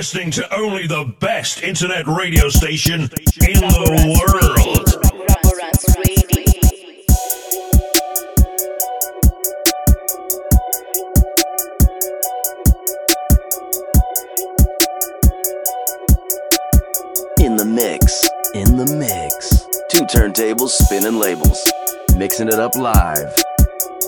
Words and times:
listening 0.00 0.30
to 0.30 0.54
only 0.56 0.86
the 0.86 1.04
best 1.20 1.62
internet 1.62 2.06
radio 2.06 2.48
station 2.48 3.02
in 3.02 3.60
the 3.60 3.84
world. 4.16 4.88
In 17.38 17.56
the 17.56 17.64
mix, 17.66 18.26
in 18.54 18.78
the 18.78 18.86
mix. 18.96 19.66
Two 19.90 20.06
turntables 20.06 20.70
spinning 20.70 21.18
labels, 21.18 21.70
mixing 22.16 22.48
it 22.48 22.54
up 22.54 22.74
live. 22.74 23.36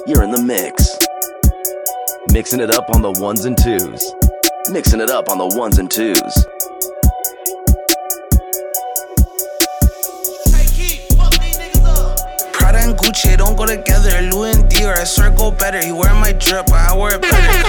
You're 0.06 0.22
in 0.22 0.30
the 0.30 0.42
mix. 0.42 0.96
Mixing 2.32 2.60
it 2.60 2.70
up 2.70 2.88
on 2.94 3.02
the 3.02 3.12
ones 3.20 3.44
and 3.44 3.58
twos. 3.58 4.31
Mixing 4.72 5.00
it 5.02 5.10
up 5.10 5.28
on 5.28 5.36
the 5.36 5.46
ones 5.58 5.78
and 5.78 5.90
twos. 5.90 6.16
Prada 12.54 12.78
and 12.78 12.96
Gucci 12.96 13.36
don't 13.36 13.54
go 13.54 13.66
together. 13.66 14.22
Louis 14.30 14.56
and 14.56 14.64
Dior, 14.70 14.96
I 14.96 15.04
go 15.36 15.50
better. 15.50 15.84
He 15.84 15.92
wear 15.92 16.14
my 16.14 16.32
drip, 16.32 16.70
I 16.72 16.96
wear 16.96 17.16
it 17.16 17.20
better. 17.20 17.36
Gang, 17.36 17.62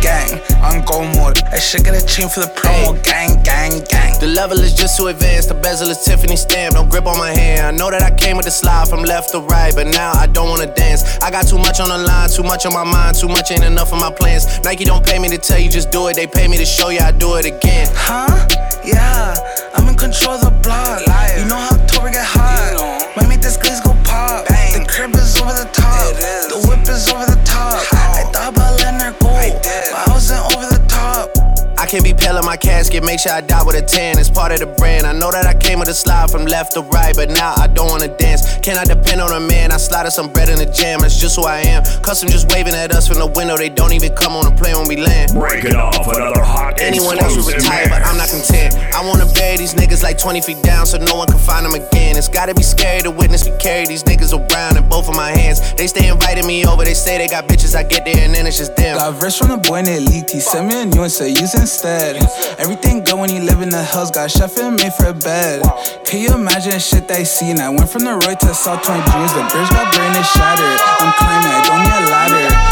Gang, 0.01 0.39
on 0.61 0.85
go 0.85 1.03
mode. 1.17 1.41
I 1.51 1.59
should 1.59 1.83
get 1.83 1.95
a 1.95 2.05
chain 2.05 2.29
for 2.29 2.39
the 2.41 2.51
promo. 2.55 3.01
Gang, 3.03 3.41
gang, 3.43 3.83
gang. 3.89 4.19
The 4.19 4.27
level 4.27 4.57
is 4.59 4.73
just 4.73 4.97
too 4.97 5.07
advanced. 5.07 5.49
The 5.49 5.55
bezel 5.55 5.89
is 5.89 6.03
Tiffany 6.03 6.35
stamp. 6.35 6.75
No 6.75 6.85
grip 6.85 7.05
on 7.05 7.17
my 7.17 7.31
hand. 7.31 7.67
I 7.67 7.71
know 7.71 7.89
that 7.91 8.01
I 8.01 8.11
came 8.15 8.37
with 8.37 8.45
the 8.45 8.51
slide 8.51 8.87
from 8.87 9.03
left 9.03 9.31
to 9.31 9.39
right, 9.39 9.73
but 9.75 9.87
now 9.87 10.11
I 10.13 10.27
don't 10.27 10.49
wanna 10.49 10.73
dance. 10.73 11.03
I 11.19 11.29
got 11.31 11.47
too 11.47 11.57
much 11.57 11.79
on 11.79 11.89
the 11.89 11.97
line, 11.97 12.29
too 12.29 12.43
much 12.43 12.65
on 12.65 12.73
my 12.73 12.83
mind, 12.83 13.17
too 13.17 13.27
much 13.27 13.51
ain't 13.51 13.63
enough 13.63 13.93
of 13.93 13.99
my 13.99 14.11
plans. 14.11 14.59
Nike 14.63 14.85
don't 14.85 15.05
pay 15.05 15.19
me 15.19 15.29
to 15.29 15.37
tell 15.37 15.59
you 15.59 15.69
just 15.69 15.91
do 15.91 16.07
it. 16.07 16.15
They 16.15 16.27
pay 16.27 16.47
me 16.47 16.57
to 16.57 16.65
show 16.65 16.89
you 16.89 16.99
I 16.99 17.11
do 17.11 17.35
it 17.35 17.45
again. 17.45 17.87
Huh? 17.93 18.47
Yeah, 18.83 19.35
I'm 19.75 19.87
in 19.87 19.95
control 19.95 20.35
of 20.35 20.41
the 20.41 20.51
block. 20.63 21.01
You 21.37 21.45
know 21.45 21.57
how 21.57 21.75
October 21.75 22.09
get 22.09 22.25
hot. 22.25 23.13
Might 23.15 23.27
make 23.29 23.41
this 23.41 23.57
glaze 23.57 23.81
go 23.81 23.93
pop. 24.03 24.45
The 24.47 24.85
crib 24.87 25.13
is 25.15 25.39
over 25.41 25.53
the 25.53 25.69
top. 25.73 26.13
The 26.49 26.57
whip 26.67 26.87
is 26.87 27.09
over 27.09 27.25
the 27.25 27.39
top. 27.45 27.81
I 27.93 28.23
thought 28.31 28.53
about 28.53 28.76
letting 29.07 29.13
her 29.13 29.19
go, 29.19 29.81
but 29.91 30.07
I 30.07 30.13
wasn't 30.13 30.55
over 30.55 30.65
the 30.67 30.85
top. 30.87 31.36
I 31.77 31.85
can't 31.85 32.03
be 32.03 32.13
pale 32.13 32.37
in 32.37 32.45
my 32.45 32.57
casket, 32.57 33.03
make 33.03 33.19
sure 33.19 33.31
I 33.31 33.41
die 33.41 33.63
with 33.63 33.75
a 33.75 33.83
tan. 33.83 34.17
It's 34.17 34.29
part 34.29 34.51
of 34.51 34.59
the 34.59 34.65
brand. 34.65 35.05
I 35.05 35.13
know 35.13 35.31
that 35.31 35.45
I 35.45 35.53
came 35.53 35.77
with 35.77 35.89
a 35.89 35.93
slide 35.93 36.31
from 36.31 36.45
left 36.45 36.73
to 36.73 36.81
right, 36.81 37.15
but 37.15 37.29
now 37.29 37.53
I 37.55 37.67
don't 37.67 37.87
wanna 37.87 38.07
dance. 38.17 38.57
Can 38.65 38.77
I 38.77 38.83
depend 38.83 39.21
on 39.21 39.31
a 39.31 39.39
man? 39.39 39.71
I 39.71 39.77
slided 39.77 40.11
some 40.11 40.33
bread 40.33 40.49
in 40.49 40.57
the 40.57 40.65
jam, 40.65 41.01
that's 41.01 41.19
just 41.19 41.35
who 41.35 41.45
I 41.45 41.59
am. 41.61 41.83
Custom 42.01 42.29
just 42.29 42.51
waving 42.51 42.73
at 42.73 42.91
us 42.91 43.07
from 43.07 43.19
the 43.19 43.27
window, 43.27 43.57
they 43.57 43.69
don't 43.69 43.93
even 43.93 44.13
come 44.15 44.33
on 44.33 44.45
the 44.45 44.55
plane 44.57 44.75
when 44.75 44.87
we 44.87 44.97
land. 44.97 45.33
Break 45.33 45.65
it 45.65 45.75
off 45.75 46.07
another 46.07 46.41
hot 46.41 46.81
Anyone 46.81 47.19
else 47.19 47.37
would 47.37 47.53
explosive 47.53 47.69
retire, 47.69 47.89
but 47.89 48.01
I'm 48.01 48.17
not 48.17 48.29
content. 48.29 48.73
I 48.95 49.05
wanna 49.05 49.29
bury 49.33 49.57
these 49.57 49.75
niggas 49.75 50.01
like 50.01 50.17
20 50.17 50.41
feet 50.41 50.61
down 50.63 50.87
so 50.87 50.97
no 50.97 51.13
one 51.13 51.27
can 51.27 51.39
find 51.39 51.63
them 51.63 51.75
again. 51.75 52.17
It's 52.17 52.27
gotta 52.27 52.55
be 52.55 52.63
scary 52.63 53.01
to 53.01 53.11
witness 53.11 53.45
me 53.45 53.53
carry 53.59 53.85
these 53.85 54.03
niggas 54.03 54.33
around 54.33 54.77
in 54.77 54.89
both 54.89 55.09
of 55.09 55.15
my 55.15 55.29
hands. 55.29 55.73
They 55.75 55.85
stay 55.85 56.09
inviting 56.09 56.47
me 56.47 56.65
over, 56.65 56.83
they 56.83 56.95
say 56.95 57.19
they 57.19 57.27
got 57.27 57.47
bitches, 57.47 57.75
I 57.75 57.83
get 57.83 58.05
there 58.05 58.17
and 58.17 58.33
then 58.33 58.47
it's 58.47 58.57
just 58.57 58.75
them. 58.75 58.97
Got 58.97 59.21
verse 59.21 59.37
from 59.37 59.49
the 59.49 59.57
boy 59.57 59.85
and 59.85 59.87
it 59.87 60.01
leaked. 60.09 60.31
He 60.31 60.39
sent 60.39 60.67
me 60.67 60.81
a 60.81 60.85
new 60.85 61.03
and 61.03 61.11
said 61.11 61.37
use 61.37 61.53
instead. 61.67 62.15
Everything 62.59 63.03
good 63.03 63.19
when 63.19 63.29
you 63.29 63.41
live 63.41 63.61
in 63.61 63.69
the 63.69 63.83
hills. 63.83 64.09
Got 64.09 64.31
chef 64.31 64.57
and 64.57 64.77
made 64.77 64.93
for 64.93 65.07
a 65.07 65.13
bed. 65.13 65.61
Can 66.05 66.21
you 66.21 66.33
imagine 66.33 66.79
shit 66.79 67.09
they 67.09 67.25
seen? 67.25 67.59
I 67.59 67.69
went 67.69 67.89
from 67.89 68.05
the 68.05 68.13
road 68.13 68.39
to 68.39 68.53
South 68.53 68.83
20 68.83 69.03
dreams. 69.11 69.33
The 69.33 69.43
bridge 69.51 69.69
got 69.75 69.93
brain 69.93 70.15
is 70.15 70.27
shattered. 70.31 70.79
I'm 71.03 71.11
climbing, 71.19 71.51
I 71.51 71.61
don't 71.67 71.83
need 71.83 72.07
a 72.07 72.11
ladder. 72.11 72.66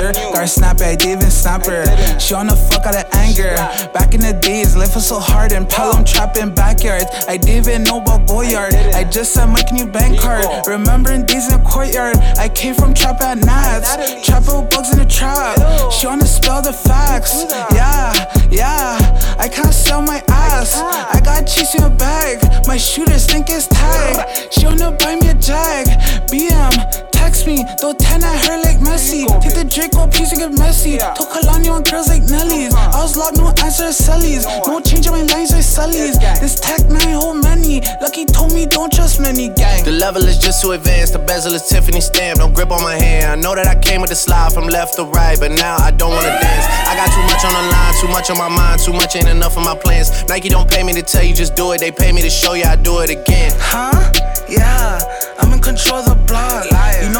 Got 0.00 0.44
a 0.44 0.48
snap 0.48 0.80
I 0.80 0.96
didn't 0.96 1.30
snap 1.30 1.66
her. 1.66 1.84
She 2.18 2.32
on 2.32 2.46
the 2.46 2.56
fuck 2.56 2.86
out 2.86 2.96
of 2.96 3.04
anger. 3.12 3.54
Back 3.92 4.14
in 4.14 4.20
the 4.20 4.32
days, 4.32 4.74
life 4.74 4.94
was 4.94 5.06
so 5.06 5.18
hard 5.18 5.52
and 5.52 5.68
Pelham 5.68 6.04
trapping 6.04 6.54
backyards. 6.54 7.04
I 7.28 7.36
didn't 7.36 7.68
even 7.68 7.82
know 7.82 8.00
about 8.00 8.26
Goyard. 8.26 8.74
I 8.94 9.04
just 9.04 9.34
said 9.34 9.46
Mike 9.46 9.72
new 9.72 9.86
bank 9.86 10.18
card. 10.18 10.46
Remembering 10.66 11.26
days 11.26 11.52
in 11.52 11.60
the 11.60 11.68
courtyard. 11.68 12.16
I 12.38 12.48
came 12.48 12.74
from 12.74 12.94
trap 12.94 13.20
at 13.20 13.38
Nats. 13.44 13.94
Trapping 14.24 14.62
with 14.62 14.70
bugs 14.70 14.90
in 14.90 14.98
the 14.98 15.04
trap. 15.04 15.58
She 15.92 16.06
wanna 16.06 16.26
spell 16.26 16.62
the 16.62 16.72
facts. 16.72 17.44
Yeah, 17.74 18.14
yeah. 18.50 19.36
I 19.38 19.48
can't 19.48 19.74
sell 19.74 20.00
my 20.00 20.22
ass. 20.28 20.80
I 20.80 21.20
got 21.22 21.46
cheese 21.46 21.74
in 21.74 21.82
a 21.82 21.90
bag. 21.90 22.40
My 22.66 22.78
shooters 22.78 23.26
think 23.26 23.50
it's 23.50 23.66
tag. 23.66 24.50
She 24.50 24.64
wanna 24.64 24.92
buy 24.92 25.16
me 25.16 25.28
a 25.28 25.34
jag. 25.34 25.86
BM, 26.30 27.09
text 27.30 27.46
me. 27.46 27.64
Throw 27.78 27.92
10 27.92 28.24
at 28.24 28.46
her 28.46 28.58
like 28.62 28.78
Messi. 28.78 29.22
Take 29.40 29.54
the 29.54 29.64
Draco 29.64 30.06
piece 30.10 30.32
and 30.32 30.40
get 30.40 30.52
messy. 30.58 30.98
Told 30.98 31.30
Kalani 31.30 31.70
on 31.70 31.82
girls 31.82 32.08
like 32.08 32.22
Nelly's. 32.26 32.74
Uh-huh. 32.74 32.98
I 32.98 33.02
was 33.02 33.16
locked, 33.16 33.38
no 33.38 33.48
answer 33.62 33.86
to 33.86 33.92
Sally's. 33.92 34.44
No 34.66 34.80
change 34.80 35.06
on 35.06 35.14
my 35.14 35.22
lines 35.22 35.52
like 35.52 35.62
Sully's. 35.62 36.18
This 36.42 36.58
tech 36.58 36.82
nine 36.90 37.14
whole 37.14 37.34
many. 37.34 37.80
Lucky 38.02 38.24
told 38.24 38.52
me 38.52 38.66
don't 38.66 38.92
trust 38.92 39.20
many 39.20 39.48
gang. 39.48 39.84
The 39.84 39.92
level 39.92 40.22
is 40.26 40.38
just 40.38 40.62
too 40.62 40.72
advanced. 40.72 41.12
The 41.12 41.20
bezel 41.20 41.54
is 41.54 41.62
Tiffany 41.68 42.00
stamp. 42.00 42.38
No 42.38 42.48
grip 42.48 42.70
on 42.70 42.82
my 42.82 42.96
hand. 42.98 43.26
I 43.30 43.36
know 43.36 43.54
that 43.54 43.66
I 43.66 43.78
came 43.78 44.00
with 44.00 44.10
the 44.10 44.16
slide 44.16 44.52
from 44.52 44.66
left 44.66 44.96
to 44.96 45.04
right, 45.04 45.38
but 45.38 45.52
now 45.52 45.76
I 45.76 45.90
don't 45.92 46.10
wanna 46.10 46.34
dance. 46.42 46.66
I 46.90 46.96
got 46.98 47.14
too 47.14 47.24
much 47.30 47.44
on 47.46 47.54
the 47.54 47.64
line, 47.70 47.94
too 48.00 48.08
much 48.08 48.30
on 48.30 48.38
my 48.38 48.48
mind, 48.48 48.80
too 48.82 48.92
much 48.92 49.14
ain't 49.14 49.28
enough 49.28 49.56
of 49.56 49.62
my 49.62 49.76
plans. 49.76 50.10
Nike 50.28 50.48
don't 50.48 50.68
pay 50.68 50.82
me 50.82 50.92
to 50.94 51.02
tell 51.02 51.22
you 51.22 51.34
just 51.34 51.54
do 51.54 51.72
it. 51.72 51.78
They 51.78 51.92
pay 51.92 52.10
me 52.12 52.22
to 52.22 52.30
show 52.30 52.54
you 52.54 52.64
I 52.64 52.76
do 52.76 53.00
it 53.00 53.10
again. 53.10 53.52
Huh? 53.56 54.12
Yeah, 54.48 54.98
I'm 55.38 55.52
in 55.52 55.60
control 55.60 55.98
of 55.98 56.06
the 56.06 56.16
block. 56.26 56.66
You 57.00 57.08
know 57.08 57.19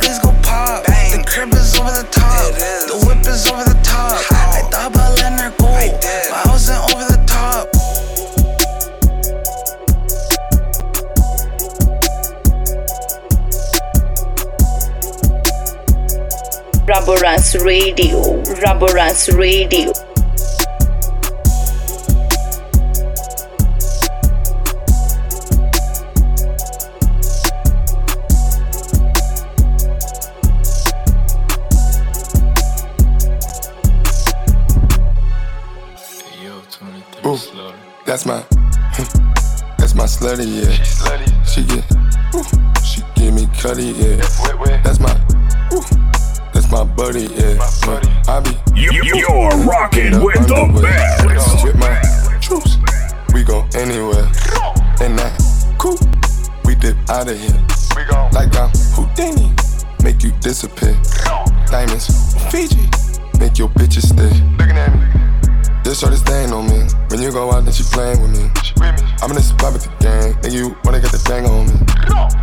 this 0.00 0.18
glaze 0.18 0.18
go 0.18 0.32
pop. 0.42 0.84
The 0.84 1.24
crib 1.26 1.52
is 1.54 1.74
over 1.78 1.90
the 1.90 2.08
top. 2.10 2.54
The 2.88 2.96
whip 3.06 3.26
is 3.26 3.46
over 3.50 3.64
the 3.64 3.78
top. 3.82 4.20
I 4.32 4.62
thought 4.70 4.90
about 4.92 5.18
letting 5.18 5.38
her 5.38 5.50
go, 5.50 5.66
but 5.92 6.32
I 6.32 6.50
wasn't 6.50 6.82
over 6.92 7.04
the 7.04 7.22
top. 7.26 7.68
Raboranks 16.86 17.64
Radio, 17.64 18.42
Raboranks 18.60 19.36
Radio. 19.36 20.13
Ooh, 37.26 37.38
that's 38.04 38.26
my, 38.26 38.40
hmm, 38.40 39.32
that's 39.78 39.94
my 39.94 40.04
slutty, 40.04 40.44
yeah. 40.60 40.70
She 41.44 41.64
get, 41.64 41.84
ooh, 42.34 42.44
she 42.84 43.02
give 43.14 43.32
me 43.34 43.46
cutty, 43.58 43.92
yeah. 43.96 44.16
That's 44.82 45.00
my, 45.00 45.12
ooh, 45.72 45.80
that's 46.52 46.70
my 46.70 46.84
buddy, 46.84 47.26
yeah. 47.32 47.58
I 48.28 48.40
be, 48.40 48.50
You- 48.78 48.92
You're 49.04 49.48
rocking 49.64 50.22
with 50.22 50.46
the 50.46 50.80
best. 50.82 51.64
With 51.64 51.76
my 51.76 52.00
troops, 52.40 52.76
we 53.32 53.42
go 53.42 53.66
anywhere. 53.74 54.26
And 55.00 55.18
that 55.18 55.32
cool, 55.78 55.98
we 56.64 56.74
dip 56.74 56.96
out 57.08 57.28
of 57.28 57.38
here. 57.38 57.60
Like 58.32 58.54
I'm 58.56 58.70
Houdini, 58.94 59.54
make 60.02 60.22
you 60.22 60.32
disappear. 60.40 60.96
Diamonds, 61.70 62.34
Fiji, 62.50 62.88
make 63.38 63.58
your 63.58 63.68
bitches 63.70 64.08
stay. 64.12 64.30
Looking 65.84 65.90
at 65.90 65.90
me. 65.90 65.90
This 65.90 66.00
shortest 66.00 66.26
thing 66.26 66.52
on 66.52 66.66
me. 66.66 66.88
When 67.08 67.20
you 67.22 67.30
go 67.32 67.52
out, 67.52 67.64
then 67.64 67.72
she 67.72 67.84
playing 67.84 68.20
with 68.20 68.32
me. 68.32 68.50
I'm 69.22 69.30
in 69.30 69.36
the 69.36 69.42
spot 69.42 69.72
with 69.72 69.84
the 69.84 69.90
gang. 70.00 70.34
Nigga, 70.42 70.52
you 70.52 70.76
wanna 70.84 71.00
get 71.00 71.12
the 71.12 71.18
thing 71.18 71.46
on 71.46 71.66
me. 71.66 71.72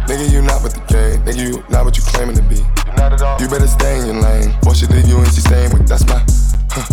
Nigga, 0.07 0.31
you 0.31 0.41
not 0.41 0.63
with 0.63 0.74
the 0.74 0.81
gang. 0.88 1.22
Nigga, 1.25 1.41
you 1.41 1.63
not 1.69 1.85
what 1.85 1.97
you 1.97 2.03
claiming 2.03 2.35
to 2.35 2.41
be. 2.44 2.63
You 3.41 3.50
better 3.50 3.68
stay 3.68 4.00
in 4.00 4.06
your 4.06 4.22
lane. 4.22 4.56
Or 4.66 4.75
she 4.75 4.85
leave 4.88 5.07
you 5.07 5.18
and 5.18 5.28
she 5.28 5.41
staying 5.41 5.71
with. 5.74 5.88
That's 5.88 6.06
my, 6.07 6.24
huh. 6.69 6.86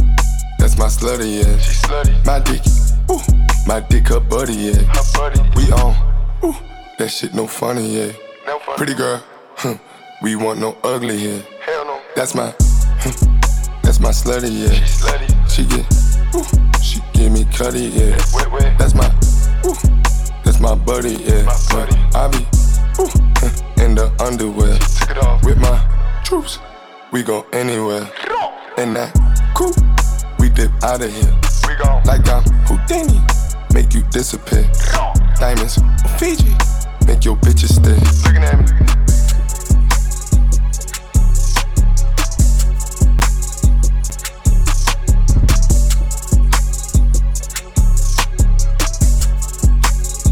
That's 0.58 0.76
my 0.76 0.86
slutty, 0.86 1.44
yeah. 1.44 1.58
She 1.58 1.72
slutty. 1.86 2.24
My 2.24 2.40
dick, 2.40 2.62
ooh. 3.10 3.20
My 3.66 3.80
dick, 3.80 4.08
her 4.08 4.20
buddy, 4.20 4.54
yeah. 4.54 4.82
Her 4.92 5.04
buddy. 5.14 5.40
We 5.56 5.70
on, 5.72 5.94
ooh. 6.44 6.56
That 6.98 7.08
shit 7.08 7.34
no 7.34 7.46
funny, 7.46 7.86
yeah. 7.96 8.12
No 8.46 8.58
funny. 8.58 8.76
Pretty 8.76 8.94
girl, 8.94 9.22
huh. 9.56 9.76
We 10.22 10.36
want 10.36 10.58
no 10.58 10.76
ugly 10.82 11.16
here. 11.18 11.42
Hell 11.60 11.84
no. 11.84 12.00
That's 12.16 12.34
my, 12.34 12.54
huh. 12.58 13.12
That's 13.82 14.00
my 14.00 14.10
slutty, 14.10 14.50
yeah. 14.50 14.72
She 14.72 15.04
slutty. 15.04 15.28
She 15.48 15.64
get, 15.64 15.86
ooh. 16.34 16.44
She 16.82 17.00
give 17.12 17.32
me 17.32 17.44
cutty, 17.44 17.88
yeah. 17.88 18.16
That's 18.78 18.94
my, 18.94 19.08
ooh. 19.66 19.74
That's 20.44 20.60
my 20.60 20.74
buddy, 20.74 21.14
yeah. 21.14 21.42
My 21.42 21.56
buddy. 21.70 21.96
I 22.14 22.28
be, 22.28 22.38
ooh. 23.00 23.28
In 23.84 23.94
the 23.94 24.12
underwear. 24.20 24.76
Take 24.78 25.10
it 25.10 25.18
off. 25.18 25.44
With 25.44 25.58
my 25.58 25.78
troops. 26.24 26.58
We 27.12 27.22
go 27.22 27.46
anywhere. 27.52 28.10
And 28.76 28.94
that 28.96 29.12
cool. 29.54 29.72
We 30.38 30.48
dip 30.48 30.70
out 30.84 31.02
of 31.02 31.12
here. 31.12 31.34
We 31.66 31.74
go. 31.82 32.00
Like 32.04 32.28
I'm 32.28 32.44
Houdini. 32.66 33.20
Make 33.72 33.94
you 33.94 34.02
disappear. 34.10 34.70
Diamonds, 35.38 35.78
Fiji. 36.18 36.54
Make 37.06 37.24
your 37.24 37.36
bitches 37.36 37.74
stay. 37.74 37.98
Looking 38.28 38.44
at 38.44 38.58
me. 38.58 39.07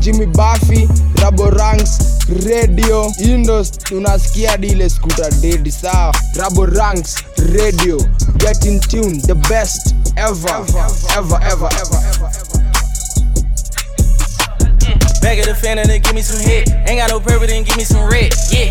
Jimmy 0.06 0.26
Buffy, 0.26 0.86
Raboranks, 1.18 1.98
Radio 2.46 3.12
Indos, 3.18 3.72
unasikia 3.90 4.56
dile 4.56 4.88
skuta 4.90 5.30
dedi 5.30 5.72
sawa. 5.72 6.14
Raboranks, 6.36 7.24
Radio, 7.52 7.98
get 8.38 8.64
in 8.66 8.78
tune, 8.78 9.20
the 9.26 9.34
best 9.48 9.96
ever, 10.16 10.48
ever, 10.48 10.78
ever, 11.16 11.38
ever, 11.42 11.68
ever, 11.74 11.98
ever. 12.06 12.30
Back 15.20 15.38
at 15.38 15.46
the 15.46 15.58
fan 15.60 15.78
and 15.78 15.90
they 15.90 15.98
give 15.98 16.14
me 16.14 16.22
some 16.22 16.38
hit. 16.38 16.70
Ain't 16.86 17.00
got 17.00 17.10
no 17.10 17.18
purple, 17.18 17.48
then 17.48 17.64
give 17.64 17.76
me 17.76 17.82
some 17.82 18.08
red. 18.08 18.32
Yeah. 18.48 18.70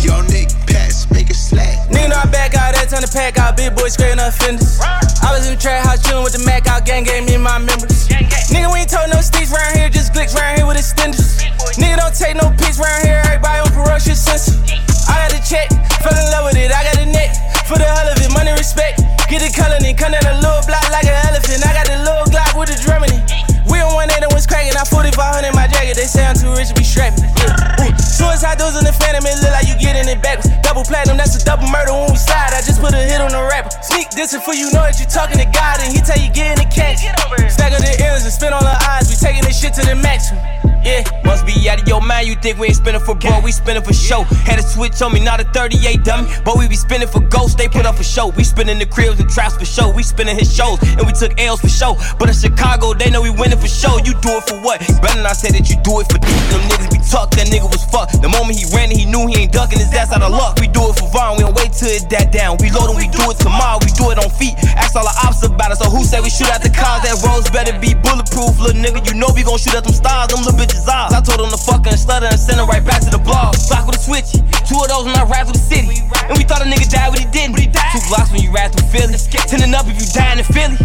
Yo, 0.00 0.22
Nick, 0.22 0.48
pass, 0.66 1.06
make 1.10 1.28
it 1.28 1.36
slack. 1.36 1.90
Nigga 1.90 2.08
know 2.08 2.16
I 2.16 2.24
back 2.32 2.54
out 2.54 2.72
that 2.72 2.88
time 2.88 3.02
to 3.02 3.12
pack 3.12 3.36
out. 3.36 3.58
Big 3.58 3.76
boy 3.76 3.88
scraping 3.88 4.20
up 4.20 4.32
fenders. 4.32 4.80
I 5.28 5.36
was 5.36 5.44
in 5.44 5.52
the 5.52 5.60
trap 5.60 5.84
house 5.84 6.00
chillin' 6.00 6.24
with 6.24 6.32
the 6.32 6.40
Mac 6.48 6.64
out 6.72 6.88
gang, 6.88 7.04
gave 7.04 7.20
me 7.28 7.36
my 7.36 7.60
members. 7.60 8.08
Nigga, 8.48 8.72
we 8.72 8.80
ain't 8.80 8.88
told 8.88 9.12
no 9.12 9.20
sticks 9.20 9.52
round 9.52 9.76
here, 9.76 9.92
just 9.92 10.16
glicks 10.16 10.32
round 10.32 10.56
here 10.56 10.64
with 10.64 10.80
extenders. 10.80 11.36
Nigga, 11.76 12.00
don't 12.00 12.16
take 12.16 12.32
no 12.40 12.48
pics 12.56 12.80
round 12.80 13.04
here, 13.04 13.20
everybody 13.28 13.60
on 13.60 13.68
ferocious 13.76 14.16
sensor. 14.16 14.56
I 15.04 15.20
got 15.20 15.36
the 15.36 15.44
check, 15.44 15.68
fell 16.00 16.16
in 16.16 16.24
love 16.32 16.48
with 16.48 16.56
it, 16.56 16.72
I 16.72 16.80
got 16.80 16.96
the 16.96 17.12
net. 17.12 17.36
For 17.68 17.76
the 17.76 17.84
hell 17.84 18.08
of 18.08 18.16
it, 18.16 18.32
money 18.32 18.56
respect. 18.56 19.04
Get 19.28 19.44
the 19.44 19.52
color 19.52 19.76
and 19.76 19.92
come 19.92 20.16
down 20.16 20.24
a 20.24 20.40
little 20.40 20.64
block 20.64 20.88
like 20.88 21.04
an 21.04 21.20
elephant. 21.28 21.60
I 21.60 21.76
got 21.76 21.84
the 21.84 22.00
little 22.00 22.24
Glock 22.32 22.56
with 22.56 22.72
the 22.72 22.80
drum 22.80 23.04
in 23.04 23.12
it. 23.12 23.20
We 23.68 23.84
on 23.84 23.92
one 23.92 24.08
eight 24.08 24.24
and 24.24 24.32
was 24.32 24.48
cracking. 24.48 24.72
I 24.72 24.88
4500 24.88 25.44
in 25.44 25.52
my 25.52 25.68
jacket. 25.68 26.00
They 26.00 26.08
say 26.08 26.24
I'm 26.24 26.40
too 26.40 26.56
rich 26.56 26.72
to 26.72 26.74
be 26.74 26.88
strapping. 26.88 27.28
Yeah. 27.36 27.77
Suicide 28.18 28.58
doors 28.58 28.74
in 28.74 28.82
the 28.82 28.90
phantom. 28.90 29.22
It 29.22 29.38
look 29.38 29.54
like 29.54 29.70
you 29.70 29.78
getting 29.78 30.10
it 30.10 30.18
backwards. 30.18 30.50
Double 30.66 30.82
platinum, 30.82 31.16
that's 31.22 31.38
a 31.38 31.42
double 31.46 31.70
murder 31.70 31.94
when 31.94 32.10
we 32.10 32.18
slide. 32.18 32.50
I 32.50 32.58
just 32.66 32.82
put 32.82 32.90
a 32.90 32.98
hit 32.98 33.22
on 33.22 33.30
the 33.30 33.38
rapper. 33.46 33.70
Sneak 33.78 34.10
dissing 34.10 34.42
for 34.42 34.58
you 34.58 34.74
know 34.74 34.82
that 34.82 34.98
you 34.98 35.06
talking 35.06 35.38
to 35.38 35.46
God 35.54 35.78
and 35.78 35.94
he 35.94 36.02
tell 36.02 36.18
you 36.18 36.26
get 36.34 36.58
in 36.58 36.58
the 36.58 36.66
catch. 36.66 37.06
Stack 37.46 37.70
of 37.70 37.78
the 37.78 37.94
ends 38.02 38.26
and 38.26 38.34
spin 38.34 38.52
on 38.52 38.66
the 38.66 38.74
eyes. 38.90 39.06
We 39.06 39.14
taking 39.14 39.46
this 39.46 39.54
shit 39.54 39.72
to 39.78 39.86
the 39.86 39.94
maximum. 39.94 40.42
Yeah, 40.84 41.02
must 41.24 41.46
be 41.46 41.68
out 41.68 41.82
of 41.82 41.88
your 41.88 42.00
mind. 42.00 42.28
You 42.28 42.34
think 42.36 42.58
we 42.58 42.68
ain't 42.68 42.76
spinning 42.76 43.00
for 43.00 43.14
bro, 43.14 43.40
we 43.40 43.52
spinning 43.52 43.82
for 43.82 43.92
show. 43.92 44.22
Had 44.46 44.58
a 44.58 44.62
switch 44.62 45.00
on 45.02 45.12
me, 45.12 45.20
not 45.20 45.40
a 45.40 45.44
38 45.44 46.04
dummy. 46.04 46.28
But 46.44 46.58
we 46.58 46.68
be 46.68 46.76
spinning 46.76 47.08
for 47.08 47.20
ghosts, 47.20 47.54
they 47.54 47.68
put 47.68 47.86
up 47.86 47.98
a 47.98 48.04
show. 48.04 48.28
We 48.28 48.44
spinning 48.44 48.78
the 48.78 48.86
cribs 48.86 49.20
and 49.20 49.28
traps 49.28 49.56
for 49.56 49.64
show. 49.64 49.90
We 49.90 50.02
spinning 50.02 50.38
his 50.38 50.54
shows, 50.54 50.78
and 50.82 51.06
we 51.06 51.12
took 51.12 51.38
L's 51.40 51.60
for 51.60 51.68
show. 51.68 51.96
But 52.18 52.28
in 52.28 52.34
Chicago, 52.34 52.94
they 52.94 53.10
know 53.10 53.22
we 53.22 53.30
winning 53.30 53.58
for 53.58 53.68
show. 53.68 53.98
You 53.98 54.14
do 54.20 54.38
it 54.38 54.48
for 54.48 54.60
what? 54.60 54.80
Better 55.02 55.22
not 55.22 55.36
say 55.36 55.50
that 55.50 55.68
you 55.68 55.76
do 55.82 56.00
it 56.00 56.06
for 56.10 56.18
them 56.18 56.62
niggas 56.68 56.90
be 56.92 56.98
talk. 57.08 57.30
That 57.34 57.48
nigga 57.48 57.66
was 57.66 57.84
fucked. 57.88 58.20
The 58.22 58.28
moment 58.28 58.58
he 58.58 58.66
ran, 58.76 58.90
he 58.90 59.04
knew 59.04 59.26
he 59.26 59.48
ain't 59.48 59.52
ducking 59.52 59.78
his 59.78 59.92
ass 59.94 60.12
out 60.12 60.22
of 60.22 60.30
luck. 60.30 60.60
We 60.60 60.68
do 60.68 60.84
it 60.90 60.96
for 61.00 61.08
Vaughn, 61.08 61.40
we 61.40 61.42
don't 61.44 61.56
wait 61.56 61.72
till 61.72 61.88
it 61.88 62.08
that 62.12 62.32
down. 62.32 62.60
We 62.60 62.70
load 62.70 62.92
and 62.92 62.98
we 63.00 63.08
do 63.08 63.22
it 63.32 63.38
tomorrow, 63.40 63.80
we 63.80 63.90
do 63.96 64.12
it 64.12 64.18
on 64.20 64.28
feet. 64.36 64.54
Ask 64.76 64.94
all 64.94 65.04
the 65.04 65.14
ops 65.24 65.42
about 65.42 65.72
it. 65.72 65.80
So 65.80 65.88
who 65.88 66.04
say 66.04 66.20
we 66.20 66.28
shoot 66.28 66.52
at 66.52 66.60
the 66.60 66.70
cars? 66.70 67.02
That 67.02 67.16
rose 67.24 67.48
better 67.48 67.72
be 67.80 67.96
bulletproof, 67.96 68.60
little 68.60 68.76
nigga. 68.76 69.00
You 69.08 69.16
know 69.16 69.32
we 69.32 69.42
gon' 69.42 69.58
shoot 69.58 69.74
at 69.74 69.84
them 69.84 69.96
stars, 69.96 70.28
them 70.28 70.44
little 70.44 70.67
bitches 70.68 70.88
eyes. 70.88 71.12
I 71.12 71.20
told 71.24 71.40
him 71.40 71.50
to 71.50 71.56
fuck 71.56 71.86
and 71.86 71.98
stutter 71.98 72.28
and 72.28 72.38
send 72.38 72.60
him 72.60 72.68
right 72.68 72.84
back 72.84 73.00
to 73.02 73.10
the 73.10 73.18
blog. 73.18 73.56
Block 73.68 73.88
with 73.88 73.96
a 73.96 74.02
switch, 74.04 74.36
two 74.68 74.76
of 74.76 74.88
those 74.92 75.08
when 75.08 75.16
I 75.16 75.24
ride 75.24 75.48
through 75.48 75.56
the 75.56 75.64
city. 75.64 76.04
And 76.28 76.36
we 76.36 76.44
thought 76.44 76.60
a 76.60 76.68
nigga 76.68 76.88
died, 76.88 77.10
but 77.10 77.20
he 77.20 77.26
didn't. 77.32 77.56
Two 77.56 78.04
blocks 78.12 78.30
when 78.30 78.44
you 78.44 78.52
ride 78.52 78.72
through 78.72 78.88
Philly. 78.92 79.16
Tending 79.48 79.72
up 79.74 79.88
if 79.88 79.96
you 79.96 80.06
dying 80.12 80.38
in 80.38 80.44
Philly. 80.44 80.76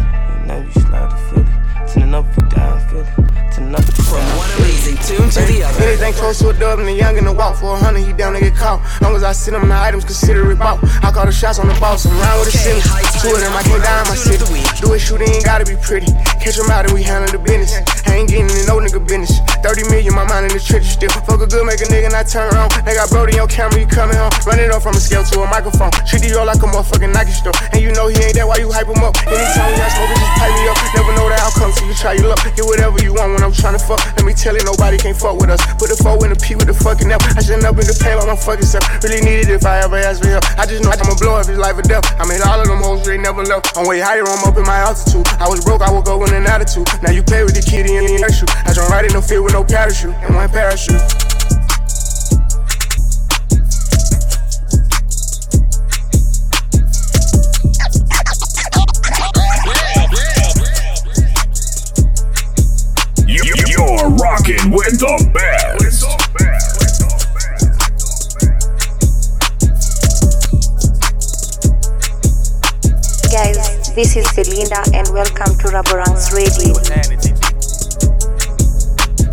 Now 0.47 0.63
you 0.63 0.71
slide 0.71 1.11
to 1.11 1.17
Philly. 1.27 1.51
Tending 1.91 2.13
up 2.15 2.25
if 2.31 2.37
you 2.39 2.49
dying 2.49 2.79
in 2.79 3.05
Philly. 3.05 3.32
Tending 3.53 3.75
up 3.75 3.85
if 3.85 3.93
From 4.09 4.25
one 4.33 4.49
amazing 4.57 4.97
tune 5.05 5.29
to 5.29 5.41
the 5.45 5.61
other. 5.61 5.85
Anything 5.85 6.13
close 6.17 6.39
to 6.41 6.49
a 6.49 6.53
dub 6.57 6.79
and 6.79 6.87
the 6.87 6.97
young 6.97 7.21
and 7.21 7.27
the 7.27 7.33
walk 7.33 7.61
for 7.61 7.73
a 7.73 7.77
hundred, 7.77 8.01
he 8.01 8.11
down 8.11 8.33
to 8.33 8.41
get 8.41 8.57
caught. 8.57 8.81
Long 8.97 9.13
as 9.13 9.21
I 9.21 9.31
sit 9.31 9.53
him, 9.53 9.69
the 9.69 9.77
items 9.77 10.05
consider 10.05 10.49
it 10.49 10.57
bought. 10.57 10.81
I 11.05 11.13
call 11.13 11.29
the 11.29 11.31
shots 11.31 11.59
on 11.59 11.69
the 11.69 11.77
boss, 11.77 12.09
I'm 12.09 12.17
round 12.17 12.41
with 12.41 12.49
the 12.49 12.57
city. 12.57 12.81
Two 13.21 13.29
of 13.29 13.37
them, 13.37 13.53
I 13.53 13.61
came 13.61 13.77
down 13.77 14.09
my 14.09 14.17
city. 14.17 14.41
Do 14.81 14.97
it, 14.97 15.05
shooting, 15.05 15.29
ain't 15.29 15.45
gotta 15.45 15.69
be 15.69 15.77
pretty. 15.77 16.09
Catch 16.41 16.57
them 16.57 16.73
out 16.73 16.89
and 16.89 16.97
we 16.97 17.05
handle 17.05 17.29
the 17.29 17.37
business. 17.37 17.77
I 18.09 18.25
ain't 18.25 18.29
getting 18.29 18.49
in 18.49 18.65
no 18.65 18.81
nigga 18.81 18.97
business. 19.05 19.37
30 19.61 19.85
million, 19.93 20.17
my 20.17 20.25
mind 20.25 20.49
in 20.49 20.57
the 20.57 20.61
trenches 20.61 20.97
still. 20.97 21.13
Fuck 21.29 21.37
a 21.37 21.45
good, 21.45 21.61
make 21.61 21.77
a 21.77 21.85
nigga 21.93 22.09
not 22.09 22.25
turn 22.25 22.49
around. 22.57 22.73
They 22.89 22.97
got 22.97 23.13
Brody 23.13 23.37
on 23.37 23.45
camera, 23.53 23.77
you 23.77 23.85
coming 23.85 24.17
home. 24.17 24.33
Run 24.49 24.57
it 24.57 24.73
up 24.73 24.81
from 24.81 24.97
a 24.97 25.01
scale 25.01 25.21
to 25.29 25.45
a 25.45 25.47
microphone. 25.47 25.93
Treat 26.09 26.25
the 26.25 26.33
yo 26.33 26.41
like 26.41 26.57
a 26.57 26.65
motherfucking 26.65 27.13
Nike 27.13 27.37
store. 27.37 27.52
And 27.73 27.81
you 27.81 27.89
know 27.97 28.05
he 28.05 28.15
ain't 28.21 28.37
that, 28.37 28.45
why 28.45 28.61
you 28.61 28.69
hype 28.69 28.85
him 28.85 29.01
up? 29.01 29.17
Anytime 29.25 29.73
we 29.73 29.81
got 29.81 29.89
smoke, 29.89 30.13
just 30.13 30.33
pipe 30.37 30.53
me 30.53 30.63
up. 30.69 30.77
Never 30.93 31.13
know 31.17 31.25
the 31.25 31.37
outcome, 31.41 31.73
so 31.73 31.81
you 31.89 31.95
try 31.97 32.13
your 32.13 32.29
luck. 32.29 32.41
Get 32.53 32.61
whatever 32.61 33.01
you 33.01 33.17
want 33.17 33.33
when 33.33 33.41
I'm 33.41 33.51
trying 33.51 33.73
to 33.73 33.81
fuck. 33.81 33.97
Let 34.13 34.25
me 34.29 34.33
tell 34.37 34.53
you, 34.53 34.61
nobody 34.61 35.01
can 35.01 35.17
fuck 35.17 35.41
with 35.41 35.49
us. 35.49 35.57
Put 35.81 35.89
the 35.89 35.97
four 35.97 36.21
in 36.21 36.29
the 36.29 36.37
P 36.37 36.53
with 36.53 36.69
the 36.69 36.77
fucking 36.77 37.09
F. 37.09 37.17
I 37.33 37.41
shouldn't 37.41 37.65
up 37.65 37.81
in 37.81 37.89
the 37.89 37.97
pain 37.97 38.13
by 38.21 38.29
my 38.29 38.37
fucking 38.37 38.69
self. 38.69 38.85
Really 39.01 39.25
need 39.25 39.49
it 39.49 39.49
if 39.49 39.65
I 39.65 39.81
ever 39.81 39.97
ask 39.97 40.21
for 40.21 40.29
help. 40.29 40.45
I 40.53 40.69
just 40.69 40.85
know 40.85 40.93
I'ma 40.93 41.17
blow 41.17 41.41
up 41.41 41.49
his 41.49 41.57
life 41.57 41.73
or 41.73 41.85
death. 41.85 42.05
I 42.21 42.29
made 42.29 42.45
all 42.45 42.61
of 42.61 42.69
them 42.69 42.77
hoes, 42.85 43.01
they 43.09 43.17
never 43.17 43.41
left. 43.41 43.73
I'm 43.73 43.89
way 43.89 43.97
higher, 43.97 44.21
I'm 44.21 44.45
up 44.45 44.53
in 44.53 44.69
my 44.69 44.85
altitude. 44.85 45.25
I 45.41 45.49
was 45.49 45.65
broke, 45.65 45.81
I 45.81 45.89
woke 45.89 46.05
up 46.05 46.21
with 46.21 46.29
an 46.29 46.45
attitude. 46.45 46.85
Now 47.01 47.09
you 47.09 47.25
play 47.25 47.41
with 47.41 47.57
the 47.57 47.65
kitty 47.65 47.97
and 47.97 48.05
the 48.05 48.29
shoot. 48.29 48.53
I 48.69 48.73
jump 48.73 48.93
right 48.93 49.01
in 49.01 49.17
the 49.17 49.21
field 49.21 49.49
with 49.49 49.57
no 49.57 49.65
parachute 49.65 50.13
and 50.21 50.37
one 50.37 50.49
parachute. 50.49 51.32
With 64.63 64.95
the 64.95 65.11
best. 65.35 66.07
Guys, 73.27 73.91
this 73.93 74.15
is 74.15 74.23
Belinda 74.31 74.79
and 74.95 75.03
welcome 75.11 75.51
to 75.59 75.67
Raboranks 75.67 76.31
Radio. 76.31 76.71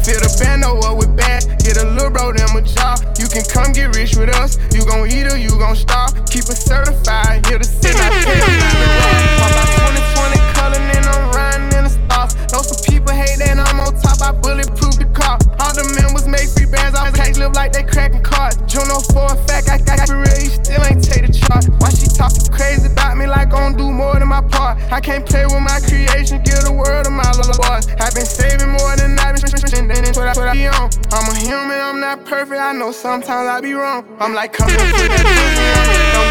Fill 0.03 0.19
the 0.19 0.35
bando 0.43 0.81
up 0.83 0.99
with 0.99 1.15
bad, 1.17 1.47
get 1.63 1.79
a 1.79 1.87
little 1.87 2.11
bro 2.11 2.33
them 2.33 2.57
a 2.57 2.63
job. 2.63 2.99
You 3.15 3.29
can 3.31 3.47
come 3.47 3.71
get 3.71 3.95
rich 3.95 4.17
with 4.17 4.35
us. 4.35 4.59
You 4.75 4.85
gon' 4.85 5.07
eat 5.07 5.31
or 5.31 5.39
you 5.39 5.51
gon' 5.51 5.77
starve. 5.77 6.11
Keep 6.27 6.51
it 6.51 6.59
certified, 6.59 7.47
here 7.47 7.59
to 7.59 7.65
sit. 7.65 7.95
I 7.95 8.11
pay 8.27 8.35
you 8.35 8.59
not 8.59 8.75
to 8.75 8.89
run. 8.99 9.23
Pop 9.39 9.55
out 9.63 9.71
2020 9.95 10.43
color, 10.59 10.83
and 10.83 11.07
I'm 11.07 11.31
riding 11.31 11.71
in 11.79 11.85
the 11.87 11.95
stars. 11.95 12.35
Know 12.51 12.67
some 12.67 12.83
hate 13.17 13.39
that 13.41 13.57
I'm 13.57 13.81
on 13.81 13.97
top. 13.97 14.21
I 14.21 14.33
bulletproof 14.37 15.01
the 15.01 15.09
car. 15.17 15.41
All 15.57 15.73
the 15.73 15.89
members 15.97 16.29
make 16.29 16.49
free 16.53 16.69
bands. 16.69 16.99
All 16.99 17.11
can't 17.13 17.39
live 17.39 17.55
like 17.55 17.73
they 17.73 17.83
cracking 17.83 18.23
cards. 18.23 18.61
Juno 18.69 19.01
for 19.01 19.33
a 19.33 19.37
fact, 19.49 19.73
I 19.73 19.79
got 19.79 20.05
for 20.07 20.21
real. 20.21 20.37
You 20.37 20.53
still 20.53 20.85
ain't 20.85 21.03
take 21.03 21.27
the 21.27 21.33
chart. 21.33 21.65
Why 21.81 21.89
she 21.91 22.07
talking 22.13 22.45
crazy 22.53 22.93
about 22.93 23.17
me 23.17 23.27
like 23.27 23.51
gon' 23.51 23.71
don't 23.71 23.77
do 23.77 23.93
more 23.93 24.19
than 24.19 24.29
my 24.29 24.41
part? 24.41 24.79
I 24.93 25.01
can't 25.01 25.25
play 25.27 25.45
with 25.47 25.61
my 25.61 25.81
creation. 25.81 26.43
Give 26.43 26.61
the 26.65 26.73
world 26.73 27.05
to 27.05 27.11
my 27.11 27.31
little 27.33 27.55
boys. 27.55 27.87
I've 28.01 28.15
been 28.15 28.27
saving 28.27 28.71
more 28.71 28.97
than 28.97 29.19
I've 29.19 29.37
been 29.37 29.57
spending. 29.57 29.89
That's 29.89 30.17
what 30.17 30.29
I, 30.29 30.35
what 30.35 30.49
I 30.49 30.53
be 30.53 30.67
on. 30.67 30.91
I'm 31.13 31.31
a 31.31 31.35
human. 31.39 31.79
I'm 31.79 32.01
not 32.01 32.25
perfect. 32.25 32.61
I 32.61 32.73
know 32.73 32.93
sometimes 32.93 33.49
I 33.49 33.61
be 33.61 33.73
wrong. 33.73 34.05
I'm 34.19 34.35
like, 34.35 34.53
come 34.53 34.71
on. 34.71 34.77
Don't 34.77 34.95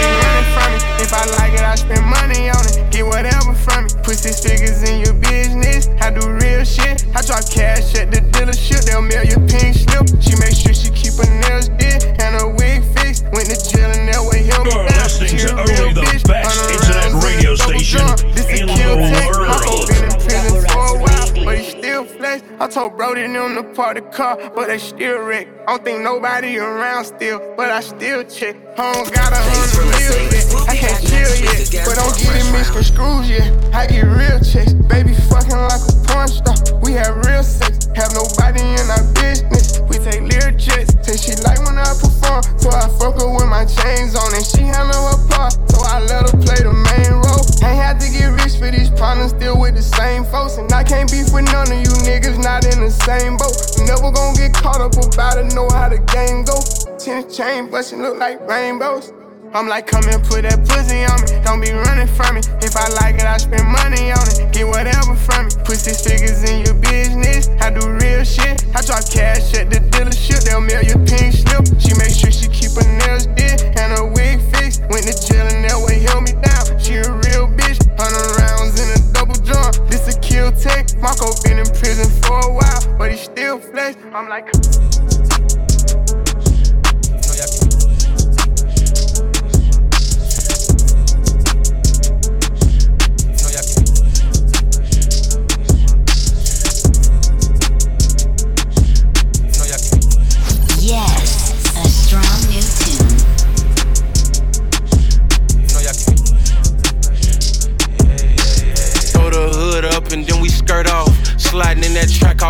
be 0.01 0.29
from. 0.53 0.72
If 1.01 1.13
I 1.13 1.24
like 1.38 1.53
it, 1.53 1.63
I 1.63 1.75
spend 1.75 2.06
money 2.06 2.50
on 2.50 2.62
it. 2.65 2.91
Get 2.91 3.06
whatever 3.06 3.53
from 3.53 3.86
me. 3.86 3.89
Put 4.03 4.18
six 4.18 4.41
figures 4.41 4.84
in 4.84 5.01
your 5.01 5.13
business. 5.13 5.88
I 6.01 6.12
do 6.12 6.24
real 6.27 6.63
shit. 6.63 7.06
I 7.15 7.22
drop 7.22 7.46
cash 7.50 7.96
at 7.96 8.12
the 8.12 8.22
dealership. 8.34 8.86
They'll 8.86 9.01
mail 9.01 9.24
you 9.24 9.39
pink 9.48 9.75
slip. 9.75 10.08
She 10.22 10.34
make 10.39 10.56
sure 10.56 10.74
she 10.74 10.89
keep 10.91 11.15
her 11.20 11.29
nails 11.48 11.70
did 11.79 12.03
and 12.22 12.36
her 12.39 12.48
wig 12.48 12.84
fixed. 12.98 13.25
Went 13.32 13.50
to 13.50 13.58
jail 13.58 13.89
and 13.89 14.10
that 14.10 14.22
way 14.25 14.44
help 14.44 14.65
You're 14.65 14.84
listening 14.86 15.38
to 15.46 15.50
only 15.56 15.94
the 15.94 16.01
bitch. 16.01 16.27
best 16.27 16.58
internet 16.72 17.24
radio 17.24 17.56
station 17.56 18.00
drum. 18.00 18.34
This 18.34 18.48
a 18.50 18.62
in 18.62 18.68
the. 18.68 19.29
World. 19.29 19.69
I 22.62 22.68
told 22.68 22.98
Brody 22.98 23.24
and 23.24 23.34
them 23.34 23.56
to 23.56 23.63
park 23.63 23.96
the 23.96 24.01
car, 24.01 24.36
but 24.54 24.68
they 24.68 24.80
still 24.80 25.20
wreck. 25.24 25.48
I 25.66 25.78
don't 25.78 25.86
think 25.86 26.01
nobody 26.01 26.58
around 26.58 27.06
still, 27.06 27.39
but 27.56 27.72
I 27.72 27.80
still 27.80 28.25
check. 28.25 28.58
I 28.78 28.92
don't 28.92 29.13
got 29.16 29.32
a 29.32 29.39
hundred 29.39 29.88
mil 29.96 30.28
yet. 30.28 30.68
I 30.68 30.75
can't 30.75 31.00
chill 31.00 31.32
yet, 31.39 31.88
but 31.88 31.96
don't 31.96 32.12
get 32.20 32.36
it 32.36 32.51
misconstrued 32.51 33.32
yet. 33.32 33.48
I 33.74 33.88
get 33.88 34.04
real 34.04 34.44
checks, 34.44 34.74
baby 34.92 35.13
fucking 35.32 35.56
like 35.56 35.80
a 35.88 35.94
porn 36.04 36.28
star. 36.28 36.60
We 36.84 37.00
have 37.00 37.16
real 37.24 37.44
sex, 37.48 37.88
have 37.96 38.12
nobody 38.12 38.60
in 38.60 38.92
our 38.92 39.08
business. 39.16 39.80
We 39.88 39.96
take 40.04 40.28
lyric 40.28 40.60
jets, 40.60 41.00
say 41.08 41.16
she 41.16 41.39
like 41.39 41.63
when 41.63 41.80
I 41.80 41.96
perform, 41.96 42.44
so 42.60 42.69
can't 50.89 51.12
beef 51.12 51.31
with 51.31 51.46
none 51.53 51.69
of 51.69 51.77
you 51.77 51.93
niggas, 52.01 52.41
not 52.41 52.65
in 52.65 52.81
the 52.81 52.89
same 52.89 53.38
boat. 53.38 53.53
Never 53.86 54.10
gonna 54.10 54.34
get 54.34 54.58
caught 54.58 54.81
up 54.81 54.98
about 54.98 55.38
it, 55.38 55.53
know 55.53 55.69
how 55.69 55.88
the 55.88 56.01
game 56.10 56.41
go. 56.41 56.58
Tennis 56.98 57.29
chain 57.38 57.69
bustin' 57.69 58.01
look 58.01 58.17
like 58.17 58.41
rainbows. 58.50 59.13
I'm 59.53 59.67
like, 59.69 59.86
come 59.86 60.05
and 60.10 60.22
put 60.25 60.50
that 60.50 60.65
pussy 60.65 61.05
on 61.05 61.22
me. 61.25 61.38
Don't 61.46 61.62
be 61.62 61.69
running 61.69 62.10
from 62.10 62.36
me. 62.38 62.41
If 62.65 62.74
I 62.74 62.89
like 63.01 63.22
it, 63.22 63.29
I 63.29 63.38
spend 63.38 63.69
money 63.69 64.10
on 64.10 64.22
it. 64.34 64.50
Get 64.53 64.65
whatever 64.65 65.13
from 65.13 65.46
me. 65.46 65.53
Put 65.62 65.77
six 65.77 66.01
figures 66.01 66.41
in 66.50 66.65
your 66.65 66.77
business. 66.77 67.50
I 67.62 67.69
do 67.69 67.86
real 67.86 68.25
shit. 68.25 68.65
I 68.74 68.81
drop 68.81 69.05
cash 69.10 69.53
at 69.53 69.69
the 69.69 69.81
dealership. 69.93 70.41
They'll 70.46 70.62
mail 70.62 70.81
you 70.81 70.98
pink 71.05 71.38
slip. 71.38 71.65
She 71.77 71.93
make 71.98 72.13
sure 72.13 72.34
she 72.34 72.50
keep 72.50 72.74
her 72.77 72.86
nails 73.05 73.29
did 73.38 73.62
and 73.77 73.93
her 73.93 74.05
wig 74.05 74.41
fixed. 74.53 74.86
Went 74.89 75.05
to 75.05 75.13
jail 75.13 75.46
and 75.46 75.65
that 75.65 75.77
way 75.81 76.01
held 76.01 76.25
me 76.25 76.34
down. 76.34 76.65
She 76.81 76.98
a 76.98 77.10
real 77.10 77.29
take. 80.60 80.96
Marco 80.98 81.32
been 81.44 81.60
in 81.60 81.66
prison 81.66 82.10
for 82.22 82.39
a 82.39 82.54
while, 82.54 82.98
but 82.98 83.12
he 83.12 83.18
still 83.18 83.60
flex. 83.60 83.98
I'm 84.13 84.28
like. 84.28 85.69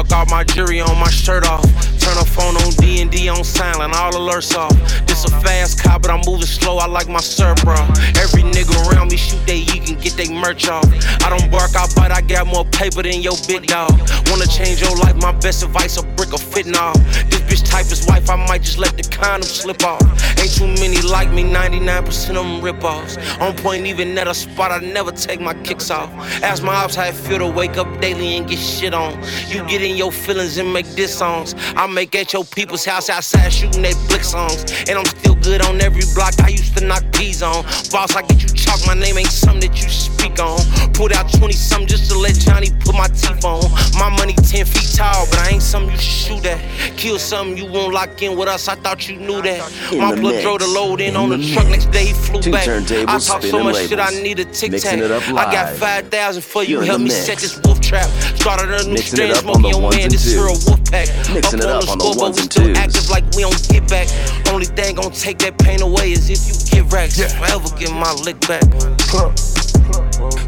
talk 0.03 0.13
off 0.13 0.29
my 0.29 0.43
jury 0.43 0.79
on 0.79 0.97
my 0.97 1.09
shirt 1.09 1.45
off 1.45 1.78
alerts 4.29 4.55
off. 4.55 4.75
This 5.07 5.25
a 5.25 5.29
fast 5.41 5.81
car, 5.81 5.99
but 5.99 6.11
I'm 6.11 6.21
moving 6.25 6.45
slow. 6.45 6.77
I 6.77 6.87
like 6.87 7.07
my 7.07 7.19
surf, 7.19 7.63
bro. 7.63 7.75
Every 8.19 8.43
nigga 8.43 8.75
around 8.87 9.09
me 9.11 9.17
shoot 9.17 9.39
they 9.45 9.57
you 9.57 9.81
can 9.81 9.95
get 9.95 10.13
they 10.13 10.29
merch 10.29 10.67
off. 10.67 10.85
I 11.23 11.29
don't 11.29 11.49
bark, 11.51 11.75
I 11.75 11.87
bite, 11.95 12.11
I 12.11 12.21
got 12.21 12.47
more 12.47 12.65
paper 12.65 13.01
than 13.03 13.21
your 13.21 13.37
big 13.47 13.67
dog. 13.67 13.91
Wanna 14.29 14.47
change 14.47 14.81
your 14.81 14.95
life? 14.97 15.15
My 15.15 15.31
best 15.31 15.63
advice: 15.63 15.97
a 15.97 16.03
brick 16.15 16.33
of 16.33 16.41
fitting 16.41 16.75
off. 16.75 16.95
This 17.29 17.41
bitch 17.47 17.69
type 17.69 17.85
is 17.91 18.05
wife, 18.07 18.29
I 18.29 18.35
might 18.35 18.63
just 18.63 18.77
let 18.77 18.95
the 18.97 19.03
condom 19.03 19.43
slip 19.43 19.83
off. 19.83 20.01
Ain't 20.39 20.53
too 20.53 20.67
many 20.81 21.01
like 21.01 21.31
me, 21.31 21.43
99% 21.43 22.29
of 22.29 22.35
them 22.35 22.61
rip 22.61 22.83
offs. 22.83 23.17
On 23.39 23.55
point, 23.55 23.85
even 23.85 24.17
at 24.17 24.27
a 24.27 24.33
spot, 24.33 24.71
I 24.71 24.79
never 24.79 25.11
take 25.11 25.41
my 25.41 25.53
kicks 25.63 25.89
off. 25.89 26.09
Ask 26.43 26.63
my 26.63 26.75
ops 26.75 26.95
how 26.95 27.05
it 27.05 27.15
feel 27.15 27.39
to 27.39 27.47
wake 27.47 27.77
up 27.77 27.87
daily 28.01 28.37
and 28.37 28.47
get 28.47 28.59
shit 28.59 28.93
on. 28.93 29.21
You 29.47 29.65
get 29.65 29.81
in 29.81 29.95
your 29.95 30.11
feelings 30.11 30.57
and 30.57 30.71
make 30.71 30.85
diss 30.95 31.17
songs. 31.17 31.55
I 31.75 31.87
make 31.87 32.08
at 32.15 32.33
your 32.33 32.43
people's 32.45 32.85
house 32.85 33.09
outside 33.09 33.49
shooting 33.51 33.81
they 33.81 33.93
blick 34.07 34.23
songs. 34.23 34.65
And 34.87 34.97
I'm 34.97 35.05
still 35.05 35.35
good 35.35 35.61
on 35.65 35.81
every 35.81 36.03
block 36.13 36.33
I 36.41 36.49
used 36.49 36.77
to 36.77 36.85
knock 36.85 37.03
peas 37.13 37.41
on. 37.43 37.63
Boss, 37.91 38.15
I 38.15 38.21
get 38.23 38.41
you 38.41 38.49
chalk, 38.49 38.79
my 38.87 38.93
name 38.93 39.17
ain't 39.17 39.27
something 39.27 39.69
that 39.69 39.81
you 39.81 39.89
speak 39.89 40.39
on. 40.39 40.59
Pulled 40.93 41.13
out 41.13 41.31
20 41.33 41.53
something 41.53 41.87
just 41.87 42.09
to 42.11 42.17
let 42.17 42.35
Johnny 42.35 42.69
put 42.83 42.95
my 42.95 43.07
teeth 43.07 43.43
on. 43.45 43.61
My 43.97 44.09
money 44.17 44.33
10 44.33 44.65
feet 44.65 44.95
tall, 44.95 45.25
but 45.29 45.39
I 45.39 45.49
ain't 45.49 45.61
something 45.61 45.91
you 45.91 45.97
should 45.97 46.41
shoot 46.41 46.45
at. 46.45 46.59
Kill 46.97 47.19
something 47.19 47.57
you 47.57 47.65
won't 47.71 47.93
lock 47.93 48.21
in 48.21 48.37
with 48.37 48.47
us, 48.47 48.67
I 48.67 48.75
thought 48.75 49.07
you 49.09 49.17
knew 49.17 49.41
that. 49.41 49.91
In 49.91 49.99
my 49.99 50.15
blood 50.15 50.41
drove 50.41 50.59
the 50.59 50.67
load 50.67 51.01
in, 51.01 51.09
In 51.11 51.15
on 51.15 51.29
the, 51.29 51.37
the 51.37 51.53
truck, 51.53 51.67
mix. 51.67 51.85
next 51.85 51.91
day 51.97 52.05
he 52.07 52.13
flew 52.13 52.41
Two 52.41 52.51
back. 52.51 52.65
turntables, 52.67 53.07
I 53.07 53.19
talk 53.19 53.43
so 53.43 53.63
much 53.63 53.87
shit, 53.87 53.99
I 53.99 54.09
need 54.21 54.39
a 54.39 54.45
tic 54.45 54.71
tac. 54.81 54.97
it 54.99 55.11
up 55.11 55.23
I 55.29 55.51
got 55.51 55.67
live. 55.71 55.77
5,000 55.77 56.41
for 56.43 56.63
you, 56.63 56.79
help 56.81 57.01
me 57.01 57.09
set 57.09 57.37
this 57.39 57.59
wolf 57.63 57.79
trap. 57.81 58.07
Started 58.39 58.69
a 58.71 58.83
new 58.87 58.93
Mixing 58.93 59.19
it 59.21 59.31
on 59.31 59.43
smoking 59.43 59.65
your 59.69 59.81
man, 59.91 60.09
this 60.09 60.25
here 60.25 60.45
a 60.45 60.51
wolf 60.51 60.83
pack. 60.91 61.07
Mixing 61.33 61.59
it 61.59 61.65
up 61.65 61.83
up 61.83 61.89
on 61.89 61.98
on 62.01 62.15
the 62.15 62.15
the 62.15 62.19
but 62.19 62.35
we 62.35 62.41
still 62.43 62.77
active 62.77 63.09
like 63.09 63.25
we 63.35 63.43
don't 63.43 63.69
get 63.69 63.87
back. 63.89 64.07
Only 64.51 64.65
thing 64.65 64.95
gon' 64.95 65.11
take 65.11 65.39
that 65.39 65.57
pain 65.57 65.81
away 65.81 66.11
is 66.11 66.29
if 66.29 66.47
you 66.47 66.83
get 66.83 66.93
racks. 66.93 67.19
Forever 67.19 67.69
get 67.77 67.91
my 67.91 68.13
lick 68.23 68.39
back. 68.47 68.63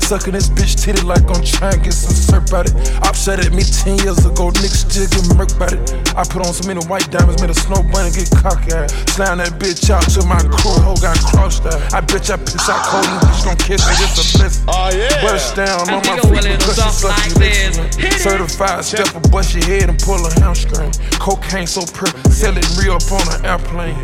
Sucking 0.01 0.33
this 0.33 0.49
bitch 0.49 0.81
titty 0.81 1.01
like 1.01 1.23
I'm 1.29 1.43
trying 1.43 1.73
to 1.73 1.79
get 1.79 1.93
some 1.93 2.15
surf 2.51 2.59
out 2.59 2.67
it. 2.67 3.03
Op 3.03 3.15
shot 3.15 3.39
at 3.39 3.53
me 3.53 3.63
10 3.63 3.99
years 4.03 4.25
ago, 4.25 4.51
niggas 4.51 4.83
still 4.89 5.07
get 5.07 5.23
murked 5.37 5.55
about 5.55 5.73
it. 5.73 5.81
I 6.15 6.23
put 6.23 6.45
on 6.45 6.53
so 6.53 6.67
many 6.67 6.83
white 6.85 7.09
diamonds, 7.11 7.41
made 7.41 7.49
a 7.49 7.55
snow 7.55 7.81
bunny 7.91 8.11
get 8.11 8.29
cocky. 8.31 8.71
Slam 9.11 9.39
that 9.39 9.55
bitch 9.59 9.89
out 9.89 10.03
till 10.11 10.25
my 10.25 10.39
crew 10.39 10.75
hoe 10.83 10.95
got 10.99 11.17
crossed 11.31 11.65
out. 11.65 11.79
I 11.93 12.01
bitch 12.01 12.29
I 12.29 12.37
piss 12.37 12.69
out 12.69 12.83
cold, 12.85 13.05
and 13.05 13.21
bitch 13.23 13.45
gon' 13.45 13.57
kiss 13.57 13.81
me, 13.87 13.93
it's 14.03 14.19
a 14.19 14.25
blessing. 14.37 14.65
Oh 14.67 14.89
yeah. 14.91 15.21
Bust 15.21 15.55
down 15.55 15.89
on 15.89 16.01
my 16.03 16.19
feet 16.19 16.59
because 16.59 16.75
she 16.75 16.89
suck 16.91 17.17
you 17.27 17.35
lick 17.39 18.13
Certified 18.19 18.83
stepper, 18.83 19.21
bust 19.29 19.55
your 19.55 19.65
head 19.65 19.89
and 19.89 19.99
pull 19.99 20.19
a 20.25 20.31
hamstring. 20.39 20.91
Cocaine 21.19 21.67
so 21.67 21.81
pure, 21.95 22.11
sell 22.31 22.55
it 22.57 22.67
real 22.77 22.93
up 22.93 23.11
on 23.11 23.25
an 23.33 23.45
airplane. 23.45 23.97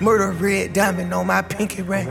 Murder 0.00 0.32
red 0.32 0.72
diamond 0.72 1.14
on 1.14 1.26
my 1.26 1.42
pinky 1.42 1.82
ring. 1.82 2.08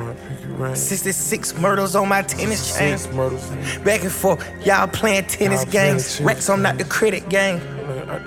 66 0.75 1.57
murders 1.57 1.95
on 1.95 2.09
my 2.09 2.21
tennis 2.21 2.77
chain. 2.77 2.97
Six 2.97 3.13
murders. 3.13 3.77
Back 3.79 4.03
and 4.03 4.11
forth, 4.11 4.43
y'all 4.65 4.87
playing 4.87 5.25
tennis 5.25 5.65
games. 5.65 6.21
Racks, 6.21 6.49
I'm 6.49 6.61
not 6.61 6.77
the 6.77 6.85
credit 6.85 7.27
gang. 7.29 7.59
I 8.09 8.19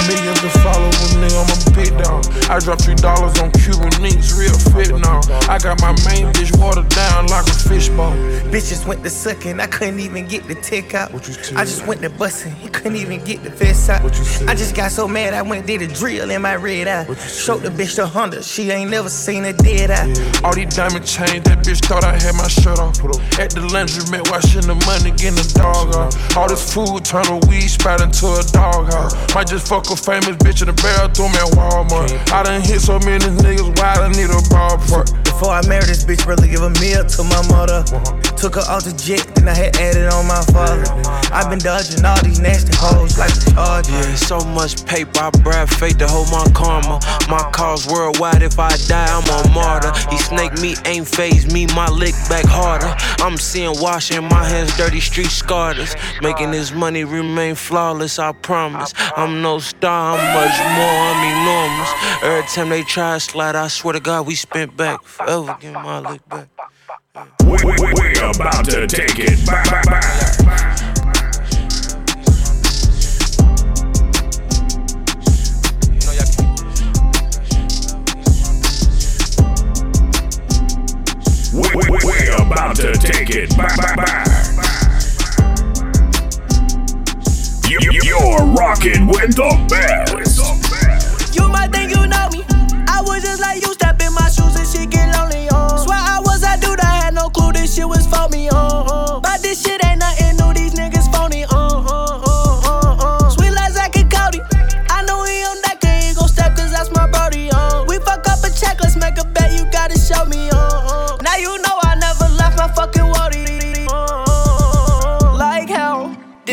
got 0.00 0.08
one 0.08 0.14
million 0.14 0.34
to 0.34 0.50
follow 0.60 0.90
me, 1.20 1.28
I'm 1.36 1.50
a 1.50 1.70
big 1.74 2.02
dog. 2.02 2.26
I 2.50 2.58
dropped 2.58 2.82
three 2.82 2.94
dollars 2.94 3.38
on 3.40 3.50
Cuban 3.52 3.90
links, 4.02 4.36
real 4.36 4.56
fit 4.72 4.90
now. 4.98 5.20
I 5.48 5.58
got 5.58 5.80
my 5.80 5.92
main 6.08 6.32
bitch 6.32 6.56
watered 6.58 6.88
down 6.88 7.26
like 7.26 7.46
a 7.46 7.52
fishbowl. 7.52 8.12
Bitches 8.50 8.86
went 8.86 9.02
to 9.04 9.10
sucking, 9.10 9.60
I 9.60 9.66
couldn't 9.66 10.00
even 10.00 10.26
get 10.26 10.46
the 10.48 10.54
tick 10.54 10.94
out. 10.94 11.12
What 11.12 11.26
you 11.28 11.34
say? 11.34 11.56
I 11.56 11.64
just 11.64 11.86
went 11.86 12.02
to 12.02 12.10
busting, 12.10 12.54
he 12.56 12.68
couldn't 12.68 12.96
even 12.96 13.22
get 13.24 13.42
the 13.42 13.50
fist 13.50 13.88
out. 13.90 14.02
What 14.02 14.16
you 14.18 14.24
say? 14.24 14.46
I 14.46 14.54
just 14.54 14.74
got 14.74 14.90
so 14.90 15.06
mad, 15.06 15.34
I 15.34 15.42
went 15.42 15.66
did 15.66 15.82
a 15.82 15.86
drill 15.86 16.30
in 16.30 16.42
my 16.42 16.56
red 16.56 16.88
eye. 16.88 17.14
Showed 17.14 17.62
the 17.62 17.70
bitch 17.70 17.96
the 17.96 18.06
Honda, 18.06 18.42
she 18.42 18.70
ain't 18.70 18.90
never 18.90 19.08
seen 19.08 19.44
a 19.44 19.52
dead 19.52 19.90
eye. 19.90 20.08
All 20.44 20.54
these 20.54 20.74
diamond 20.74 21.06
chains, 21.06 21.44
that 21.44 21.58
bitch 21.64 21.84
thought 21.84 22.04
I 22.04 22.12
had 22.12 22.34
my 22.34 22.48
shirt 22.48 22.78
off. 22.78 22.98
At 23.38 23.50
the 23.50 23.60
laundromat, 23.60 24.30
washing 24.30 24.66
the 24.66 24.74
money, 24.86 25.10
getting 25.16 25.36
the 25.36 25.52
dog 25.54 25.94
off. 25.94 26.36
All 26.36 26.48
this 26.48 26.72
food 26.72 27.04
turn 27.04 27.26
a 27.26 27.38
weed 27.48 27.68
spot 27.68 28.00
into 28.00 28.26
a 28.26 28.42
dog 28.52 28.92
house. 28.92 29.14
Might 29.34 29.46
just 29.46 29.68
fuck 29.68 29.89
a 29.90 29.96
famous 29.96 30.36
bitch 30.38 30.62
in 30.62 30.68
the 30.68 30.76
bathroom 30.78 31.34
at 31.34 31.50
Walmart. 31.58 32.14
I 32.32 32.42
done 32.42 32.62
hit 32.62 32.80
so 32.80 32.98
many 33.00 33.24
niggas, 33.42 33.76
why 33.78 33.98
I 33.98 34.08
need 34.08 34.30
a 34.30 34.40
ballpark? 34.46 35.10
Before 35.24 35.50
I 35.50 35.66
married 35.66 35.88
this 35.88 36.04
bitch, 36.04 36.24
brother, 36.24 36.46
give 36.46 36.62
a 36.62 36.70
meal 36.78 37.04
to 37.04 37.24
my 37.24 37.42
mother. 37.48 37.82
Took 38.36 38.54
her 38.56 38.66
off 38.68 38.84
the 38.84 38.92
jet, 38.92 39.24
then 39.34 39.48
I 39.48 39.54
had 39.54 39.76
added 39.76 40.12
on 40.12 40.26
my 40.26 40.42
father. 40.52 40.84
i 41.32 41.48
been 41.48 41.58
dodging 41.58 42.04
all 42.04 42.20
these 42.22 42.40
nasty 42.40 42.76
hoes 42.76 43.18
like 43.18 43.32
a 43.32 43.50
charger. 43.52 43.90
Yeah, 43.90 44.14
so 44.14 44.40
much 44.52 44.84
paper, 44.86 45.18
I 45.18 45.30
brag 45.42 45.68
fate 45.68 45.98
to 45.98 46.08
hold 46.08 46.30
my 46.30 46.44
karma. 46.52 47.00
My 47.28 47.42
cause 47.52 47.86
worldwide, 47.86 48.42
if 48.42 48.58
I 48.58 48.76
die, 48.86 49.08
I'm 49.08 49.24
a 49.24 49.54
martyr. 49.54 49.92
He 50.10 50.18
snake 50.18 50.60
me, 50.60 50.76
ain't 50.84 51.08
phase 51.08 51.50
me, 51.52 51.66
my 51.74 51.88
lick 51.88 52.14
back 52.28 52.44
harder. 52.44 52.94
I'm 53.24 53.36
seeing 53.36 53.72
washing 53.80 54.24
my 54.24 54.44
hands 54.44 54.76
dirty, 54.76 55.00
street 55.00 55.32
scarred 55.32 55.78
us. 55.78 55.96
Making 56.20 56.50
this 56.50 56.72
money 56.72 57.04
remain 57.04 57.54
flawless, 57.54 58.18
I 58.18 58.32
promise. 58.32 58.92
I'm 59.16 59.42
no 59.42 59.58
star, 59.80 60.16
much 60.34 60.58
more, 60.76 61.00
I'm 61.08 61.20
enormous. 61.40 61.90
Every 62.22 62.46
time 62.48 62.68
they 62.68 62.82
try 62.82 63.14
to 63.14 63.20
slide, 63.20 63.56
I 63.56 63.68
swear 63.68 63.94
to 63.94 64.00
God, 64.00 64.26
we 64.26 64.34
spent 64.34 64.76
back. 64.76 65.02
Forever 65.04 65.56
get 65.58 65.72
my 65.72 66.00
lick 66.00 66.28
back. 66.28 66.48
We, 67.44 67.56
we, 67.64 67.72
we, 67.80 67.92
we 67.98 68.12
about 68.20 68.66
to 68.66 68.86
take 68.86 69.18
it 69.18 69.46
back, 69.46 69.64
back, 69.70 69.86
back. 69.86 70.80
We, 81.54 81.68
we, 81.74 81.98
we 82.04 82.28
about 82.28 82.76
to 82.76 82.92
take 82.92 83.30
it 83.30 83.56
back, 83.56 83.76
back, 83.78 83.96
back. 83.96 84.29
You're 88.10 88.44
rocking 88.54 89.06
with 89.06 89.36
the 89.36 89.66
best. 89.68 90.29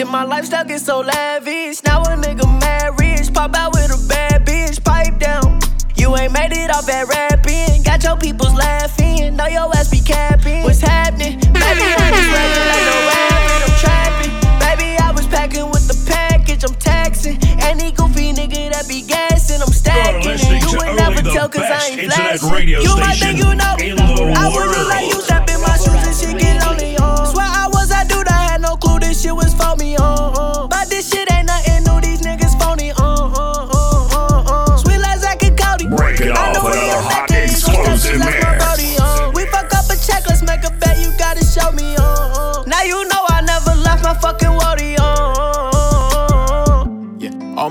Did 0.08 0.12
my 0.12 0.24
lifestyle 0.24 0.64
get 0.64 0.80
so 0.80 1.02
lavish? 1.02 1.84
Now 1.84 2.02
a 2.02 2.16
nigga 2.16 2.46
mad 2.62 3.00
rich, 3.00 3.34
pop 3.34 3.56
out 3.56 3.74
with 3.74 3.92
a 3.92 4.08
bad 4.08 4.46
bitch, 4.46 4.84
pipe 4.84 5.20
down. 5.20 5.60
You 5.96 6.16
ain't 6.16 6.32
made 6.32 6.54
it 6.54 6.70
off 6.72 6.86
that 6.86 7.08
rapping, 7.08 7.84
got 7.84 8.04
your 8.04 8.18
peoples 8.18 8.54
laughing. 8.54 9.36
Know 9.36 9.48
your 9.48 9.68
ass 9.76 9.90
be 9.90 10.00
capping. 10.00 10.64
What's 10.64 10.80
happening? 10.80 11.40
Baby, 11.40 11.84
I 11.84 12.08
was 12.12 12.28
rapping 12.36 12.68
like 12.72 12.86
no 12.88 12.96
rapping, 13.12 13.62
I'm 13.68 13.76
trapping. 13.84 14.34
Baby, 14.64 14.88
I 15.00 15.12
was 15.12 15.28
packing 15.28 15.70
with 15.70 15.88
the 15.88 15.98
package, 16.08 16.64
I'm 16.64 16.76
taxing. 16.76 17.38
Any 17.60 17.92
goofy 17.92 18.32
nigga 18.32 18.72
that 18.72 18.88
be 18.88 19.02
gassing, 19.02 19.62
I'm 19.62 19.74
stacking. 19.74 20.32
And 20.32 20.64
you 20.64 20.80
only 20.80 20.96
never 20.96 21.22
tell 21.22 21.50
cause 21.50 21.68
I 21.68 21.84
ain't 21.92 22.14
flashing. 22.14 22.68
You 22.70 22.96
might 22.96 23.18
think 23.18 23.40
you 23.40 23.52
know 23.56 23.76
me. 23.76 23.92
station 23.92 23.98
in 23.98 23.98
the 23.98 24.40
I 24.40 24.52
just 24.52 24.90
like 24.90 25.12
you. 25.12 25.57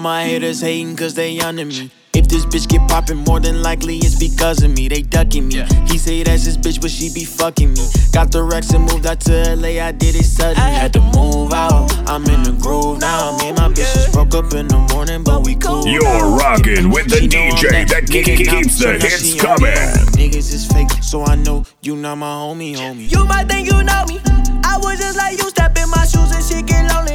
My 0.06 0.22
haters 0.22 0.60
hating 0.60 0.94
cause 0.94 1.14
they 1.14 1.40
under 1.40 1.64
me. 1.64 1.90
If 2.14 2.28
this 2.28 2.46
bitch 2.46 2.68
get 2.68 2.88
poppin', 2.88 3.16
more 3.26 3.40
than 3.40 3.60
likely 3.60 3.96
it's 3.96 4.14
because 4.14 4.62
of 4.62 4.70
me. 4.70 4.86
They 4.86 5.02
ducking 5.02 5.48
me. 5.48 5.64
He 5.90 5.98
say 5.98 6.22
that's 6.22 6.44
his 6.44 6.56
bitch, 6.56 6.80
but 6.80 6.92
she 6.92 7.12
be 7.12 7.24
fucking 7.24 7.72
me. 7.72 7.84
Got 8.12 8.30
the 8.30 8.44
Rex 8.44 8.70
and 8.70 8.84
moved 8.84 9.04
out 9.04 9.18
to 9.22 9.32
LA, 9.56 9.82
I 9.84 9.90
did 9.90 10.14
it 10.14 10.22
suddenly. 10.22 10.70
Had 10.80 10.92
to 10.92 11.00
move 11.00 11.52
out, 11.52 11.90
I'm 12.08 12.24
in 12.26 12.44
the 12.44 12.52
groove 12.52 13.00
now. 13.00 13.36
Me 13.38 13.48
and 13.48 13.58
my 13.58 13.68
bitch 13.68 13.92
just 13.98 14.12
broke 14.12 14.32
up 14.34 14.54
in 14.54 14.68
the 14.68 14.78
morning, 14.94 15.24
but 15.24 15.44
we 15.44 15.56
cool. 15.56 15.84
You're 15.84 16.04
now. 16.04 16.36
rocking 16.38 16.90
with 16.90 17.10
the 17.10 17.16
She 17.22 17.28
DJ 17.28 17.88
that 17.88 18.04
nigga 18.04 18.34
ke- 18.36 18.48
keeps 18.48 18.78
the 18.78 18.92
hits 18.92 19.26
she 19.26 19.36
coming. 19.38 19.74
Niggas 20.14 20.54
is 20.54 20.66
fake, 20.70 20.92
so 21.02 21.24
I 21.24 21.34
know 21.34 21.64
you 21.82 21.96
not 21.96 22.14
my 22.18 22.26
homie, 22.32 22.76
homie. 22.76 23.10
You 23.10 23.24
might 23.26 23.48
think 23.48 23.66
you 23.66 23.82
know 23.82 24.04
me. 24.06 24.20
I 24.62 24.78
was 24.80 25.00
just 25.00 25.18
like 25.18 25.36
you, 25.36 25.48
step 25.50 25.76
in 25.76 25.90
my 25.90 26.06
shoes 26.06 26.30
and 26.30 26.44
shit 26.44 26.64
get 26.66 26.86
lonely, 26.94 27.05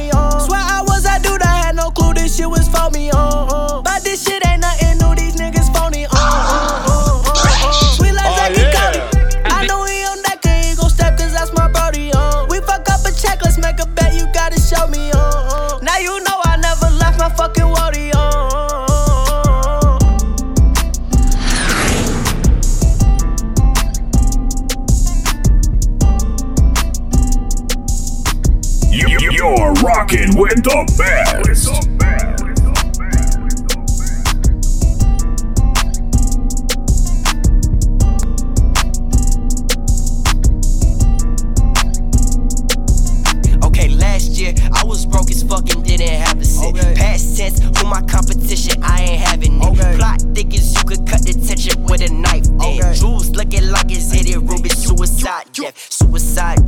this 2.32 2.38
shit 2.38 2.48
was 2.48 2.66
for 2.68 2.88
me, 2.92 3.10
uh, 3.10 3.18
uh. 3.18 3.82
But 3.82 4.04
this 4.04 4.24
shit 4.24 4.42
ain't 4.46 4.62
nothing 4.62 4.96
new, 4.98 5.14
these 5.14 5.36
niggas 5.36 5.70
phony, 5.76 6.06
uh, 6.06 6.10
uh, 6.12 6.16
uh, 6.16 7.22
uh, 7.26 7.68
uh. 7.68 7.72
Sweet 7.92 8.12
like 8.14 8.24
Zach 8.36 8.56
and 8.56 8.72
Cody. 8.72 9.00
I 9.44 9.66
know 9.66 9.84
he 9.84 10.02
on 10.04 10.22
that, 10.22 10.40
can 10.40 10.64
he 10.64 10.74
gon' 10.74 10.88
step, 10.88 11.18
cause 11.18 11.32
that's 11.32 11.52
my 11.52 11.68
brody, 11.68 12.10
uh. 12.14 12.46
We 12.48 12.60
fuck 12.60 12.88
up 12.88 13.04
a 13.04 13.12
check, 13.12 13.42
let's 13.42 13.58
make 13.58 13.78
a 13.80 13.86
bet, 13.86 14.14
you 14.14 14.26
gotta 14.32 14.58
show 14.58 14.86
me, 14.88 15.10
uh, 15.12 15.18
uh. 15.18 15.78
Now 15.82 15.98
you 15.98 16.20
know 16.20 16.40
I 16.44 16.56
never 16.56 16.88
left 16.96 17.18
my 17.18 17.28
fucking 17.28 17.68
woody, 17.68 18.12
uh, 18.12 18.18
uh, 18.18 18.78
uh. 19.28 19.98
You, 28.90 29.06
you, 29.08 29.32
you're 29.32 29.72
rocking 29.84 30.36
with 30.38 30.62
the 30.64 30.94
best. 30.96 31.51
My 47.92 48.00
competition, 48.08 48.82
I 48.82 49.02
ain't 49.02 49.20
having 49.20 49.60
it. 49.60 49.96
Plot 49.98 50.22
thick 50.34 50.54
as 50.54 50.74
you 50.74 50.82
could 50.84 51.06
cut 51.06 51.20
the 51.28 51.34
tension 51.34 51.84
with 51.84 52.00
a 52.00 52.08
knife. 52.08 52.48
Then 52.56 52.80
Drew's 52.96 53.28
looking 53.36 53.68
like 53.68 53.92
it's 53.92 54.10
hit 54.10 54.30
it, 54.30 54.38
Ruby 54.38 54.70
suicide 54.70 55.52
death. 55.52 55.76
Suicide 55.92 56.61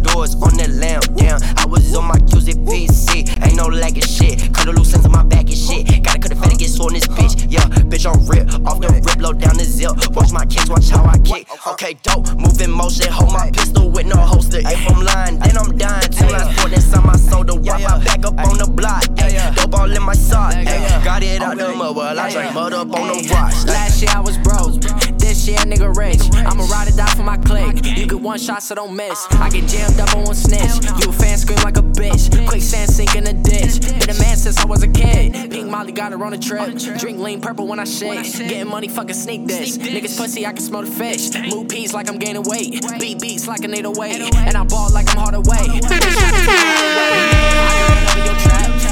You 28.45 28.49
get 28.49 28.53
one 28.53 28.61
shot, 28.61 28.63
so 28.63 28.75
don't 28.75 28.95
miss. 28.95 29.27
I 29.31 29.49
get 29.49 29.67
jammed 29.69 29.99
up 30.01 30.15
on 30.15 30.25
one 30.25 30.35
snitch. 30.35 30.85
You 31.03 31.09
a 31.09 31.13
fan 31.13 31.39
scream 31.39 31.59
like 31.65 31.79
a 31.79 31.83
bitch. 31.83 32.29
Quicksand 32.47 32.91
sink 32.91 33.15
in 33.17 33.25
the 33.25 33.33
ditch. 33.33 33.81
Been 33.81 34.11
a 34.11 34.19
man 34.21 34.37
since 34.37 34.59
I 34.59 34.67
was 34.67 34.83
a 34.83 34.89
kid. 34.89 35.51
Pink 35.51 35.71
Molly 35.71 35.93
got 35.93 36.13
her 36.13 36.23
on 36.23 36.35
a 36.35 36.39
trip. 36.39 36.77
Drink 36.99 37.19
lean 37.19 37.41
purple 37.41 37.67
when 37.67 37.79
I 37.79 37.85
shit. 37.85 38.23
Getting 38.37 38.69
money, 38.69 38.89
fucking 38.89 39.15
sneak 39.15 39.47
this. 39.47 39.79
Niggas 39.79 40.19
pussy, 40.19 40.45
I 40.45 40.53
can 40.53 40.61
smell 40.61 40.83
the 40.83 40.91
fish. 40.91 41.31
Move 41.51 41.69
peas 41.69 41.95
like 41.95 42.11
I'm 42.11 42.19
gaining 42.19 42.43
weight. 42.45 42.85
Beat 43.01 43.21
beats 43.21 43.49
like 43.49 43.65
I 43.65 43.67
need 43.67 43.87
a 43.87 43.91
weight. 43.91 44.21
And 44.37 44.57
I 44.57 44.65
ball 44.65 44.91
like 44.93 45.09
I'm 45.11 45.17
hard 45.17 45.35
away. 45.35 45.81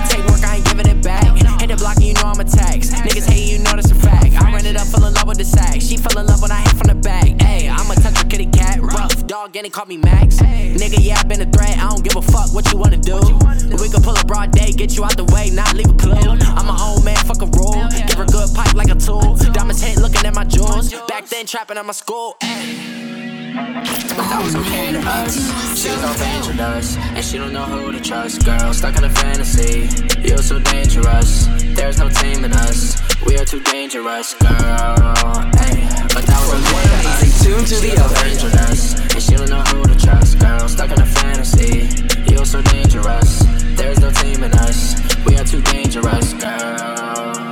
Take 0.09 0.27
work, 0.29 0.45
I 0.45 0.57
ain't 0.57 0.65
giving 0.65 0.89
it 0.89 1.03
back. 1.03 1.37
Hit 1.61 1.69
the 1.69 1.77
block 1.77 1.97
and 1.97 2.07
you 2.07 2.15
know 2.15 2.25
I'm 2.25 2.41
a 2.41 2.45
tax. 2.45 2.91
Niggas 2.91 3.29
hate 3.29 3.53
you, 3.53 3.59
know 3.59 3.73
that's 3.73 3.91
a 3.91 3.95
fact. 3.95 4.33
I 4.41 4.53
ran 4.53 4.65
it 4.65 4.77
up, 4.77 4.87
fell 4.87 5.05
in 5.05 5.15
love 5.15 5.29
with 5.29 5.39
the 5.39 5.45
sack. 5.45 5.81
She 5.81 5.97
fell 5.97 6.19
in 6.19 6.27
love 6.27 6.41
when 6.41 6.51
I 6.51 6.61
hit 6.61 6.73
from 6.73 6.89
the 6.89 6.92
dog, 9.33 9.57
and 9.57 9.65
they 9.65 9.71
call 9.71 9.87
me 9.87 9.97
Max. 9.97 10.37
Nigga, 10.43 10.99
yeah, 11.01 11.19
I 11.19 11.23
been 11.23 11.41
a 11.41 11.47
threat. 11.47 11.79
I 11.79 11.89
don't 11.89 12.05
give 12.05 12.17
a 12.17 12.21
fuck 12.21 12.53
what 12.53 12.71
you 12.71 12.77
wanna 12.77 12.99
do. 12.99 13.17
We 13.81 13.89
can 13.89 14.03
pull 14.03 14.15
a 14.15 14.25
broad 14.27 14.53
day, 14.53 14.73
get 14.73 14.95
you 14.95 15.05
out 15.05 15.17
the 15.17 15.25
way, 15.25 15.49
not 15.49 15.75
leave 15.75 15.89
a 15.89 15.95
clue. 15.95 16.13
I'm 16.13 16.69
a 16.69 16.77
old 16.79 17.03
man, 17.03 17.17
fuck 17.25 17.41
a 17.41 17.47
rule. 17.47 17.89
Give 18.07 18.19
her 18.19 18.27
good 18.27 18.55
pipe 18.55 18.75
like 18.75 18.91
a 18.91 18.95
tool. 18.95 19.37
Diamonds 19.55 19.81
hit 19.81 19.97
looking 19.97 20.27
at 20.27 20.35
my 20.35 20.45
jewels. 20.45 20.93
Back 21.09 21.29
then, 21.29 21.47
trapping 21.47 21.79
at 21.79 21.87
my 21.87 21.93
school. 21.93 22.37
That 23.53 24.41
was 24.43 24.57
okay 24.57 24.93
to 24.93 25.01
us. 25.01 25.35
She's 25.77 26.01
no 26.01 26.13
dangerous, 26.17 26.97
and 26.97 27.25
she 27.25 27.39
don't 27.39 27.53
know 27.53 27.65
who 27.65 27.93
to 27.93 28.01
trust. 28.01 28.45
Girl, 28.45 28.73
stuck 28.73 28.97
in 28.97 29.05
a 29.05 29.11
fantasy. 29.11 29.89
You're 30.27 30.39
so 30.39 30.59
dangerous. 30.59 31.47
There's 31.77 31.99
no 31.99 32.09
team 32.09 32.45
in 32.45 32.53
us. 32.53 33.01
We 33.27 33.37
are 33.39 33.45
too 33.45 33.61
dangerous, 33.65 34.35
girl. 34.35 34.97
But 36.15 36.25
that 36.27 36.41
was 36.41 36.61
okay 36.61 36.85
to 36.89 37.09
us. 37.09 37.43
Tune 37.43 37.65
to 37.65 37.75
the 37.77 37.91
She's 37.91 37.99
no 37.99 38.09
dangerous, 38.23 39.01
and 39.15 39.23
she 39.23 39.35
don't 39.37 39.51
know 39.51 39.63
who 39.63 39.85
to 39.85 39.97
trust. 39.99 40.39
Girl, 40.39 40.69
stuck 40.69 40.91
in 40.91 41.01
a 41.01 41.07
fantasy. 41.07 41.89
You're 42.31 42.45
so 42.45 42.63
dangerous. 42.63 43.45
There's 43.77 44.01
no 44.01 44.11
team 44.11 44.43
in 44.45 44.53
us. 44.53 44.97
We 45.27 45.37
are 45.37 45.45
too 45.45 45.63
dangerous, 45.63 46.33
girl. 46.35 47.52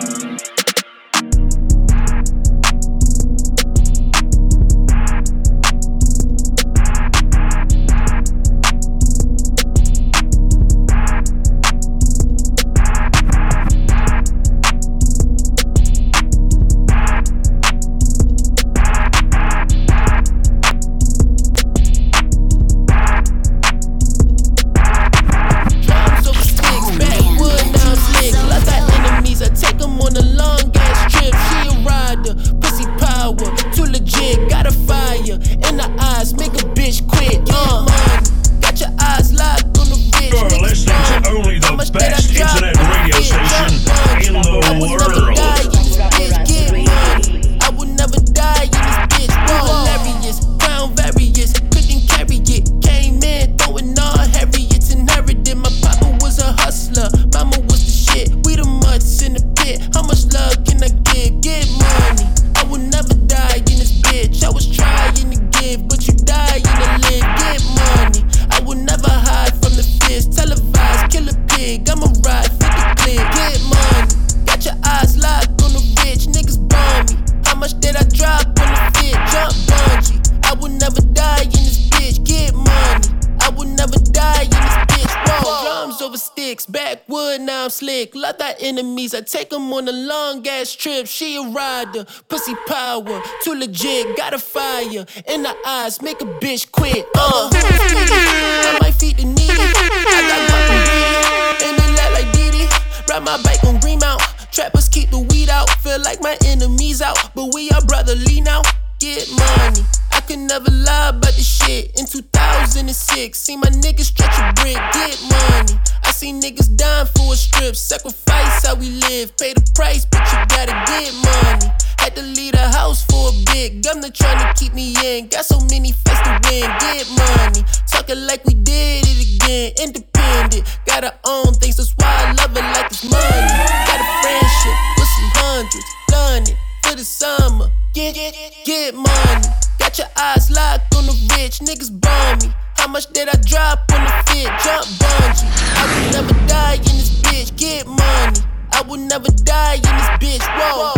Long 90.71 90.79
trip. 90.79 91.07
She 91.07 91.37
a 91.37 91.43
rider. 91.43 92.05
Pussy 92.29 92.55
power. 92.67 93.23
Too 93.43 93.55
legit. 93.55 94.17
Got 94.17 94.35
a 94.35 94.39
fire. 94.39 95.07
In 95.27 95.43
the 95.43 95.57
eyes. 95.67 96.03
Make 96.03 96.21
a 96.21 96.25
bitch 96.25 96.71
quit. 96.73 97.07
Uh. 97.15 97.51
I 97.53 98.79
might 98.81 98.95
feed 98.95 99.17
the 99.17 99.25
needy. 99.25 99.53
I 99.53 100.21
got 100.29 100.41
guap 100.51 100.71
and. 100.71 101.63
And 101.63 101.79
they 101.79 101.89
laugh 101.97 102.13
like 102.13 102.33
Diddy. 102.33 102.67
Ride 103.09 103.25
my 103.25 103.43
bike 103.43 103.63
on 103.65 103.81
green 103.81 103.99
mount. 103.99 104.23
Trappers 104.53 104.89
keep 104.89 105.11
the 105.11 105.19
weed 105.19 105.49
out. 105.49 105.71
Feel 105.83 106.01
like 106.03 106.21
my 106.21 106.37
enemies 106.45 107.03
out. 107.03 107.35
But 107.35 107.55
we 107.55 107.71
are 107.71 107.83
brotherly 107.83 108.41
now. 108.41 108.63
Get 109.01 109.31
money. 109.31 109.81
I 110.13 110.21
could 110.21 110.41
never 110.41 110.71
lie 110.71 111.09
about 111.09 111.33
this 111.33 111.49
shit. 111.49 111.99
In 111.99 112.05
2006, 112.05 112.85
see 113.33 113.57
my 113.57 113.73
niggas 113.81 114.13
stretch 114.13 114.37
a 114.37 114.53
brick, 114.61 114.77
get 114.77 115.17
money. 115.25 115.81
I 116.05 116.11
see 116.11 116.35
niggas 116.35 116.77
dying 116.77 117.09
for 117.17 117.33
a 117.33 117.37
strip, 117.37 117.77
sacrifice 117.77 118.67
how 118.67 118.75
we 118.75 118.91
live. 118.91 119.35
Pay 119.39 119.55
the 119.55 119.65
price, 119.75 120.05
but 120.05 120.21
you 120.29 120.37
gotta 120.53 120.77
get 120.85 121.17
money. 121.17 121.73
Had 121.97 122.15
to 122.17 122.23
leave 122.23 122.53
the 122.53 122.69
house 122.77 123.03
for 123.07 123.33
a 123.33 123.45
bit. 123.49 123.83
Governor 123.83 124.11
trying 124.11 124.37
to 124.37 124.53
keep 124.61 124.75
me 124.75 124.93
in. 125.03 125.29
Got 125.29 125.47
so 125.47 125.61
many 125.73 125.93
fights 125.93 126.21
to 126.29 126.37
win. 126.53 126.69
Get 126.85 127.09
money. 127.17 127.65
Talking 127.89 128.27
like 128.27 128.45
we 128.45 128.53
did 128.53 129.09
it 129.09 129.41
again. 129.41 129.73
Independent. 129.81 130.69
Got 130.85 131.05
our 131.05 131.17
own 131.25 131.55
things. 131.55 131.79
That's 131.79 131.97
why 131.97 132.05
I 132.05 132.37
love 132.37 132.53
it 132.53 132.69
like 132.77 132.93
it's 132.93 133.09
money. 133.09 133.49
Got 133.89 133.97
a 133.97 134.09
friendship 134.21 134.77
with 135.01 135.09
some 135.09 135.31
hundreds. 135.41 135.89
Done 136.13 136.43
it 136.53 136.70
for 136.83 136.97
the 136.97 137.05
summer. 137.05 137.69
Get, 137.93 138.15
get, 138.15 138.35
get 138.65 138.95
money. 138.95 139.49
Got 139.79 139.99
your 139.99 140.09
eyes 140.17 140.51
locked 140.51 140.95
on 140.95 141.07
the 141.07 141.13
rich. 141.37 141.59
Niggas 141.61 141.91
bomb 142.01 142.39
me. 142.39 142.55
How 142.77 142.89
much 142.89 143.07
did 143.13 143.29
I 143.29 143.37
drop 143.45 143.81
on 143.93 144.05
the 144.05 144.13
fit? 144.31 144.51
Jump 144.65 144.87
bungee. 145.01 145.47
I 145.77 145.85
would 145.95 146.13
never 146.13 146.47
die 146.47 146.75
in 146.75 146.83
this 146.83 147.21
bitch. 147.23 147.57
Get 147.57 147.87
money. 147.87 148.41
I 148.73 148.83
would 148.83 149.01
never 149.01 149.31
die 149.45 149.75
in 149.75 149.83
this 149.83 150.11
bitch. 150.23 150.45
Whoa. 150.59 150.95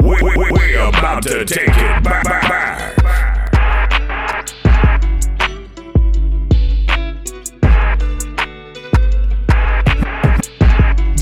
We, 0.00 0.16
we, 0.22 0.50
we 0.52 0.74
about 0.76 1.22
to 1.24 1.44
take 1.44 1.68
it 1.68 2.02
back, 2.04 2.24
back, 2.24 2.42
back. 2.42 3.03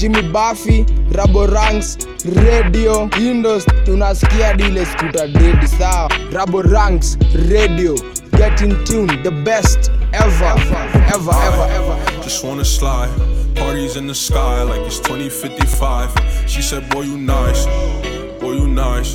Jimmy 0.03 0.23
Buffy, 0.33 0.83
Raboranks, 1.13 1.97
Radio, 2.45 3.09
Indos, 3.21 3.65
tunasikia 3.85 4.55
dile 4.55 4.85
skuta 4.85 5.29
dedi 5.29 5.69
sawa. 5.69 6.09
Raboranks, 6.33 7.17
Radio, 7.49 7.95
get 8.37 8.61
in 8.63 8.85
tune, 8.85 9.23
the 9.23 9.31
best 9.31 9.93
ever, 10.13 10.55
ever, 11.15 11.31
ever, 11.47 11.69
ever. 11.71 12.21
Just 12.21 12.43
wanna 12.43 12.65
slide. 12.65 13.11
Parties 13.55 13.95
in 13.95 14.09
the 14.09 14.15
sky 14.15 14.65
like 14.65 14.81
it's 14.81 14.99
2055. 14.99 16.11
She 16.49 16.63
said, 16.63 16.91
Boy, 16.91 17.03
you 17.03 17.17
nice. 17.17 17.65
Boy, 18.41 18.55
you 18.55 18.67
nice. 18.67 19.15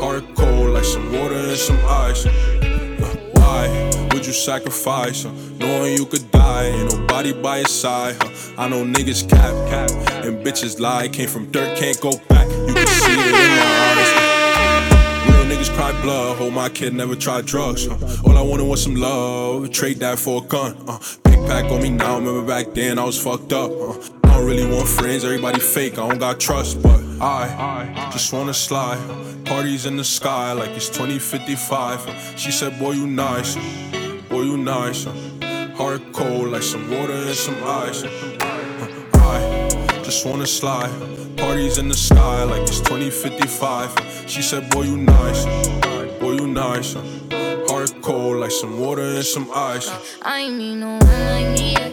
Heart 0.00 0.36
cold 0.36 0.74
like 0.74 0.84
some 0.84 1.12
water 1.12 1.34
and 1.34 1.56
some 1.56 1.80
ice. 1.88 2.24
Uh, 2.26 3.93
would 4.14 4.26
you 4.26 4.32
sacrifice? 4.32 5.24
uh, 5.26 5.30
Knowing 5.58 5.94
you 5.96 6.06
could 6.06 6.30
die, 6.30 6.66
ain't 6.66 6.92
nobody 6.94 7.32
by 7.32 7.58
your 7.58 7.66
side. 7.66 8.14
huh? 8.18 8.54
I 8.56 8.68
know 8.68 8.84
niggas 8.84 9.28
cap, 9.28 9.52
cap, 9.68 9.90
and 10.24 10.44
bitches 10.44 10.78
lie. 10.80 11.08
Came 11.08 11.28
from 11.28 11.50
dirt, 11.50 11.76
can't 11.76 12.00
go 12.00 12.12
back. 12.28 12.48
You 12.48 12.72
can 12.74 12.86
see 12.86 13.12
it 13.12 13.26
in 13.26 13.52
my 13.58 13.66
eyes. 13.90 15.28
Real 15.28 15.44
niggas 15.44 15.74
cry 15.74 15.92
blood. 16.02 16.38
Hope 16.38 16.52
my 16.52 16.68
kid 16.68 16.94
never 16.94 17.16
tried 17.16 17.46
drugs. 17.46 17.86
All 17.88 18.36
I 18.38 18.42
wanted 18.42 18.64
was 18.66 18.82
some 18.82 18.94
love. 18.94 19.70
Trade 19.72 19.98
that 19.98 20.18
for 20.18 20.42
a 20.42 20.46
gun. 20.46 20.76
Uh. 20.86 20.98
Pack 21.48 21.64
on 21.70 21.82
me 21.82 21.90
now. 21.90 22.16
Remember 22.18 22.42
back 22.46 22.72
then 22.72 22.98
I 22.98 23.04
was 23.04 23.20
fucked 23.22 23.52
up. 23.52 23.70
Uh. 23.70 23.98
I 24.24 24.38
don't 24.38 24.46
really 24.46 24.66
want 24.66 24.88
friends. 24.88 25.24
Everybody 25.24 25.60
fake. 25.60 25.94
I 25.98 26.08
don't 26.08 26.18
got 26.18 26.40
trust, 26.40 26.82
but 26.82 27.00
I 27.20 28.08
just 28.12 28.32
wanna 28.32 28.54
slide. 28.54 28.98
Parties 29.44 29.84
in 29.86 29.96
the 29.96 30.04
sky 30.04 30.52
like 30.52 30.70
it's 30.70 30.88
2055. 30.88 32.34
She 32.36 32.50
said, 32.50 32.78
Boy, 32.78 32.92
you 32.92 33.06
nice. 33.06 33.56
Boy, 34.34 34.42
you 34.42 34.56
nice. 34.56 35.04
Heart 35.76 36.12
cold 36.12 36.48
like 36.48 36.64
some 36.64 36.90
water 36.90 37.12
and 37.12 37.36
some 37.36 37.54
ice. 37.62 38.02
I 39.14 40.00
just 40.02 40.26
wanna 40.26 40.44
slide. 40.44 40.90
Parties 41.36 41.78
in 41.78 41.86
the 41.86 41.94
sky 41.94 42.42
like 42.42 42.62
it's 42.62 42.80
2055. 42.80 44.24
She 44.26 44.42
said, 44.42 44.68
Boy, 44.70 44.86
you 44.90 44.96
nice. 44.96 45.44
Boy, 46.18 46.32
you 46.32 46.48
nice. 46.48 46.94
Heart 47.70 48.02
cold 48.02 48.38
like 48.38 48.50
some 48.50 48.80
water 48.80 49.02
and 49.02 49.24
some 49.24 49.48
ice. 49.54 49.88
I 50.22 50.40
ain't 50.40 50.58
need 50.58 50.78
no 50.78 50.98
one 50.98 51.24
like 51.34 51.50
me 51.56 51.72
yet. 51.74 51.92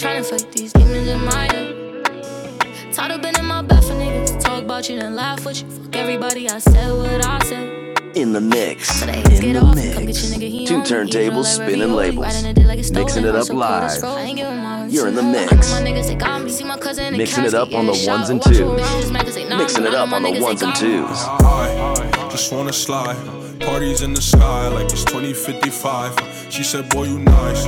Tryna 0.00 0.24
fight 0.24 0.50
these 0.52 0.72
demons 0.72 1.08
in 1.08 1.22
my 1.26 1.44
head. 1.52 2.94
Tired 2.94 3.12
of 3.12 3.20
being 3.20 3.34
in 3.38 3.44
my 3.44 3.60
bed 3.60 3.84
for 3.84 3.92
niggas. 3.92 4.28
to 4.28 4.38
Talk 4.38 4.62
about 4.62 4.88
you 4.88 4.98
and 4.98 5.14
laugh 5.14 5.44
with 5.44 5.60
you. 5.60 5.70
Fuck 5.70 5.94
everybody, 5.94 6.48
I 6.48 6.56
said 6.56 6.90
what 6.90 7.22
I 7.26 7.38
said. 7.40 7.91
In 8.14 8.32
the 8.32 8.40
mix. 8.40 9.00
In 9.02 9.08
the 9.08 9.72
mix. 9.74 9.96
get 9.96 10.22
your 10.22 10.38
nigga, 10.38 10.50
he 10.50 10.66
Two 10.66 10.74
on 10.74 10.80
me. 10.82 10.86
He 10.86 10.92
feel 10.92 11.04
turntables, 11.06 11.44
spinning 11.46 11.92
labels. 11.94 12.26
Riding 12.26 12.46
a 12.50 12.54
dick 12.54 12.66
like 12.66 12.78
it's 12.78 12.90
Mixing 12.90 13.24
it 13.24 13.34
up 13.34 13.46
So 13.46 13.52
cold 13.54 13.62
as 13.64 13.70
live. 13.70 14.00
frozen. 14.00 14.18
I 14.18 14.22
ain't 14.22 14.36
giving 14.36 14.56
my 14.58 14.86
You're 14.86 15.08
in 15.08 15.14
the 15.14 15.22
mix. 15.22 15.50
My 15.72 15.80
niggas, 15.80 16.06
they 16.08 16.14
got 16.14 16.42
me. 16.42 16.50
See 16.50 16.64
my 16.64 16.76
cousin 16.76 17.06
in 17.06 17.12
the 17.14 17.18
Mixing 17.18 17.44
it 17.44 17.54
up 17.54 17.72
on 17.72 17.86
the 17.86 18.04
ones 18.06 18.28
and 18.28 18.42
twos. 18.42 18.58
bitches, 18.58 19.10
man, 19.10 19.24
'cause 19.24 19.34
they 19.34 19.48
know 19.48 19.56
Mixing 19.56 19.84
it 19.86 19.94
up 19.94 20.12
on 20.12 20.22
the 20.22 20.40
ones 20.40 20.62
and 20.62 20.74
twos. 20.74 21.18
I 21.40 22.28
just 22.30 22.52
wanna 22.52 22.72
slide. 22.72 23.16
Parties 23.60 24.02
in 24.02 24.12
the 24.12 24.20
sky 24.20 24.68
like 24.68 24.90
it's 24.92 25.04
2055. 25.04 26.12
She 26.50 26.62
said, 26.64 26.88
Boy, 26.90 27.04
you 27.04 27.18
nice. 27.18 27.64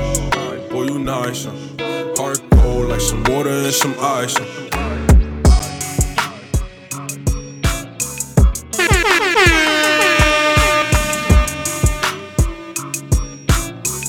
Boy, 0.71 0.85
you 0.85 0.99
nice. 0.99 1.47
Heart 2.19 2.41
cold 2.51 2.89
like 2.89 3.01
some 3.01 3.23
water 3.25 3.49
and 3.51 3.73
some 3.73 3.95
ice. 4.01 4.37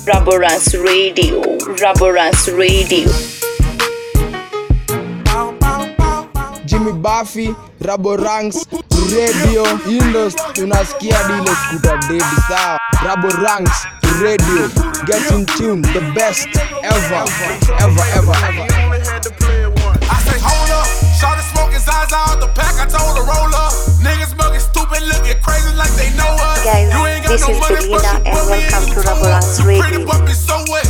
Raboranks 0.05 0.73
Radio, 0.83 1.41
Raboranks 1.81 2.47
Radio. 2.55 3.09
Jimmy 6.65 6.93
Buffy, 6.93 7.47
Raboranks, 7.81 8.65
Radio, 9.09 9.63
Indos, 9.89 10.35
tunasikia 10.53 11.17
dile 11.27 11.55
skuta 11.55 11.97
dedi 12.07 12.41
sawa. 12.47 12.77
Rabo 13.03 13.29
Ranks, 13.41 13.85
Radio, 14.21 14.67
get 15.05 15.31
in 15.31 15.45
tune, 15.57 15.81
the 15.81 16.01
best 16.13 16.47
ever, 16.83 17.25
ever, 17.81 18.05
ever, 18.13 18.35
ever. 18.45 18.65
I 20.05 20.21
say, 20.21 20.39
hold 20.39 20.69
up. 20.69 20.87
Shot 21.19 21.39
smoking 21.51 21.79
Zaza 21.79 22.15
out 22.15 22.39
the 22.39 22.47
pack. 22.53 22.75
I 22.77 22.85
told 22.85 23.17
her, 23.17 23.23
roll 23.25 23.55
up. 23.55 23.84
Like 25.45 25.93
they 25.93 26.09
know 26.17 26.25
us. 26.41 26.65
Guys, 26.65 26.89
you 26.89 27.01
ain't 27.05 27.21
got 27.21 27.37
this 27.37 27.45
no 27.45 27.53
is 27.53 27.59
money, 27.61 27.85
but 27.93 28.01
and 28.01 28.25
put 28.25 28.45
me 28.49 28.65
in 28.65 28.71
welcome 28.73 28.89
to 28.89 29.01
toe. 29.05 29.13
Raboranks 29.13 29.61
pretty 29.61 30.01
Radio. 30.01 30.07
but 30.09 30.21
be 30.25 30.33
so 30.33 30.57
wet. 30.73 30.87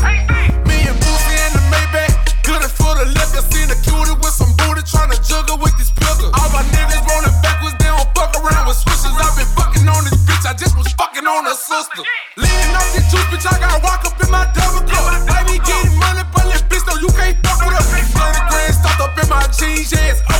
Me 0.64 0.78
and 0.88 0.96
Boosie 0.96 1.38
in 1.44 1.52
the 1.52 1.64
Maybach. 1.68 2.16
Good 2.48 2.64
as 2.64 2.72
for 2.72 2.96
the 2.96 3.04
liquor. 3.12 3.44
Seen 3.52 3.68
a 3.68 3.78
cutie 3.84 4.16
with 4.16 4.32
some 4.32 4.54
booty 4.56 4.86
tryna 4.88 5.20
juggle 5.20 5.60
with 5.60 5.76
these 5.76 5.92
pilgers. 5.92 6.32
All 6.32 6.50
my 6.56 6.64
niggas 6.72 7.04
rolling 7.04 7.36
backwards, 7.44 7.76
they 7.84 7.92
don't 7.92 8.08
fuck 8.16 8.32
around 8.40 8.72
with 8.72 8.80
switches. 8.80 9.12
i 9.12 9.28
been 9.36 9.50
fucking 9.60 9.84
on 9.92 10.08
this 10.08 10.16
bitch. 10.24 10.48
I 10.48 10.56
just 10.56 10.80
was 10.80 10.88
fucking 10.96 11.28
on 11.28 11.44
her 11.44 11.58
sister. 11.58 12.00
Leaning 12.40 12.72
off 12.80 12.88
the 12.96 13.04
juice, 13.12 13.28
bitch. 13.34 13.44
I 13.44 13.60
got 13.60 13.84
walk 13.84 14.08
up 14.08 14.16
in 14.24 14.32
my 14.32 14.48
double 14.56 14.88
cup. 14.88 15.04
I 15.28 15.44
be 15.44 15.60
getting 15.60 15.98
money, 16.00 16.24
but 16.32 16.48
let 16.48 16.64
bitch 16.72 16.88
know 16.88 16.96
you 17.04 17.12
can't 17.12 17.36
fuck 17.44 17.60
with 17.68 17.76
us. 17.76 17.92
30 17.92 18.40
grand 18.48 18.72
stuffed 18.72 19.04
up 19.04 19.18
in 19.20 19.28
my 19.28 19.44
jeans, 19.52 19.92
yeah, 19.92 20.35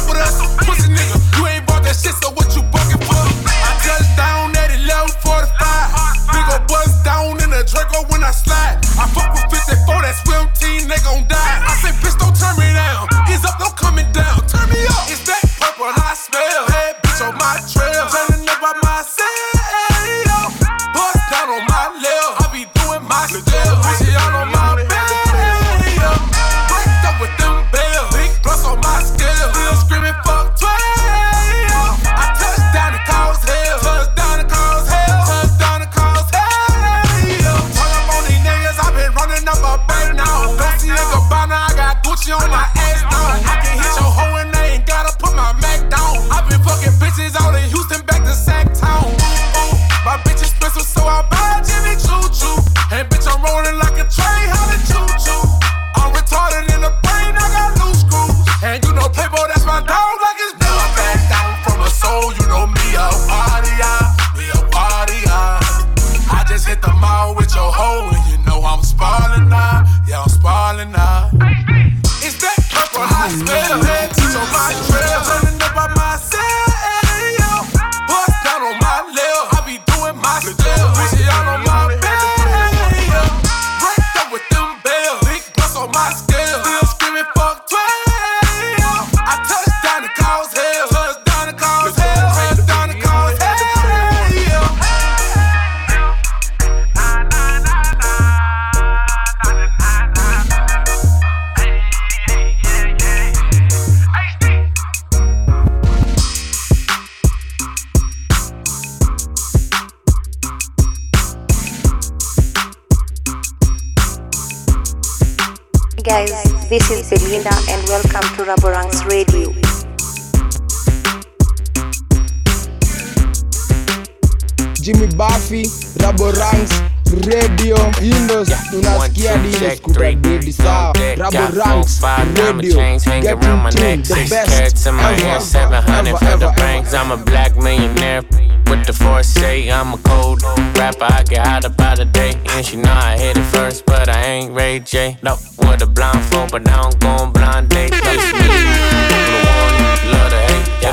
But 143.56 144.10
I 144.10 144.22
ain't 144.26 144.54
Ray 144.54 144.80
J. 144.80 145.18
No, 145.24 145.38
with 145.60 145.82
a 145.82 145.88
blindfold, 145.88 146.52
but 146.52 146.66
now 146.66 146.82
I 146.82 146.90
don't 146.90 147.00
go 147.00 147.08
on 147.08 147.32
blind 147.32 147.70
dates. 147.70 147.98
Place 148.02 148.34
me, 148.34 149.55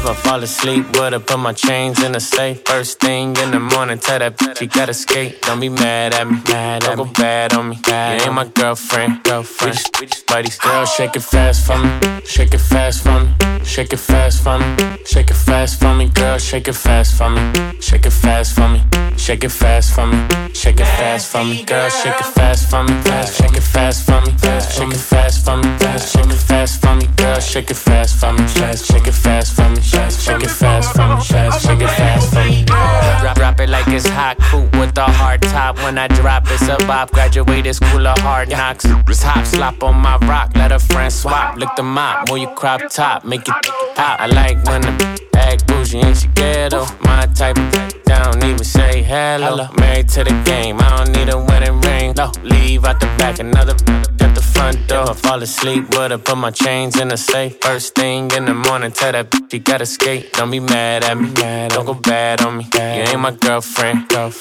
If 0.03 0.09
I 0.09 0.15
fall 0.15 0.43
asleep, 0.43 0.85
would 0.97 1.15
I 1.15 1.19
put 1.19 1.39
my 1.39 1.53
chains 1.53 2.03
in 2.03 2.11
the 2.11 2.19
safe? 2.19 2.63
First 2.67 2.99
thing 2.99 3.37
in 3.37 3.53
the 3.53 3.61
morning, 3.61 4.01
tell 4.01 4.19
that 4.19 4.37
bitch 4.37 4.61
you 4.61 4.67
gotta 4.67 4.93
skate. 4.95 5.41
Don't 5.43 5.61
be 5.61 5.69
mad 5.69 6.13
at 6.13 6.27
me, 6.29 6.43
mad 6.49 6.83
don't 6.83 6.97
go 6.97 7.05
bad 7.05 7.55
on 7.55 7.69
me. 7.69 7.77
You 7.87 7.95
ain't 7.95 8.35
my 8.35 8.49
girlfriend, 8.49 9.23
girlfriend. 9.23 9.71
We 9.71 9.79
just, 9.79 10.01
we 10.01 10.07
just 10.07 10.27
buddies. 10.27 10.59
Girl, 10.59 10.85
shake 10.87 11.15
it 11.15 11.23
fast 11.23 11.65
for 11.65 11.79
me, 11.79 12.21
shake 12.27 12.53
it 12.53 12.59
fast 12.59 13.05
for 13.05 13.21
me, 13.21 13.31
shake 13.63 13.93
it 13.93 13.99
fast 13.99 14.43
for 14.43 14.59
me, 14.59 14.97
shake 15.07 15.31
it 15.31 15.35
fast 15.35 15.79
for 15.79 15.95
me. 15.95 16.09
Girl, 16.09 16.37
shake 16.39 16.67
it 16.67 16.75
fast 16.75 17.17
for 17.17 17.31
me, 17.31 17.53
shake 17.81 18.05
it 18.05 18.11
fast 18.11 18.57
for 18.57 18.69
me, 18.69 18.83
shake 19.17 19.45
it 19.45 19.51
fast 19.53 19.95
for 19.95 20.07
me, 20.09 20.19
shake 20.53 20.81
it 20.81 20.85
fast 20.85 21.31
for 21.31 21.45
me. 21.45 21.63
Girl, 21.63 21.89
shake 21.89 22.19
it 22.19 22.27
fast 22.27 22.69
for 22.69 22.83
me, 22.83 22.93
fast, 23.03 23.39
shake 23.39 23.55
it 23.57 23.63
fast 23.63 24.05
for 24.05 24.21
me, 24.21 24.33
fast, 24.43 24.77
shake 24.77 24.91
it 24.91 24.99
fast 24.99 25.45
for 25.45 25.57
me, 25.59 25.79
fast, 25.79 26.13
shake 26.13 26.27
it 26.27 26.35
fast 26.35 26.81
for 26.83 26.97
me. 26.97 27.07
Girl, 27.17 27.39
shake 27.39 27.71
it 27.71 27.77
fast 27.77 28.19
for 28.19 28.33
me, 28.33 28.45
fast, 28.49 28.91
shake 28.91 29.07
it 29.07 29.15
fast 29.15 29.55
for 29.55 29.69
me, 29.71 29.81
fast, 29.93 30.25
shake 30.25 30.43
it 30.43 30.51
fast 30.51 30.97
for 30.97 31.07
me, 31.07 31.23
fast, 31.23 31.67
shake 31.67 31.81
it 31.81 31.89
fast 31.89 32.33
for 32.33 32.45
me. 32.45 32.65
Drop, 32.65 33.37
drop 33.37 33.61
it 33.61 33.69
like 33.69 33.89
it's 33.89 34.09
hot, 34.09 34.37
cool 34.51 34.69
with 34.81 34.95
the 34.95 35.05
hard 35.05 35.43
top. 35.43 35.77
When 35.85 35.99
I 35.99 36.09
drop, 36.09 36.45
it's 36.49 36.69
a 36.69 36.77
bop. 36.87 37.11
Graduated 37.13 37.75
school 37.77 38.07
of 38.07 38.19
hard 38.19 38.49
knocks. 38.51 38.85
Top 39.23 39.45
slop 39.47 39.83
on 39.85 39.97
my 39.97 40.17
rock, 40.27 40.51
let 40.57 40.73
a 40.73 40.79
friend 40.79 41.13
swap. 41.13 41.57
Lick 41.57 41.69
the 41.77 41.83
mop, 41.83 42.29
move 42.29 42.39
you 42.39 42.49
crop 42.49 42.81
top, 42.91 43.25
make 43.25 43.47
it 43.49 43.55
pop. 43.95 44.21
I 44.21 44.27
like 44.27 44.57
when 44.65 44.81
the 44.81 45.21
act 45.37 45.67
bougie 45.67 46.01
and 46.01 46.17
she 46.17 46.29
ghetto. 46.29 46.87
My 47.03 47.27
type 47.27 47.59
of 47.59 48.03
don't 48.05 48.45
even 48.45 48.65
say 48.65 49.03
hello. 49.03 49.69
Married 49.79 50.09
to 50.11 50.25
the 50.25 50.43
game, 50.45 50.81
I 50.81 50.97
don't 50.97 51.13
need 51.17 51.29
a 51.29 51.39
wedding 51.39 51.81
ring. 51.83 52.15
No, 52.17 52.33
leave 52.43 52.85
out 52.85 53.01
the 53.01 53.07
back, 53.19 53.39
another 53.39 53.73
at 53.73 54.35
the 54.35 54.42
front 54.63 54.89
door. 54.89 55.15
Fall 55.15 55.43
asleep, 55.43 55.83
would 55.95 56.13
I 56.13 56.17
put 56.17 56.39
my 56.39 56.51
chains 56.51 57.01
in 57.01 57.09
the 57.09 57.17
safe? 57.17 57.61
First 57.61 57.95
thing 57.95 58.31
in 58.37 58.45
the 58.45 58.55
morning, 58.55 58.93
tell 58.93 59.13
that 59.13 59.31
bitch 59.31 59.53
you 59.53 59.59
gotta 59.59 59.87
skate. 59.87 60.33
Don't 60.33 60.51
be 60.51 60.61
mad 60.61 61.05
at 61.05 61.19
me, 61.19 61.29
don't 61.69 61.87
go 61.87 61.95
bad 61.95 62.43
on 62.43 62.59
me. 62.59 62.65
You 62.75 63.05
ain't 63.11 63.21
my 63.21 63.33
girlfriend. 63.33 63.99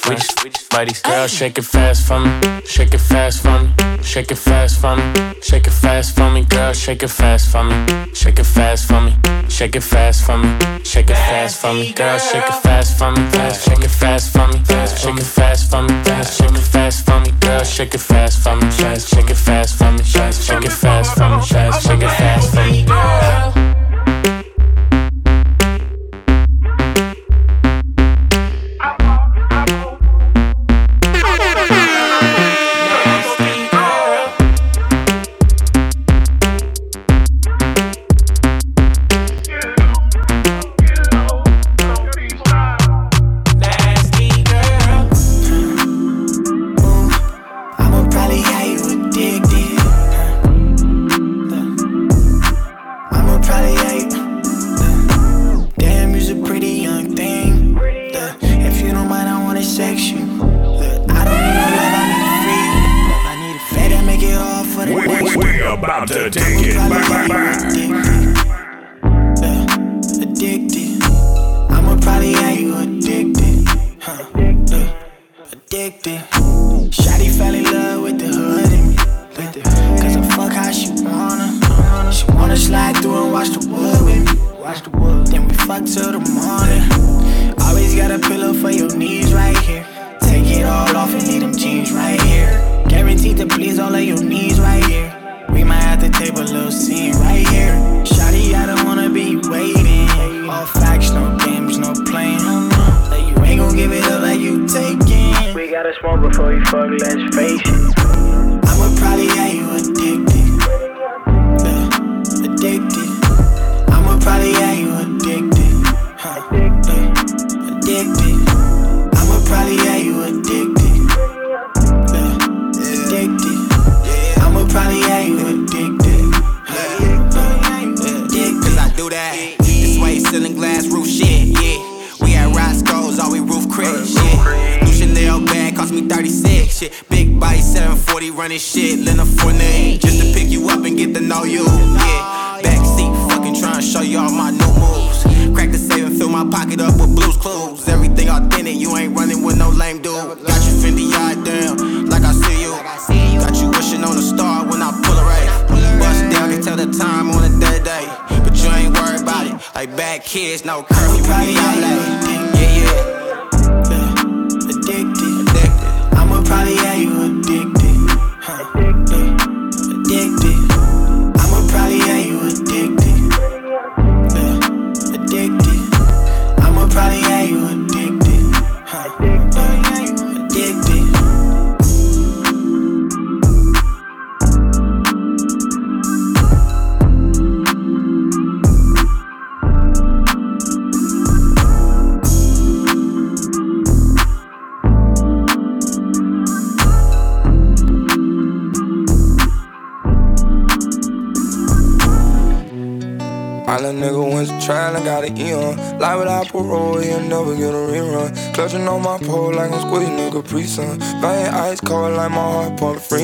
We 0.08 0.16
just, 0.16 0.44
we 0.44 0.50
just 0.50 0.70
buddies. 0.70 1.02
Girl, 1.02 1.28
shake 1.28 1.58
it 1.58 1.66
fast 1.66 2.08
for 2.08 2.20
me, 2.20 2.32
shake 2.66 2.94
it 2.94 3.00
fast 3.00 3.42
for 3.44 3.60
me, 3.62 3.70
shake 4.04 4.32
it 4.32 4.38
fast 4.38 4.80
for 4.82 4.96
me, 4.96 5.34
shake 5.42 5.68
it 5.68 5.74
fast 5.84 6.16
for 6.16 6.30
me. 6.30 6.46
Girl, 6.46 6.74
shake 6.74 7.04
it 7.04 7.10
fast 7.10 7.52
for 7.52 7.64
me, 7.64 7.76
shake 8.14 8.40
it 8.40 8.46
fast 8.46 8.88
for 8.88 9.02
me, 9.02 9.14
shake 9.50 9.76
it 9.76 9.84
fast 9.84 10.26
for 10.26 10.38
me, 10.38 10.50
shake 10.84 11.10
it 11.10 11.18
fast 11.18 11.62
for 11.62 11.74
me. 11.74 11.94
Girl, 11.94 12.18
shake 12.20 12.50
it 12.52 12.60
fast 12.64 12.98
for 13.00 13.12
me, 13.12 13.22
shake 13.66 13.84
it 13.84 13.90
fast 13.90 14.34
for 14.34 14.48
me, 14.48 14.58
shake 15.02 15.18
it 15.18 15.26
fast 15.26 15.72
for 15.72 15.82
me, 15.82 15.94
shake 16.24 16.56
it 16.56 16.68
fast 16.74 17.06
for 17.06 17.20
me. 17.22 17.32
Girl, 17.42 17.64
shake 17.64 17.94
it 17.96 18.00
fast 18.00 18.44
for 18.44 18.56
me, 18.56 18.72
shake 18.72 19.30
it 19.30 19.38
fast 19.38 19.78
for 19.78 19.92
me, 19.92 20.04
fast, 20.12 20.44
shake 20.44 20.66
it 20.66 20.72
fast 20.72 21.18
me, 21.18 21.42
fast, 21.42 21.88
shake 21.88 22.02
it 22.02 22.10
fast 22.10 22.52
for 22.54 23.71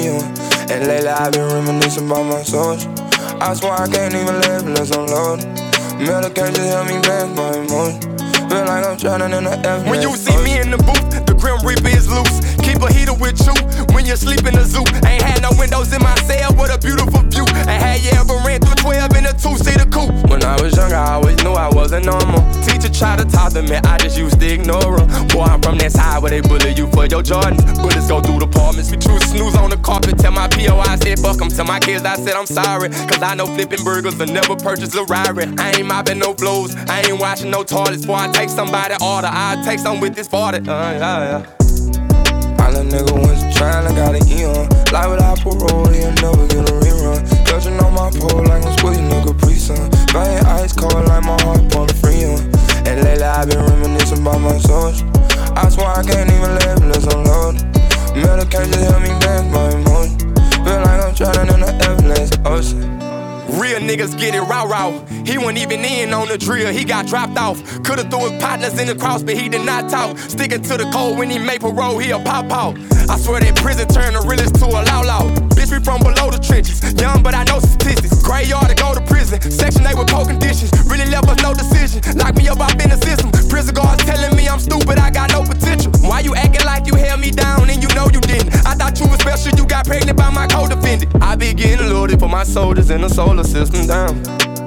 heart 0.06 0.18
pump 0.18 0.38
Freon. 0.38 0.72
And 0.72 0.88
lately 0.88 1.10
I've 1.10 1.32
been 1.32 1.48
reminiscing 1.48 2.06
about 2.06 2.26
my 2.26 2.44
social. 2.44 2.92
I 3.42 3.54
swear 3.54 3.74
I 3.74 3.88
can't 3.88 4.14
even 4.14 4.40
live 4.42 4.66
unless 4.66 4.92
I'm 4.96 5.06
loaded. 5.08 5.46
Medication 6.00 6.64
help 6.66 6.88
me 6.88 7.00
balance 7.02 7.38
my 7.38 7.52
emotions. 7.58 8.06
Feel 8.50 8.66
like 8.66 8.86
I'm 8.86 8.98
drowning 8.98 9.38
in 9.38 9.44
the 9.44 9.60
F. 9.66 9.86
When 9.90 10.02
you 10.02 10.16
see 10.16 10.38
me 10.44 10.60
in 10.60 10.72
the 10.72 10.78
booth, 10.78 11.26
the 11.26 11.34
Grim 11.34 11.60
Reaper 11.66 11.90
is 11.90 12.10
loose. 12.10 12.58
A 12.84 12.94
heater 12.94 13.14
with 13.14 13.40
you 13.46 13.54
when 13.94 14.06
you 14.06 14.16
sleep 14.16 14.46
in 14.46 14.54
the 14.54 14.64
zoo. 14.64 14.86
Ain't 15.06 15.22
had 15.22 15.42
no 15.42 15.52
windows 15.58 15.94
in 15.94 16.02
my 16.02 16.16
cell, 16.30 16.54
but 16.54 16.74
a 16.74 16.78
beautiful 16.78 17.22
view. 17.26 17.46
Ain't 17.66 17.82
had 17.82 18.02
you 18.02 18.12
ever 18.20 18.36
ran 18.46 18.62
through 18.62 18.76
12 18.76 19.18
in 19.18 19.26
a 19.26 19.34
two-seater 19.34 19.90
coupe. 19.90 20.14
When 20.30 20.44
I 20.44 20.62
was 20.62 20.76
young, 20.76 20.94
I 20.94 21.14
always 21.18 21.38
knew 21.44 21.54
I 21.54 21.70
wasn't 21.70 22.06
normal. 22.06 22.42
Teacher 22.64 22.90
tried 22.90 23.20
to 23.20 23.26
talk 23.26 23.54
to 23.54 23.62
me, 23.62 23.76
I 23.76 23.98
just 23.98 24.18
used 24.18 24.40
to 24.40 24.48
ignore. 24.48 24.98
Boy, 25.34 25.44
I'm 25.44 25.62
from 25.62 25.78
that 25.80 25.92
side 25.92 26.22
where 26.22 26.32
they 26.32 26.42
bully 26.42 26.74
you 26.74 26.88
for 26.92 27.06
your 27.06 27.24
Jordans. 27.24 27.64
Bullets 27.82 28.08
go 28.08 28.22
through 28.22 28.40
the 28.40 28.46
apartments. 28.46 28.92
We 28.92 28.98
choose 28.98 29.24
snooze 29.30 29.56
on 29.56 29.70
the 29.70 29.78
carpet. 29.78 30.18
Tell 30.20 30.32
my 30.32 30.48
PO 30.48 30.78
I 30.80 30.96
said 30.98 31.20
fuck 31.20 31.38
them. 31.38 31.50
Tell 31.50 31.66
my 31.66 31.80
kids 31.80 32.04
I 32.06 32.16
said 32.16 32.36
I'm 32.36 32.46
sorry. 32.46 32.90
Cause 32.90 33.22
I 33.22 33.36
know 33.36 33.46
flipping 33.46 33.84
burgers 33.84 34.16
will 34.18 34.28
never 34.28 34.56
purchase 34.56 34.94
a 34.96 35.04
Rari. 35.06 35.46
I 35.58 35.72
ain't 35.78 35.88
mopping 35.88 36.20
no 36.20 36.34
floors. 36.34 36.76
I 36.88 37.02
ain't 37.02 37.20
washing 37.20 37.52
no 37.52 37.64
toilets. 37.64 38.02
Before 38.02 38.18
I 38.18 38.28
take 38.30 38.50
somebody 38.50 38.96
order, 39.02 39.30
I 39.32 39.62
take 39.66 39.80
some 39.80 40.00
with 40.00 40.16
this 40.16 40.28
40. 40.28 40.58
Uh, 40.58 40.62
yeah, 40.62 41.00
yeah. 41.00 41.57
Nigga 42.88 43.12
to 43.12 43.58
trial 43.58 43.86
and 43.86 43.96
got 43.98 44.16
an 44.16 44.24
Eon. 44.32 44.70
Lie 44.94 45.08
without 45.08 45.42
parole, 45.42 45.88
he'll 45.92 46.14
never 46.24 46.48
get 46.48 46.70
a 46.70 46.74
rerun. 46.80 47.20
Clutching 47.46 47.78
on 47.84 47.94
my 47.94 48.10
pole 48.16 48.44
like 48.44 48.64
I'm 48.64 48.78
squeezing 48.78 49.12
a 49.12 49.20
Capri 49.26 49.56
Sun. 49.56 49.92
Buying 50.14 50.46
ice 50.46 50.72
cold 50.72 50.94
like 50.94 51.24
my 51.24 51.36
heart 51.44 51.70
pump 51.70 51.92
Freon. 52.00 52.40
And 52.88 53.04
lately 53.04 53.24
I've 53.24 53.50
been 53.50 53.60
reminiscing 53.60 54.22
about 54.22 54.40
my 54.40 54.58
social. 54.58 55.10
I 55.58 55.68
swear 55.68 55.88
I 55.88 56.04
can't 56.04 56.32
even 56.32 56.56
live 56.64 56.82
unless 56.82 57.08
I'm 57.14 57.24
loaded. 57.26 57.64
Medication 58.16 58.80
help 58.88 59.02
me 59.04 59.12
balance 59.20 59.52
my 59.52 59.68
emotions. 59.76 60.24
Feel 60.64 60.80
like 60.80 61.02
I'm 61.04 61.14
drowning 61.14 61.54
in 61.54 61.60
the 61.60 61.72
Everglades 61.84 62.32
ocean. 62.46 62.97
Real 63.50 63.80
niggas 63.80 64.18
get 64.20 64.36
it 64.36 64.42
raw 64.42 64.64
raw. 64.64 64.92
He 65.26 65.38
wasn't 65.38 65.60
even 65.60 65.84
in 65.84 66.14
on 66.14 66.28
the 66.28 66.38
drill, 66.38 66.72
he 66.72 66.84
got 66.84 67.08
dropped 67.08 67.38
off. 67.38 67.58
Could've 67.84 68.10
threw 68.10 68.30
his 68.30 68.42
partners 68.42 68.80
in 68.80 68.88
the 68.88 68.96
cross, 68.96 69.24
but 69.24 69.36
he 69.36 69.50
did 69.50 69.66
not 69.66 69.90
talk. 69.90 70.18
Sticking 70.18 70.62
to 70.64 70.78
the 70.78 70.90
code 70.92 71.18
when 71.18 71.30
he 71.30 71.40
made 71.40 71.62
parole, 71.62 71.98
he'll 71.98 72.22
pop 72.22 72.52
out. 72.52 72.78
I 73.10 73.18
swear 73.18 73.40
that 73.40 73.56
prison 73.56 73.88
turned 73.88 74.16
the 74.16 74.22
realest 74.28 74.56
to 74.56 74.66
a 74.68 74.84
law 74.84 75.02
law. 75.02 75.24
Bitch, 75.56 75.72
we 75.72 75.80
from 75.84 76.04
below 76.04 76.30
the 76.30 76.40
trenches. 76.40 76.84
Young, 77.00 77.24
but 77.24 77.34
I 77.34 77.44
know 77.46 77.60
statistics. 77.60 78.22
Graveyard 78.22 78.68
to 78.68 78.76
go 78.76 78.94
to 78.94 79.02
prison. 79.02 79.40
Section 79.50 79.88
8 79.88 79.98
with 79.98 80.08
poor 80.08 80.26
conditions. 80.26 80.72
Really 80.86 81.06
left 81.06 81.30
us 81.30 81.42
no 81.42 81.54
decision. 81.54 82.04
Lock 82.18 82.36
me 82.36 82.48
up, 82.48 82.60
I've 82.60 82.78
been 82.78 82.90
the 82.90 83.00
system. 83.00 83.32
Prison 83.50 83.74
guards 83.74 84.04
telling 84.04 84.36
me 84.36 84.48
I'm 84.48 84.60
stupid, 84.60 85.00
I 85.00 85.10
got 85.10 85.32
no 85.32 85.44
potential. 85.44 85.92
Why 86.04 86.20
you 86.20 86.36
acting 86.36 86.66
like 86.66 86.86
you 86.86 86.96
held 86.96 87.22
me 87.22 87.32
down 87.32 87.70
and 87.70 87.82
you 87.82 87.90
know 87.96 88.08
you 88.12 88.20
didn't? 88.20 88.54
I 88.68 88.76
thought 88.76 89.00
you 89.00 89.08
was 89.08 89.20
special, 89.20 89.58
you 89.58 89.66
got 89.66 89.86
pregnant 89.86 90.18
by 90.18 90.30
my 90.30 90.48
co-defendant. 90.48 91.16
I 91.24 91.36
be 91.36 91.54
getting 91.54 91.90
loaded 91.90 92.20
for 92.20 92.30
my 92.30 92.44
soldiers 92.44 92.90
in 92.90 93.02
the 93.02 93.10
solar 93.44 93.66
system 93.66 93.88
down. 93.88 94.18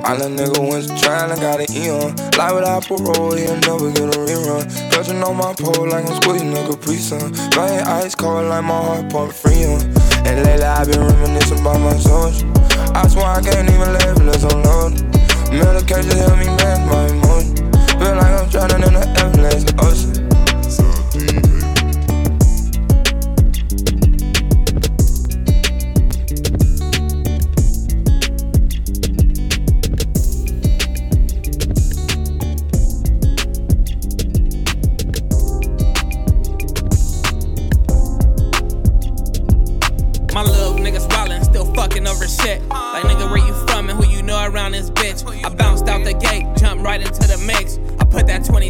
All 0.04 0.16
a 0.16 0.26
nigga 0.26 0.58
went 0.58 0.88
to 0.88 0.96
trial 1.00 1.30
and 1.30 1.40
got 1.40 1.60
an 1.60 1.66
Eon. 1.74 2.14
Lie 2.36 2.52
without 2.52 2.86
parole, 2.86 3.34
he'll 3.34 3.56
never 3.66 3.90
get 3.92 4.14
a 4.14 4.18
rerun. 4.18 4.64
Clutching 4.90 5.22
on 5.22 5.36
my 5.36 5.54
pole 5.54 5.88
like 5.88 6.06
I'm 6.06 6.22
squeezing 6.22 6.56
a 6.56 6.62
Capri 6.68 6.96
Sun. 6.96 7.32
Buying 7.50 7.84
ice 7.86 8.14
cold 8.14 8.46
like 8.46 8.64
my 8.64 8.74
heart 8.74 9.10
pump 9.10 9.32
Freon. 9.32 9.82
And 10.26 10.44
lately 10.44 10.64
I've 10.64 10.86
been 10.86 11.00
reminiscing 11.00 11.60
about 11.60 11.80
my 11.80 11.96
social. 11.98 12.50
I 12.94 13.06
swear 13.08 13.26
I 13.26 13.40
can't 13.42 13.68
even 13.68 13.92
live 13.92 14.16
unless 14.18 14.44
I'm 14.44 14.62
loaded. 14.62 15.02
Medication 15.50 16.16
help 16.18 16.38
me 16.38 16.46
manage 16.46 16.86
my 16.90 17.06
emotions. 17.08 17.60
Feel 17.98 18.14
like 18.16 18.34
I'm 18.38 18.48
drowning 18.48 18.82
in 18.86 18.94
the 18.94 19.14
Everglades 19.18 19.72
ocean. 19.78 20.29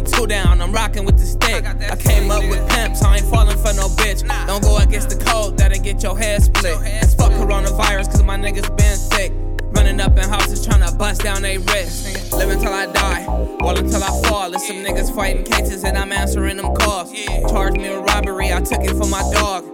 22 0.01 0.27
down, 0.27 0.61
I'm 0.61 0.71
rocking 0.71 1.05
with 1.05 1.17
the 1.17 1.25
stick. 1.25 1.65
I 1.65 1.95
came 1.95 2.31
up 2.31 2.43
with 2.43 2.67
pimps, 2.69 3.03
I 3.03 3.17
ain't 3.17 3.25
falling 3.25 3.57
for 3.57 3.73
no 3.73 3.87
bitch. 3.87 4.27
Don't 4.47 4.63
go 4.63 4.77
against 4.77 5.09
the 5.09 5.23
code, 5.23 5.57
that'll 5.57 5.81
get 5.83 6.01
your 6.01 6.17
head 6.17 6.41
split. 6.41 6.77
It's 6.81 7.13
fuck 7.13 7.31
coronavirus, 7.33 8.07
cause 8.07 8.23
my 8.23 8.37
niggas 8.37 8.75
been 8.77 8.97
sick. 8.97 9.31
Running 9.75 10.01
up 10.01 10.17
in 10.17 10.27
houses 10.27 10.65
tryna 10.65 10.97
bust 10.97 11.21
down 11.21 11.41
they 11.41 11.57
wrists. 11.57 12.31
Live 12.31 12.49
until 12.49 12.73
I 12.73 12.87
die, 12.87 13.25
fall 13.59 13.77
until 13.77 14.03
I 14.03 14.21
fall. 14.27 14.53
It's 14.53 14.67
some 14.67 14.77
niggas 14.77 15.15
fighting 15.15 15.45
cases 15.45 15.83
and 15.83 15.97
I'm 15.97 16.11
answering 16.11 16.57
them 16.57 16.73
calls. 16.75 17.13
Charged 17.49 17.77
me 17.77 17.89
with 17.89 18.05
robbery, 18.09 18.51
I 18.51 18.59
took 18.61 18.81
it 18.81 18.95
for 18.95 19.07
my 19.07 19.21
dog. 19.33 19.70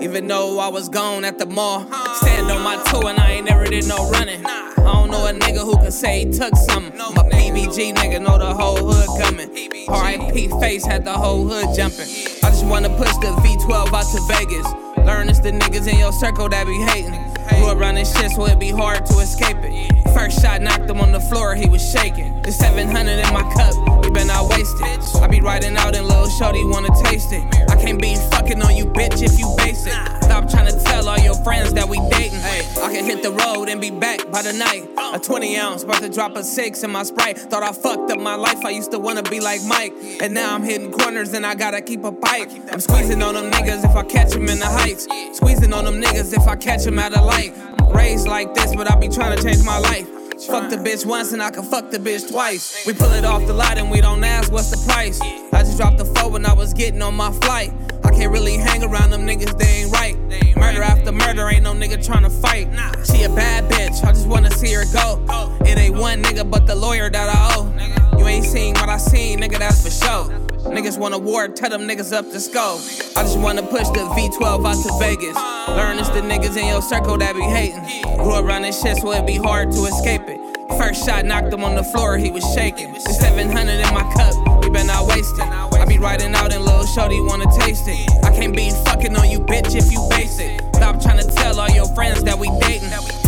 Even 0.00 0.28
though 0.28 0.60
I 0.60 0.68
was 0.68 0.88
gone 0.88 1.24
at 1.24 1.38
the 1.38 1.46
mall, 1.46 1.80
stand 2.14 2.50
on 2.50 2.62
my 2.62 2.80
toe 2.84 3.08
and 3.08 3.18
I 3.18 3.32
ain't 3.32 3.46
never 3.46 3.64
did 3.64 3.88
no 3.88 4.08
running. 4.10 4.44
I 4.46 4.74
don't 4.76 5.10
know 5.10 5.26
a 5.26 5.32
nigga 5.32 5.64
who 5.64 5.76
can 5.76 5.90
say 5.90 6.24
he 6.24 6.30
took 6.30 6.54
something. 6.54 6.96
My 6.96 7.28
PBG 7.28 7.94
nigga 7.94 8.22
know 8.22 8.38
the 8.38 8.54
whole 8.54 8.76
hood 8.76 9.08
coming. 9.20 9.50
RIP 9.50 10.60
face 10.60 10.86
had 10.86 11.04
the 11.04 11.12
whole 11.12 11.48
hood 11.48 11.74
jumping. 11.74 12.06
I 12.44 12.50
just 12.50 12.64
wanna 12.64 12.90
push 12.96 13.12
the 13.16 13.34
V12 13.42 13.92
out 13.92 14.06
to 14.12 14.20
Vegas. 14.28 14.66
Learn 15.04 15.28
it's 15.28 15.40
the 15.40 15.50
niggas 15.50 15.88
in 15.88 15.98
your 15.98 16.12
circle 16.12 16.48
that 16.48 16.66
be 16.66 16.78
hating. 16.92 17.37
Grew 17.48 17.66
up 17.66 17.78
around 17.78 17.94
this 17.94 18.14
shit, 18.16 18.30
so 18.30 18.46
it'd 18.46 18.58
be 18.58 18.70
hard 18.70 19.04
to 19.06 19.18
escape 19.18 19.56
it. 19.60 20.08
First 20.14 20.42
shot 20.42 20.62
knocked 20.62 20.88
him 20.90 21.00
on 21.00 21.12
the 21.12 21.20
floor, 21.20 21.54
he 21.54 21.68
was 21.68 21.82
shaking. 21.82 22.40
The 22.42 22.52
700 22.52 23.10
in 23.10 23.32
my 23.32 23.42
cup, 23.54 24.02
we 24.02 24.10
been 24.10 24.30
out 24.30 24.48
wasted. 24.50 25.00
I 25.22 25.26
be 25.28 25.40
riding 25.40 25.76
out 25.76 25.94
and 25.94 26.06
little 26.06 26.28
shorty 26.28 26.64
wanna 26.64 26.88
taste 27.04 27.32
it. 27.32 27.42
I 27.70 27.76
can't 27.76 28.00
be 28.00 28.16
fucking 28.30 28.60
on 28.62 28.76
you, 28.76 28.86
bitch, 28.86 29.22
if 29.22 29.38
you 29.38 29.54
base 29.58 29.86
it. 29.86 29.92
Stop 30.22 30.50
trying 30.50 30.66
to 30.66 30.84
tell 30.84 31.08
all 31.08 31.18
your 31.18 31.34
friends 31.42 31.72
that 31.74 31.88
we 31.88 31.98
dating. 32.10 32.40
Hey, 32.40 32.62
I 32.82 32.92
can 32.92 33.04
hit 33.04 33.22
the 33.22 33.32
road 33.32 33.68
and 33.68 33.80
be 33.80 33.90
back 33.90 34.30
by 34.30 34.42
the 34.42 34.52
night. 34.52 34.88
A 35.14 35.18
20 35.18 35.56
ounce, 35.56 35.84
about 35.84 36.02
to 36.02 36.08
drop 36.08 36.36
a 36.36 36.44
six 36.44 36.82
in 36.82 36.90
my 36.90 37.02
sprite. 37.02 37.38
Thought 37.38 37.62
I 37.62 37.72
fucked 37.72 38.10
up 38.10 38.18
my 38.18 38.34
life, 38.34 38.64
I 38.64 38.70
used 38.70 38.90
to 38.92 38.98
wanna 38.98 39.22
be 39.22 39.40
like 39.40 39.62
Mike. 39.64 39.92
And 40.20 40.34
now 40.34 40.54
I'm 40.54 40.62
hitting 40.62 40.90
corners 40.90 41.32
and 41.32 41.46
I 41.46 41.54
gotta 41.54 41.80
keep 41.80 42.04
a 42.04 42.12
bike. 42.12 42.50
I'm 42.72 42.80
squeezing 42.80 43.22
on 43.22 43.34
them 43.34 43.50
niggas 43.50 43.84
if 43.84 43.96
I 43.96 44.02
catch 44.04 44.30
them 44.30 44.48
in 44.48 44.58
the 44.58 44.66
heights. 44.66 45.06
Squeezing 45.32 45.72
on 45.72 45.84
them 45.84 46.00
niggas 46.02 46.36
if 46.36 46.46
I 46.46 46.56
catch 46.56 46.84
them 46.84 46.98
at 46.98 47.16
a 47.16 47.22
light. 47.22 47.37
I'm 47.38 47.92
raised 47.92 48.26
like 48.26 48.54
this, 48.54 48.74
but 48.74 48.90
I 48.90 48.96
be 48.96 49.08
trying 49.08 49.36
to 49.36 49.42
change 49.42 49.64
my 49.64 49.78
life. 49.78 50.08
Fuck 50.46 50.70
the 50.70 50.76
bitch 50.76 51.04
once 51.04 51.32
and 51.32 51.42
I 51.42 51.50
can 51.50 51.62
fuck 51.62 51.90
the 51.90 51.98
bitch 51.98 52.30
twice. 52.30 52.86
We 52.86 52.94
pull 52.94 53.10
it 53.12 53.24
off 53.24 53.46
the 53.46 53.52
lot 53.52 53.76
and 53.76 53.90
we 53.90 54.00
don't 54.00 54.22
ask 54.24 54.52
what's 54.52 54.70
the 54.70 54.90
price. 54.90 55.20
I 55.20 55.62
just 55.62 55.76
dropped 55.76 55.98
the 55.98 56.04
phone 56.04 56.32
when 56.32 56.46
I 56.46 56.52
was 56.52 56.72
getting 56.72 57.02
on 57.02 57.14
my 57.14 57.32
flight. 57.32 57.72
Can't 58.18 58.32
really 58.32 58.56
hang 58.56 58.82
around 58.82 59.10
them 59.10 59.24
niggas, 59.24 59.56
they 59.56 59.82
ain't 59.82 59.92
right. 59.92 60.18
Murder 60.56 60.82
after 60.82 61.12
murder, 61.12 61.48
ain't 61.48 61.62
no 61.62 61.72
nigga 61.72 62.04
tryna 62.04 62.32
fight. 62.42 62.66
She 63.06 63.22
a 63.22 63.28
bad 63.28 63.70
bitch, 63.70 64.02
I 64.04 64.10
just 64.10 64.26
wanna 64.26 64.50
see 64.50 64.72
her 64.72 64.84
go. 64.92 65.24
It 65.60 65.78
ain't 65.78 65.96
one 65.96 66.20
nigga 66.24 66.50
but 66.50 66.66
the 66.66 66.74
lawyer 66.74 67.08
that 67.08 67.28
I 67.28 67.54
owe. 67.54 68.18
You 68.18 68.26
ain't 68.26 68.44
seen 68.44 68.74
what 68.74 68.88
I 68.88 68.96
seen, 68.96 69.38
nigga, 69.38 69.60
that's 69.60 69.84
for 69.84 69.90
sure. 70.04 70.34
Niggas 70.64 70.98
want 70.98 71.14
a 71.14 71.18
war, 71.18 71.46
tell 71.46 71.70
them 71.70 71.82
niggas 71.82 72.12
up 72.12 72.28
the 72.32 72.40
scope. 72.40 72.80
I 73.16 73.22
just 73.22 73.38
wanna 73.38 73.62
push 73.62 73.86
the 73.90 74.00
V12 74.00 74.66
out 74.66 74.82
to 74.82 74.98
Vegas. 74.98 75.36
Learn 75.68 76.00
it's 76.00 76.08
the 76.08 76.20
niggas 76.20 76.56
in 76.56 76.66
your 76.66 76.82
circle 76.82 77.16
that 77.18 77.36
be 77.36 77.42
hating. 77.42 78.02
Grew 78.16 78.34
around 78.34 78.62
this 78.62 78.82
shit, 78.82 78.96
so 78.96 79.12
it 79.12 79.28
be 79.28 79.36
hard 79.36 79.70
to 79.70 79.84
escape 79.84 80.22
it. 80.26 80.40
First 80.76 81.06
shot 81.06 81.24
knocked 81.24 81.52
him 81.52 81.62
on 81.62 81.76
the 81.76 81.84
floor, 81.84 82.18
he 82.18 82.32
was 82.32 82.44
shaking. 82.52 82.92
The 82.94 83.00
700 83.00 83.70
in 83.74 83.94
my 83.94 84.02
cup, 84.12 84.34
we 84.68 84.74
been 84.74 84.90
out 84.90 85.06
wasted. 85.06 85.40
I 85.40 85.84
be 85.86 85.98
riding 85.98 86.34
out 86.34 86.52
and 86.52 86.64
little 86.64 86.84
shorty 86.86 87.20
wanna 87.20 87.46
taste 87.58 87.88
it. 87.88 88.24
I 88.24 88.30
can't 88.34 88.54
be 88.54 88.70
fucking 88.84 89.16
on 89.16 89.30
you, 89.30 89.40
bitch, 89.40 89.74
if 89.74 89.90
you 89.92 90.06
base 90.10 90.38
it. 90.38 90.60
Stop 90.74 91.00
trying 91.00 91.18
to 91.18 91.26
tell 91.26 91.58
all 91.58 91.70
your 91.70 91.86
friends 91.94 92.22
that 92.24 92.38
we 92.38 92.48
dating. 92.60 93.27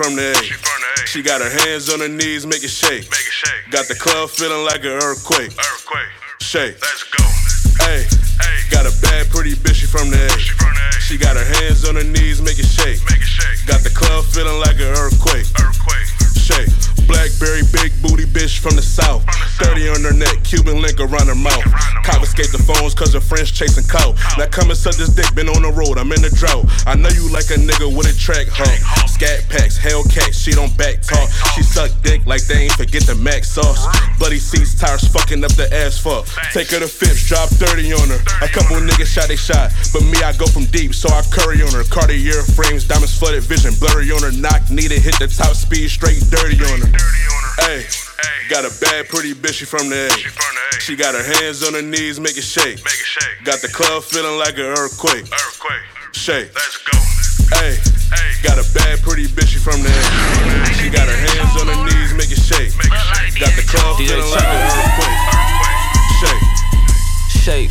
Pretty 0.00 0.16
bitch, 0.16 0.42
she 0.42 0.54
from 0.54 0.86
the 0.86 1.02
A. 1.02 1.06
She 1.06 1.22
got 1.22 1.40
her 1.40 1.50
hands 1.64 1.92
on 1.92 2.00
her 2.00 2.08
knees, 2.08 2.46
make 2.46 2.64
it 2.64 2.72
shake. 2.72 3.04
Make 3.10 3.20
it 3.20 3.36
shake. 3.36 3.70
Got 3.70 3.88
the 3.88 3.94
club 3.94 4.30
feeling 4.30 4.64
like 4.64 4.80
an 4.80 4.96
earthquake. 4.96 5.52
Shake. 6.40 6.80
Let's 6.80 7.04
go. 7.04 7.24
Hey, 7.84 8.08
got 8.70 8.86
a 8.86 8.92
bad, 9.02 9.28
pretty 9.28 9.54
bitch, 9.54 9.80
she 9.80 9.86
from 9.86 10.10
the 10.10 10.16
A. 10.16 11.00
She 11.00 11.18
got 11.18 11.36
her 11.36 11.44
hands 11.44 11.84
on 11.84 11.96
her 11.96 12.04
knees, 12.04 12.40
make 12.40 12.58
it 12.58 12.66
shake. 12.66 13.00
Got 13.66 13.82
the 13.82 13.90
club 13.90 14.24
feeling 14.24 14.60
like 14.60 14.80
an 14.80 14.88
earthquake. 14.96 15.44
Shake. 16.36 16.70
Blackberry, 17.06 17.62
big 17.72 17.92
booty 18.00 18.24
bitch 18.24 18.58
from 18.58 18.76
the 18.76 18.82
south. 18.82 19.24
30 19.60 19.88
on 19.90 20.02
her 20.04 20.16
neck, 20.16 20.42
Cuban 20.44 20.80
link 20.80 21.00
around 21.00 21.28
her 21.28 21.34
mouth. 21.34 21.64
Confiscate 22.04 22.52
the 22.52 22.62
phones 22.62 22.94
cause 22.94 23.12
her 23.12 23.20
friends 23.20 23.50
chasing 23.50 23.84
cow. 23.84 24.14
Now 24.38 24.46
come 24.46 24.70
and 24.70 24.78
suck 24.78 24.96
this 24.96 25.10
dick, 25.10 25.28
been 25.34 25.48
on 25.48 25.62
the 25.62 25.72
road, 25.72 25.98
I'm 25.98 26.12
in 26.12 26.22
the 26.22 26.30
drought. 26.30 26.66
I 26.86 26.94
know 26.96 27.08
you 27.10 27.28
like 27.30 27.50
a 27.50 27.58
nigga 27.60 27.88
with 27.88 28.08
a 28.08 28.16
track 28.16 28.48
hump. 28.48 28.72
Scat 29.08 29.48
packs, 29.48 29.78
Hellcats, 29.78 30.36
she 30.36 30.52
don't 30.52 30.72
back 30.76 31.02
talk. 31.02 31.28
She 31.54 31.62
suck 31.62 31.90
dick 32.02 32.24
like 32.26 32.44
they 32.46 32.68
ain't 32.68 32.76
forget 32.76 33.02
the 33.04 33.14
mac 33.14 33.44
sauce. 33.44 33.84
Bloody 34.18 34.38
seats, 34.38 34.78
tires 34.78 35.06
fucking 35.08 35.44
up 35.44 35.52
the 35.54 35.68
asphalt. 35.72 36.26
Take 36.52 36.70
her 36.70 36.80
to 36.80 36.88
Phipps, 36.88 37.26
drop 37.28 37.48
30 37.48 37.92
on 37.92 38.08
her. 38.08 38.20
A 38.42 38.48
couple 38.48 38.76
niggas 38.76 39.12
shot 39.12 39.28
they 39.28 39.36
shot, 39.36 39.72
but 39.92 40.02
me 40.02 40.18
I 40.22 40.32
go 40.36 40.46
from 40.46 40.64
deep, 40.66 40.94
so 40.94 41.08
I 41.08 41.22
curry 41.30 41.62
on 41.62 41.72
her. 41.72 41.84
Cartier 41.84 42.42
frames, 42.56 42.86
diamonds 42.86 43.16
flooded 43.16 43.44
vision, 43.44 43.74
blurry 43.78 44.10
on 44.10 44.22
her. 44.22 44.32
Knock, 44.32 44.70
need 44.70 44.92
it, 44.92 45.02
hit 45.02 45.18
the 45.18 45.28
top 45.28 45.54
speed, 45.54 45.88
straight 45.90 46.20
dirty 46.30 46.58
on 46.64 46.80
her. 46.80 46.92
Hey, 47.60 47.84
got 48.48 48.64
a 48.64 48.72
bad, 48.80 49.08
pretty 49.08 49.34
bitch, 49.34 49.54
she 49.60 49.64
from 49.64 49.88
the 49.88 50.08
A. 50.08 50.80
She 50.80 50.96
got 50.96 51.14
her 51.14 51.22
hands 51.22 51.62
on 51.62 51.74
her 51.74 51.82
knees, 51.82 52.18
make 52.18 52.36
it 52.36 52.42
shake. 52.42 52.82
Make 52.84 53.00
it 53.00 53.06
shake. 53.06 53.44
Got 53.44 53.60
the 53.60 53.68
club 53.68 54.02
feeling 54.02 54.38
like 54.38 54.58
an 54.58 54.66
earthquake. 54.74 55.26
Shake. 56.12 56.50
Let's 56.54 56.78
go. 56.82 56.98
Hey, 57.56 57.78
got 58.42 58.58
a 58.58 58.66
bad, 58.74 59.02
pretty 59.02 59.26
bitch, 59.26 59.54
she 59.54 59.58
from 59.58 59.82
the 59.82 59.90
A. 59.90 60.74
She 60.78 60.90
got 60.90 61.06
her 61.06 61.16
hands 61.16 61.54
on 61.60 61.66
her 61.68 61.80
knees, 61.84 62.14
make 62.14 62.30
it 62.30 62.40
shake. 62.40 62.74
Make 62.78 62.90
it 62.90 63.06
shake. 63.14 63.40
Got 63.40 63.54
the 63.56 63.62
club 63.66 63.96
feeling 63.98 64.30
like 64.30 64.44
an 64.44 64.60
earthquake. 64.66 65.20
Shake. 66.20 67.70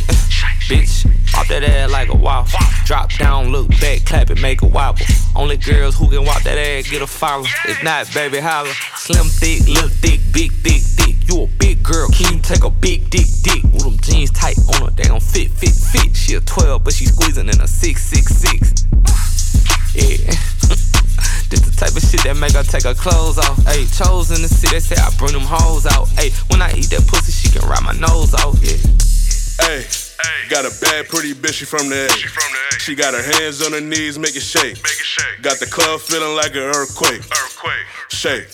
bitch. 0.68 1.19
Pop 1.32 1.46
that 1.48 1.62
ass 1.62 1.90
like 1.90 2.08
a 2.08 2.16
waffle. 2.16 2.58
Drop 2.84 3.10
down, 3.18 3.50
look 3.50 3.68
back, 3.80 4.04
clap 4.04 4.30
it, 4.30 4.40
make 4.40 4.62
a 4.62 4.66
wobble. 4.66 5.04
Only 5.36 5.56
girls 5.56 5.96
who 5.96 6.08
can 6.08 6.24
walk 6.24 6.42
that 6.42 6.58
ass 6.58 6.90
get 6.90 7.02
a 7.02 7.06
follow. 7.06 7.44
If 7.66 7.82
not, 7.82 8.12
baby, 8.12 8.38
holla. 8.38 8.72
Slim, 8.96 9.26
thick, 9.26 9.66
little 9.68 9.88
thick, 9.88 10.20
big, 10.32 10.52
thick, 10.52 10.82
thick. 10.82 11.16
You 11.28 11.44
a 11.44 11.46
big 11.46 11.82
girl, 11.82 12.08
can 12.10 12.34
you 12.34 12.42
take 12.42 12.64
a 12.64 12.70
big 12.70 13.10
dick, 13.10 13.26
dick? 13.42 13.62
With 13.64 13.84
them 13.84 13.96
jeans 14.02 14.30
tight 14.32 14.58
on 14.74 14.86
her, 14.86 14.90
they 14.90 15.04
don't 15.04 15.22
fit, 15.22 15.50
fit, 15.50 15.74
fit. 15.74 16.16
She 16.16 16.34
a 16.34 16.40
12, 16.40 16.82
but 16.82 16.92
she 16.92 17.06
squeezing 17.06 17.48
in 17.48 17.60
a 17.60 17.66
6, 17.66 18.02
6, 18.02 18.34
6. 18.34 18.84
Yeah. 19.94 20.34
This 21.50 21.62
the 21.62 21.74
type 21.74 21.96
of 21.96 22.02
shit 22.02 22.22
that 22.22 22.36
make 22.38 22.52
her 22.52 22.62
take 22.62 22.84
her 22.84 22.94
clothes 22.94 23.36
off. 23.36 23.58
Ayy, 23.66 23.90
chose 23.98 24.30
in 24.30 24.40
the 24.40 24.46
city, 24.46 24.76
they 24.76 24.78
say 24.78 24.94
I 24.94 25.10
bring 25.18 25.32
them 25.32 25.42
hoes 25.42 25.84
out. 25.84 26.06
Ayy, 26.14 26.30
when 26.48 26.62
I 26.62 26.70
eat 26.78 26.90
that 26.94 27.04
pussy, 27.08 27.32
she 27.32 27.50
can 27.50 27.68
ride 27.68 27.82
my 27.82 27.92
nose 27.98 28.32
off. 28.34 28.54
Yeah. 28.62 28.78
Hey, 29.62 29.84
got 30.48 30.64
a 30.64 30.72
bad, 30.80 31.08
pretty 31.08 31.34
bitch, 31.34 31.54
she 31.60 31.64
from 31.64 31.88
the 31.88 32.06
A. 32.06 32.78
She 32.78 32.94
got 32.94 33.14
her 33.14 33.22
hands 33.22 33.62
on 33.62 33.72
her 33.72 33.80
knees, 33.80 34.18
make 34.18 34.36
it 34.36 34.42
shake. 34.42 34.76
Got 35.42 35.58
the 35.60 35.66
club 35.66 36.00
feeling 36.00 36.34
like 36.36 36.52
an 36.52 36.62
earthquake. 36.62 37.20
Earthquake. 37.20 37.86
Shake. 38.08 38.48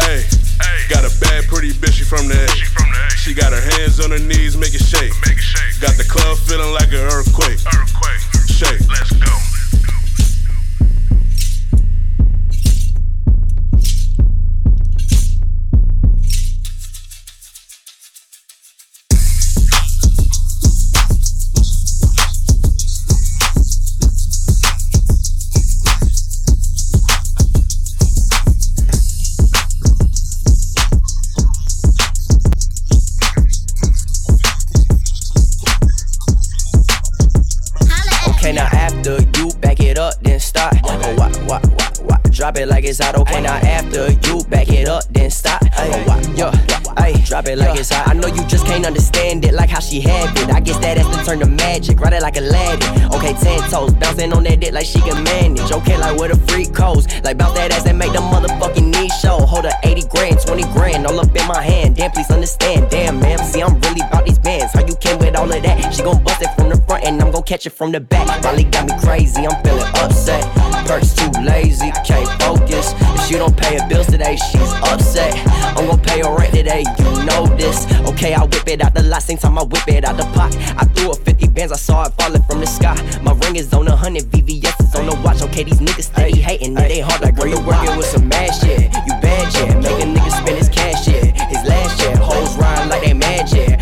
Hey, 0.00 0.24
got 0.88 1.04
a 1.04 1.12
bad, 1.20 1.46
pretty 1.46 1.72
bitch, 1.72 1.94
she 1.94 2.04
from 2.04 2.28
the 2.28 2.34
A. 2.34 2.48
She 3.16 3.34
got 3.34 3.52
her 3.52 3.60
hands 3.78 4.00
on 4.00 4.10
her 4.10 4.18
knees, 4.18 4.56
make 4.56 4.74
it 4.74 4.82
shake. 4.82 5.12
Got 5.80 5.96
the 5.96 6.04
club 6.08 6.38
feeling 6.38 6.72
like 6.72 6.88
an 6.88 7.06
earthquake. 7.06 7.58
Shake. 8.48 8.80
Let's 8.88 9.12
go. 9.12 9.30
Drop 42.40 42.56
it 42.56 42.68
like 42.68 42.84
it's 42.84 43.02
auto. 43.02 43.20
Okay, 43.20 43.42
now 43.42 43.52
after 43.52 44.10
you 44.12 44.42
back 44.44 44.66
it 44.70 44.88
up, 44.88 45.04
then 45.10 45.30
stop. 45.30 45.60
Yeah, 46.34 46.69
ay, 46.96 47.12
drop 47.24 47.46
it 47.46 47.58
like 47.58 47.78
it's 47.78 47.90
hot. 47.90 48.08
I 48.08 48.14
know 48.14 48.28
you 48.28 48.44
just 48.46 48.66
can't 48.66 48.84
understand 48.84 49.44
it, 49.44 49.54
like 49.54 49.70
how 49.70 49.80
she 49.80 50.00
have 50.00 50.36
it. 50.36 50.50
I 50.50 50.60
guess 50.60 50.78
that 50.78 50.98
has 50.98 51.16
to 51.16 51.24
turn 51.24 51.40
to 51.40 51.46
magic, 51.46 52.00
ride 52.00 52.12
it 52.12 52.22
like 52.22 52.36
a 52.36 52.40
Aladdin. 52.40 53.12
Okay, 53.14 53.34
ten 53.34 53.60
toes, 53.70 53.94
bouncing 53.94 54.32
on 54.32 54.44
that 54.44 54.60
dick 54.60 54.72
like 54.72 54.86
she 54.86 55.00
can 55.00 55.22
manage. 55.24 55.70
Okay, 55.70 55.96
like 55.98 56.18
where 56.18 56.28
the 56.28 56.36
freak 56.50 56.72
goes, 56.72 57.06
like 57.22 57.38
bout 57.38 57.54
that 57.54 57.72
ass 57.72 57.86
and 57.86 57.98
make 57.98 58.12
the 58.12 58.18
motherfucking 58.18 58.88
knee 58.90 59.08
show. 59.20 59.38
Hold 59.38 59.64
her 59.64 59.72
80 59.84 60.08
grand, 60.08 60.40
20 60.40 60.62
grand, 60.72 61.06
all 61.06 61.18
up 61.20 61.34
in 61.34 61.46
my 61.46 61.62
hand. 61.62 61.96
Damn, 61.96 62.10
please 62.10 62.30
understand. 62.30 62.90
Damn, 62.90 63.20
ma'am, 63.20 63.38
see 63.38 63.62
I'm 63.62 63.78
really 63.80 64.00
about 64.00 64.26
these 64.26 64.38
bands. 64.38 64.72
How 64.72 64.84
you 64.84 64.96
came 64.96 65.18
with 65.18 65.36
all 65.36 65.50
of 65.50 65.62
that? 65.62 65.94
She 65.94 66.02
gon' 66.02 66.22
bust 66.24 66.42
it 66.42 66.50
from 66.56 66.68
the 66.68 66.76
front 66.82 67.04
and 67.04 67.20
I'm 67.20 67.30
gon' 67.30 67.42
catch 67.42 67.66
it 67.66 67.70
from 67.70 67.92
the 67.92 68.00
back. 68.00 68.42
Molly 68.42 68.64
got 68.64 68.86
me 68.86 68.94
crazy, 69.00 69.46
I'm 69.46 69.62
feeling 69.62 69.86
upset. 69.96 70.44
Perks 70.86 71.14
too 71.14 71.30
lazy, 71.42 71.92
can't 72.04 72.28
focus. 72.42 72.94
If 72.98 73.26
she 73.26 73.34
don't 73.34 73.56
pay 73.56 73.78
her 73.78 73.88
bills 73.88 74.06
today, 74.06 74.36
she's 74.36 74.72
upset. 74.90 75.34
I'm 75.76 75.86
gon' 75.86 76.00
pay 76.00 76.20
her 76.20 76.34
rent 76.34 76.54
today, 76.54 76.79
you 76.84 77.24
know 77.24 77.46
this. 77.56 77.86
Okay, 78.08 78.34
I 78.34 78.42
whip 78.42 78.66
it 78.66 78.82
out 78.82 78.94
the 78.94 79.02
lot, 79.02 79.22
same 79.22 79.38
time 79.38 79.58
I 79.58 79.62
whip 79.62 79.86
it 79.88 80.04
out 80.04 80.16
the 80.16 80.24
pot. 80.36 80.54
I 80.76 80.84
threw 80.94 81.10
a 81.10 81.14
50 81.14 81.48
bands, 81.48 81.72
I 81.72 81.76
saw 81.76 82.04
it 82.06 82.12
falling 82.18 82.42
from 82.42 82.60
the 82.60 82.66
sky. 82.66 82.94
My 83.22 83.32
ring 83.44 83.56
is 83.56 83.72
on 83.72 83.88
a 83.88 83.96
hundred, 83.96 84.24
VVS 84.24 84.80
is 84.80 84.94
on 84.94 85.06
the 85.06 85.16
watch. 85.24 85.42
Okay, 85.42 85.64
these 85.64 85.80
niggas 85.80 86.12
steady 86.12 86.40
hating, 86.40 86.76
it 86.76 86.90
ain't 86.90 87.06
hard 87.08 87.22
like 87.22 87.36
girl, 87.36 87.48
you 87.48 87.60
working 87.60 87.96
with 87.96 88.06
some 88.06 88.28
mad 88.28 88.50
shit. 88.50 88.92
You 89.06 89.14
bad, 89.20 89.52
shit, 89.52 89.76
make 89.76 89.98
a 90.00 90.06
nigga 90.06 90.30
spend 90.30 90.58
his 90.58 90.68
cash, 90.68 91.04
shit. 91.04 91.36
His 91.48 91.62
last 91.66 92.00
shit, 92.00 92.16
hoes 92.18 92.56
rhyme 92.56 92.88
like 92.88 93.02
they 93.02 93.14
mad, 93.14 93.50
yeah. 93.52 93.79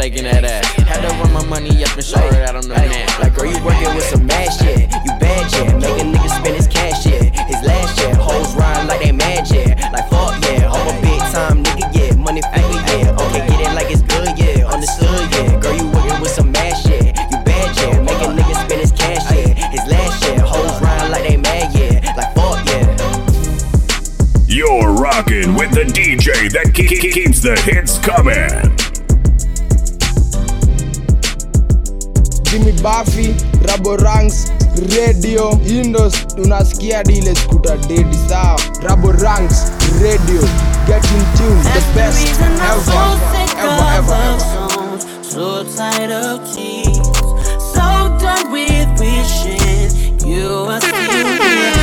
Shaking 0.00 0.24
that 0.24 0.44
ass. 0.44 0.64
Had 0.88 1.02
to 1.04 1.12
run 1.20 1.32
my 1.32 1.44
money 1.44 1.84
up 1.84 1.92
and 1.92 2.04
show 2.04 2.16
her 2.18 2.40
that 2.40 2.56
I'm 2.56 2.62
the 2.62 2.74
man. 2.74 3.06
Like 3.20 3.34
girl, 3.34 3.44
you 3.44 3.60
working 3.62 3.92
with 3.94 4.04
some 4.04 4.24
mad 4.24 4.48
shit. 4.48 4.88
You 4.88 5.12
bad, 5.20 5.44
yeah. 5.52 5.76
Make 5.76 6.00
a 6.00 6.06
nigga 6.08 6.30
spend 6.40 6.56
his 6.56 6.66
cash, 6.66 7.04
yeah. 7.04 7.28
His 7.44 7.60
last 7.68 8.00
year, 8.00 8.14
hoes 8.16 8.56
rhyme 8.56 8.88
like 8.88 9.00
they 9.04 9.12
mad, 9.12 9.44
yeah. 9.52 9.76
Like 9.92 10.08
fuck, 10.08 10.40
yeah. 10.48 10.72
I'm 10.72 10.88
a 10.88 10.94
big 11.04 11.20
time 11.36 11.60
nigga, 11.64 11.84
yeah. 11.92 12.16
Money 12.16 12.40
figure, 12.48 12.80
yeah. 12.96 13.22
Okay, 13.28 13.44
get 13.44 13.60
it 13.60 13.72
like 13.76 13.90
it's 13.92 14.00
good, 14.00 14.32
yeah. 14.40 14.64
Understood, 14.72 15.20
yeah. 15.36 15.60
Girl, 15.60 15.76
you 15.76 15.86
working 15.92 16.20
with 16.20 16.32
some 16.32 16.50
mad 16.50 16.72
shit. 16.80 17.12
You 17.28 17.38
bad, 17.44 17.68
yeah. 17.76 18.00
Make 18.00 18.20
a 18.24 18.32
nigga 18.32 18.54
spend 18.64 18.80
his 18.80 18.92
cash, 18.96 19.24
yeah. 19.36 19.52
His 19.68 19.84
last 19.84 20.24
year, 20.24 20.40
hoes 20.40 20.80
rhyme 20.80 21.12
like 21.12 21.28
they 21.28 21.36
mad, 21.36 21.76
yeah. 21.76 22.00
Like 22.16 22.32
fuck, 22.32 22.56
yeah. 22.72 22.88
You're 24.48 24.96
rocking 24.96 25.54
with 25.60 25.76
the 25.76 25.84
DJ 25.84 26.48
that 26.56 26.72
ke- 26.72 26.88
ke- 26.88 27.12
keeps 27.12 27.40
the 27.44 27.52
hits 27.68 27.98
coming. 27.98 28.69
Jimmy 32.80 33.34
raborangs 33.68 34.50
Radio, 34.96 35.50
Indos, 35.66 36.14
unaskia 36.38 37.02
dile 37.04 37.34
skuta 37.34 37.76
dedi 37.76 38.16
sawa. 38.28 38.56
raborangs 38.82 39.72
Radio, 40.02 40.40
get 40.86 41.04
in 41.04 41.24
tune, 41.36 41.62
the 41.62 41.82
best 41.94 42.40
ever, 42.40 42.92
ever, 43.58 43.96
ever, 43.98 44.14
ever. 44.16 44.98
So 45.22 45.64
tired 45.76 46.10
of 46.10 46.40
tears, 46.54 47.18
so 47.74 48.16
done 48.18 48.50
with 48.50 48.88
wishing 48.98 50.26
you 50.26 50.64
were 50.66 50.80
still 50.80 51.42
here. 51.42 51.79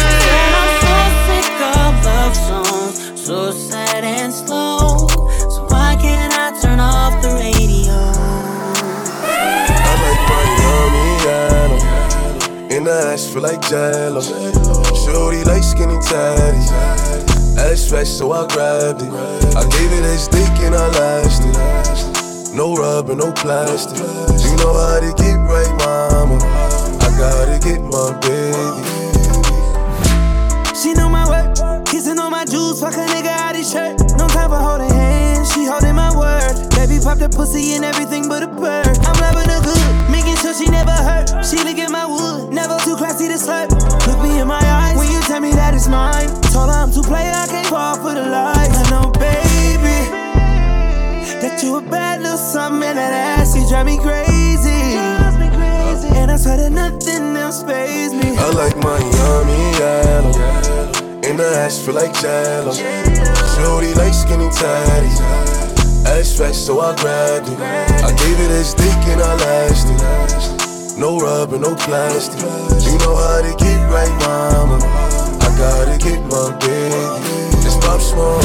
Feel 13.37 13.43
like 13.43 13.61
jello. 13.69 14.21
Shorty 14.21 15.43
like 15.43 15.63
skinny 15.63 15.97
tatties. 15.97 16.71
Ass 17.57 17.87
fresh, 17.89 18.09
so 18.09 18.31
I 18.31 18.47
grabbed 18.47 19.01
it. 19.01 19.11
I 19.55 19.63
gave 19.69 19.91
it 19.93 20.03
a 20.03 20.17
stick 20.17 20.53
and 20.65 20.75
I 20.75 20.87
lasted. 20.97 22.55
No 22.55 22.75
rubber, 22.75 23.15
no 23.15 23.31
plastic. 23.33 23.97
You 23.97 24.55
know 24.57 24.73
how 24.73 24.99
to 24.99 25.13
get 25.21 25.37
right, 25.45 25.73
mama. 25.77 26.37
I 27.01 27.09
gotta 27.17 27.59
get 27.61 27.81
my 27.81 28.17
baby. 28.21 28.83
She 30.75 30.93
know 30.93 31.09
my 31.09 31.27
work, 31.29 31.85
kissing 31.85 32.19
on 32.19 32.31
my 32.31 32.45
jewels, 32.45 32.81
fuck 32.81 32.93
a 32.93 33.05
nigga 33.05 33.27
out 33.27 33.55
his 33.55 33.71
shirt. 33.71 33.99
No 34.17 34.27
time 34.27 34.49
for 34.49 34.57
holding 34.57 34.89
hands, 34.89 35.51
she 35.53 35.65
holding 35.65 35.95
my 35.95 36.15
word. 36.15 36.69
Baby 36.71 36.99
pop 37.03 37.17
the 37.19 37.29
pussy 37.29 37.75
and 37.75 37.85
everything 37.85 38.29
but 38.29 38.43
a 38.43 38.47
bird. 38.47 38.97
I'm 39.05 39.17
loving 39.21 39.49
her 39.49 39.61
good, 39.61 39.86
sure 40.47 40.65
she 40.65 40.71
never 40.71 40.91
hurt. 40.91 41.27
She 41.45 41.57
look 41.57 41.77
at 41.77 41.89
my 41.89 42.05
wood, 42.05 42.53
never 42.53 42.77
too 42.79 42.95
classy 42.95 43.27
to 43.27 43.35
slurp. 43.35 43.69
Look 44.07 44.19
me 44.21 44.39
in 44.39 44.47
my 44.47 44.63
eyes 44.63 44.97
when 44.97 45.11
you 45.11 45.21
tell 45.21 45.39
me 45.39 45.51
that 45.51 45.73
it's 45.73 45.87
mine. 45.87 46.27
Told 46.53 46.69
her 46.69 46.79
I'm 46.83 46.91
too 46.91 47.01
play, 47.01 47.29
I 47.29 47.47
can't 47.47 47.67
fall 47.67 47.95
for 47.95 48.13
the 48.13 48.23
lies. 48.23 48.71
I 48.71 48.83
know, 48.89 49.11
baby, 49.11 49.99
that 51.41 51.59
you 51.63 51.77
a 51.77 51.81
bad 51.81 52.21
little 52.21 52.37
something 52.37 52.95
that 52.95 53.13
ass, 53.13 53.55
you 53.55 53.67
drive 53.67 53.85
me 53.85 53.97
crazy. 53.97 54.97
And 56.15 56.31
I 56.31 56.37
swear 56.37 56.57
that 56.57 56.71
nothing 56.71 57.35
else 57.35 57.63
pays 57.63 58.13
me. 58.13 58.35
I 58.37 58.49
like 58.51 58.75
yummy 58.75 59.61
yellow. 59.79 60.33
In 61.27 61.35
the 61.35 61.47
ass 61.63 61.83
feel 61.83 61.95
like 61.95 62.13
jello. 62.13 62.71
Shorty 62.73 63.93
like 63.95 64.13
skinny 64.13 64.47
tatties. 64.49 65.19
Ass 66.05 66.37
fresh, 66.37 66.55
so 66.55 66.79
I 66.79 66.95
grabbed 66.95 67.49
it. 67.49 67.59
I 67.59 68.11
gave 68.15 68.39
it 68.39 68.51
a 68.51 68.63
stick 68.63 69.01
and 69.11 69.21
I 69.21 69.35
lasted. 69.35 70.26
No 70.97 71.19
rubber, 71.19 71.59
no 71.59 71.75
plastic. 71.75 72.41
You 72.41 72.97
know 72.97 73.15
how 73.15 73.41
to 73.45 73.53
get 73.61 73.77
right, 73.93 74.09
mama. 74.25 74.81
I 74.81 75.53
gotta 75.53 75.95
get 76.01 76.25
my 76.25 76.57
baby. 76.57 77.61
It's 77.61 77.77
Pop 77.85 78.01
Smoke. 78.01 78.41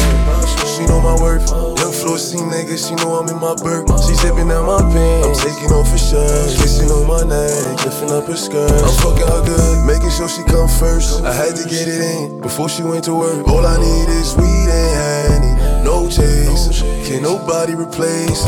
She 0.68 0.84
know 0.84 1.00
my 1.00 1.16
worth. 1.18 1.48
Young 1.80 1.92
floor 1.92 2.18
C 2.18 2.36
nigga, 2.36 2.76
she 2.76 2.94
know 2.96 3.16
I'm 3.16 3.28
in 3.28 3.40
my 3.40 3.54
burp. 3.54 3.88
She 4.04 4.12
zipping 4.20 4.48
down 4.48 4.66
my 4.66 4.84
pants. 4.92 5.40
I'm 5.40 5.48
taking 5.48 5.72
off 5.72 5.88
her 5.88 5.96
shirt. 5.96 6.60
Kissing 6.60 6.90
on 6.90 7.06
my 7.08 7.24
neck, 7.24 7.86
lifting 7.86 8.10
up 8.10 8.26
her 8.26 8.36
skirt. 8.36 8.68
I'm 8.68 8.96
fucking 9.00 9.28
her 9.32 9.44
good, 9.48 9.86
making 9.86 10.10
sure 10.10 10.28
she 10.28 10.44
come 10.44 10.68
first. 10.68 11.24
I 11.24 11.32
had 11.32 11.56
to 11.56 11.64
get 11.64 11.88
it 11.88 12.04
in 12.04 12.40
before 12.42 12.68
she 12.68 12.82
went 12.82 13.04
to 13.04 13.14
work. 13.14 13.48
All 13.48 13.64
I 13.64 13.80
need 13.80 14.08
is 14.12 14.36
weed 14.36 14.68
and 14.68 14.92
honey. 15.00 15.84
No 15.84 16.04
chase, 16.10 16.82
can 17.08 17.22
nobody 17.22 17.74
replace. 17.74 18.44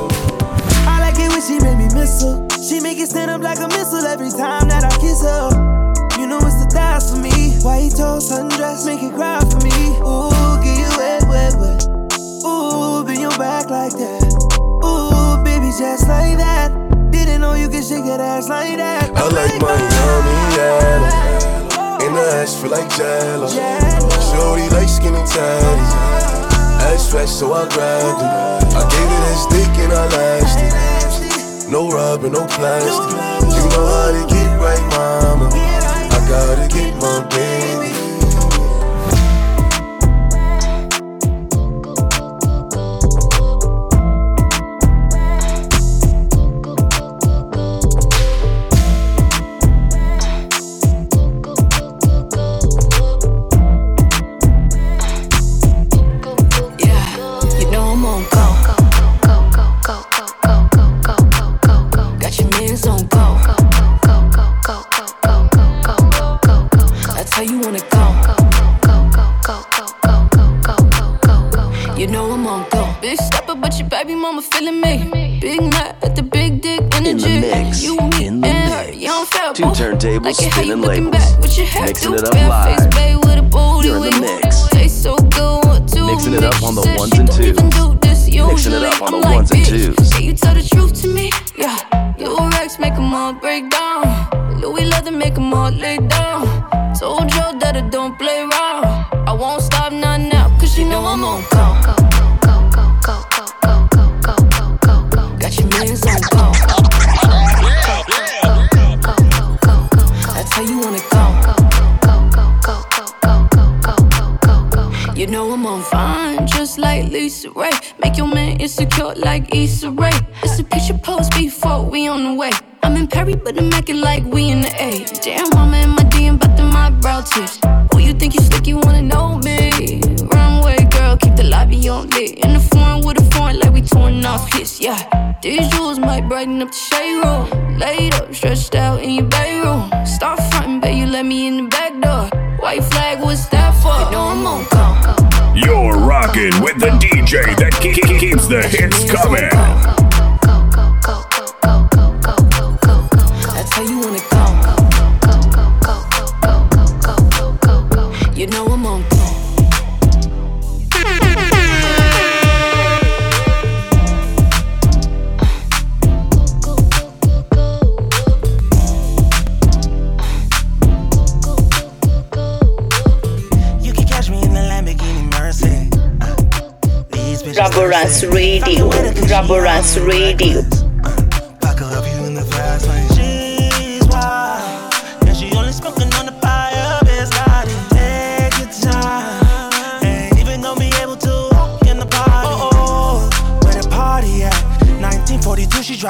She 1.44 1.58
make 1.60 1.76
me 1.76 1.88
miss 1.92 2.22
her. 2.22 2.40
She 2.62 2.80
make 2.80 2.98
it 2.98 3.08
stand 3.08 3.30
up 3.30 3.42
like 3.42 3.58
a 3.60 3.68
missile 3.68 4.06
every 4.06 4.30
time 4.30 4.68
that 4.68 4.82
I 4.84 4.92
kiss 4.96 5.20
her. 5.20 5.52
You 6.18 6.26
know 6.26 6.40
it's 6.40 6.56
the 6.56 6.68
thighs 6.72 7.12
for 7.12 7.20
me. 7.20 7.52
White 7.60 7.92
toast, 7.92 8.32
sundress, 8.32 8.86
make 8.86 9.02
it 9.02 9.12
cry 9.12 9.44
for 9.44 9.60
me. 9.60 9.76
Ooh, 10.00 10.32
get 10.64 10.80
you 10.80 10.88
wet, 10.96 11.28
wet, 11.28 11.52
wet. 11.60 11.84
Ooh, 12.48 13.04
bend 13.04 13.20
your 13.20 13.36
back 13.36 13.68
like 13.68 13.92
that. 13.92 14.24
Ooh, 14.80 15.36
baby, 15.44 15.68
just 15.76 16.08
like 16.08 16.40
that. 16.40 16.72
Didn't 17.12 17.42
know 17.42 17.52
you 17.52 17.68
could 17.68 17.84
shake 17.84 18.08
that 18.08 18.20
ass 18.20 18.48
like 18.48 18.76
that. 18.78 19.12
I 19.12 19.28
like 19.28 19.60
my 19.60 19.76
yummy 19.76 20.40
yellow. 20.56 22.00
In 22.08 22.14
the 22.16 22.24
ass 22.40 22.56
feel 22.56 22.70
like 22.70 22.88
jello. 22.96 23.52
Shorty 24.32 24.68
like 24.72 24.88
skinny 24.88 25.20
tatties. 25.28 25.92
Ass 26.88 27.10
fresh, 27.10 27.28
so 27.28 27.52
I 27.52 27.68
grabbed 27.68 28.20
it. 28.22 28.76
I 28.76 28.82
gave 28.88 29.10
it 29.12 29.24
a 29.28 29.34
stick 29.44 29.72
and 29.84 29.92
I 29.92 30.08
lasted. 30.08 30.93
No 31.68 31.88
rubber, 31.88 32.28
no 32.28 32.46
plastic. 32.46 32.90
You 32.90 33.64
know 33.70 33.86
how 33.86 34.12
to 34.12 34.26
get 34.28 34.60
right, 34.60 34.82
mama. 34.96 35.48
I 35.52 36.26
gotta 36.28 36.68
get 36.68 36.94
my 36.96 37.26
baby. 37.30 37.83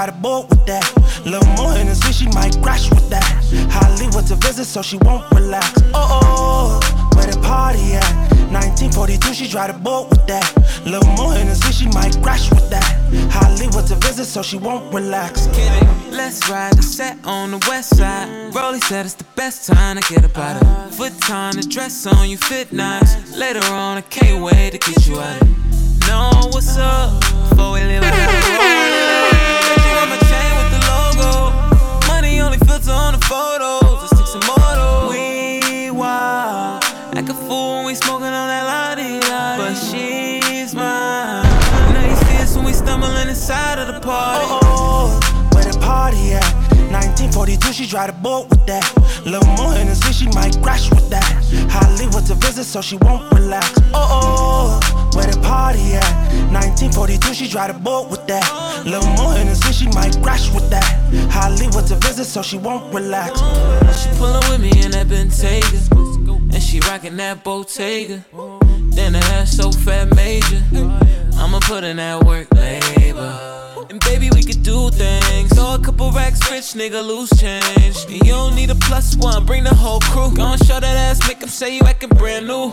1942, 0.05 0.13
she 0.13 0.13
tried 0.13 0.13
boat 0.23 0.51
with 0.51 0.67
that. 0.67 1.25
Little 1.25 1.49
more 1.55 1.73
Hennessy, 1.73 2.13
she 2.13 2.27
might 2.29 2.61
crash 2.63 2.91
with 2.91 3.09
that. 3.11 3.25
Hollywood's 3.71 4.31
a 4.31 4.37
visit, 4.37 4.65
so 4.67 4.83
she 4.83 4.97
won't 4.99 5.31
relax. 5.33 5.81
Oh, 5.95 6.21
oh, 6.23 7.17
where 7.17 7.27
the 7.27 7.41
party 7.41 7.95
at? 7.95 8.15
1942, 8.53 9.35
she 9.35 9.49
tried 9.49 9.69
to 9.69 9.79
boat 9.79 10.11
with 10.11 10.27
that. 10.27 10.47
Little 10.85 11.09
more 11.15 11.33
Hennessy, 11.33 11.73
she 11.73 11.87
might 11.89 12.17
crash 12.23 12.51
with 12.51 12.69
that. 12.71 12.85
Hollywood's 13.31 13.91
a 13.91 13.97
visit, 13.97 14.27
so 14.27 14.43
she 14.43 14.57
won't 14.57 14.93
relax. 14.93 15.47
Let's 16.11 16.49
ride 16.49 16.75
the 16.75 16.83
set 16.83 17.19
on 17.25 17.53
the 17.53 17.65
west 17.69 17.97
side. 17.97 18.55
Rolly 18.55 18.81
said 18.81 19.07
it's 19.07 19.15
the 19.15 19.27
best 19.37 19.67
time 19.67 19.97
to 19.97 20.13
get 20.13 20.25
up 20.25 20.37
out 20.39 20.63
of 20.63 20.95
Foot 20.95 21.19
time, 21.21 21.55
the 21.55 21.63
dress 21.63 22.07
on 22.07 22.29
you 22.29 22.37
fit 22.37 22.73
nice. 22.73 23.37
Later 23.37 23.65
on, 23.73 23.99
I 23.99 24.03
can't 24.03 24.43
wait 24.43 24.73
to 24.73 24.79
get 24.79 25.07
you 25.07 25.19
out 25.19 25.37
it. 25.43 25.49
Know 26.07 26.31
what's 26.53 26.77
up 26.77 27.21
before 27.49 27.73
we 27.73 27.81
leave 27.85 29.24
only 32.55 32.67
filter 32.67 32.93
on 32.93 33.15
the 33.15 33.27
photos. 33.27 34.13
Let's 34.13 34.33
take. 34.33 34.35
We 35.11 35.91
wild. 35.91 36.85
Act 37.17 37.29
a 37.29 37.35
fool 37.35 37.77
when 37.77 37.87
we 37.87 37.95
smoking 37.95 38.27
on 38.27 38.49
that 38.49 38.65
lottie 38.65 39.21
But 39.21 39.75
she's 39.75 40.75
mine. 40.75 41.45
Now 41.95 42.09
you 42.09 42.17
see 42.17 42.43
us 42.43 42.57
when 42.57 42.65
we 42.65 42.73
stumbling 42.73 43.29
inside 43.29 43.79
of 43.79 43.89
the 43.89 44.01
party. 44.01 44.47
Oh, 44.49 44.61
oh, 44.63 45.21
oh 45.21 45.55
where 45.55 45.65
the 45.65 45.79
party 45.79 46.33
at? 46.33 46.45
1942, 46.91 47.73
she 47.73 47.87
tried 47.87 48.09
to 48.09 48.13
boat 48.13 48.49
with 48.51 48.67
that. 48.67 49.04
Little 49.25 49.49
more 49.57 49.73
Hennessy, 49.73 50.13
she 50.13 50.27
might 50.29 50.61
crash 50.63 50.91
with 50.91 51.09
that. 51.09 51.25
Hollywood's 51.71 52.31
a 52.31 52.35
visit, 52.35 52.65
so 52.65 52.83
she 52.83 52.97
won't 52.97 53.33
relax. 53.33 53.73
Oh, 53.95 54.81
oh, 54.85 55.11
where 55.17 55.27
the 55.27 55.41
party 55.41 55.95
at? 55.95 56.13
1942, 56.53 57.33
she 57.33 57.49
tried 57.49 57.69
to 57.69 57.79
boat 57.79 58.11
with 58.11 58.27
that. 58.27 58.85
Little 58.85 59.09
more 59.17 59.33
Hennessy, 59.33 59.73
she 59.73 59.87
might 59.89 60.21
crash 60.23 60.53
with 60.53 60.69
that. 60.71 60.85
Hollywood's 61.31 61.91
a 61.91 61.97
visit, 61.97 62.27
so 62.27 62.43
she 62.43 62.59
won't 62.59 62.93
relax. 62.93 63.41
She 63.99 64.11
pullin' 64.19 64.43
with 64.51 64.61
me 64.61 64.71
in 64.85 64.91
that 64.91 65.07
Bentayga, 65.07 66.53
and 66.53 66.63
she 66.63 66.81
rockin' 66.81 67.17
that 67.17 67.43
Bottega. 67.43 68.25
Then 68.95 69.15
her 69.15 69.25
hair 69.25 69.47
so 69.47 69.73
fat 69.73 70.15
major. 70.15 70.63
I'ma 71.37 71.61
put 71.61 71.83
in 71.83 71.97
that 71.97 72.23
work 72.25 72.53
labor. 72.55 73.64
Baby, 74.25 74.37
we 74.37 74.43
could 74.43 74.63
do 74.63 74.91
things. 74.91 75.53
Throw 75.53 75.75
a 75.75 75.79
couple 75.79 76.11
racks, 76.11 76.41
rich 76.51 76.73
nigga, 76.73 77.05
loose 77.05 77.29
change. 77.39 78.05
And 78.09 78.27
you 78.27 78.33
don't 78.33 78.55
need 78.55 78.71
a 78.71 78.75
plus 78.75 79.17
one, 79.17 79.45
bring 79.45 79.65
the 79.65 79.75
whole 79.75 80.01
crew. 80.01 80.35
Gon' 80.35 80.57
show 80.59 80.81
that 80.81 80.97
ass, 80.97 81.21
make 81.29 81.37
make 81.37 81.43
'em 81.43 81.49
say 81.49 81.77
you 81.77 81.83
actin' 81.83 82.09
brand 82.11 82.47
new. 82.47 82.71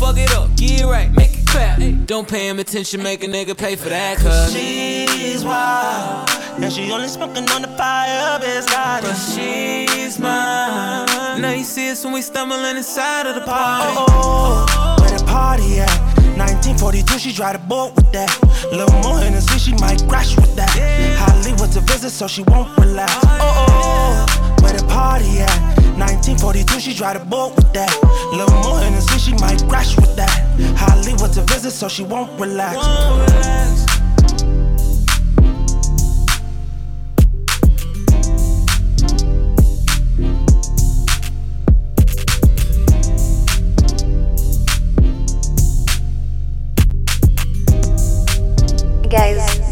Fuck 0.00 0.16
it 0.16 0.32
up, 0.34 0.56
get 0.56 0.80
it 0.80 0.86
right, 0.86 1.12
make 1.12 1.32
it 1.38 1.46
clap. 1.46 1.78
Don't 2.06 2.26
pay 2.26 2.48
him 2.48 2.58
attention, 2.58 3.02
make 3.04 3.22
a 3.22 3.28
nigga 3.28 3.56
pay 3.56 3.76
for 3.76 3.88
that, 3.88 4.18
cuz. 4.18 4.52
She's 4.52 5.44
wild, 5.44 6.28
and 6.60 6.72
she 6.72 6.90
only 6.90 7.08
smoking 7.08 7.48
on 7.50 7.62
the 7.62 7.68
fire, 7.68 8.40
Biscotti. 8.40 9.02
But 9.02 9.18
she's 9.30 10.18
mine. 10.18 11.40
Now 11.40 11.52
you 11.52 11.64
see 11.64 11.90
us 11.90 12.04
when 12.04 12.14
we 12.14 12.22
stumbling 12.22 12.76
inside 12.76 13.26
of 13.26 13.36
the 13.36 13.42
party. 13.42 13.94
Oh, 13.96 14.06
oh, 14.08 14.66
oh. 14.70 15.02
where 15.02 15.16
the 15.16 15.24
party 15.24 15.80
at? 15.80 16.19
1942, 16.60 17.18
she 17.18 17.32
tried 17.32 17.54
to 17.54 17.58
boat 17.58 17.96
with 17.96 18.12
that. 18.12 18.28
Little 18.70 18.92
more 19.00 19.18
Hennessy, 19.18 19.58
she 19.58 19.72
might 19.80 20.06
crash 20.06 20.36
with 20.36 20.54
that. 20.56 20.68
Hollywood's 21.16 21.76
a 21.76 21.80
visit, 21.80 22.10
so 22.10 22.26
she 22.26 22.42
won't 22.42 22.76
relax. 22.76 23.14
Oh, 23.24 23.64
oh, 23.72 24.62
where 24.62 24.74
the 24.74 24.84
party 24.84 25.40
at? 25.40 25.48
1942, 25.96 26.80
she 26.80 26.92
tried 26.92 27.14
to 27.14 27.24
boat 27.24 27.56
with 27.56 27.72
that. 27.72 27.90
Little 28.34 28.54
more 28.60 28.78
Hennessy, 28.78 29.18
she 29.18 29.32
might 29.40 29.66
crash 29.70 29.96
with 29.96 30.14
that. 30.16 30.28
Hollywood's 30.76 31.38
a 31.38 31.42
visit, 31.44 31.70
so 31.70 31.88
she 31.88 32.02
won't 32.04 32.38
relax. 32.38 32.76
Guys, 32.76 33.99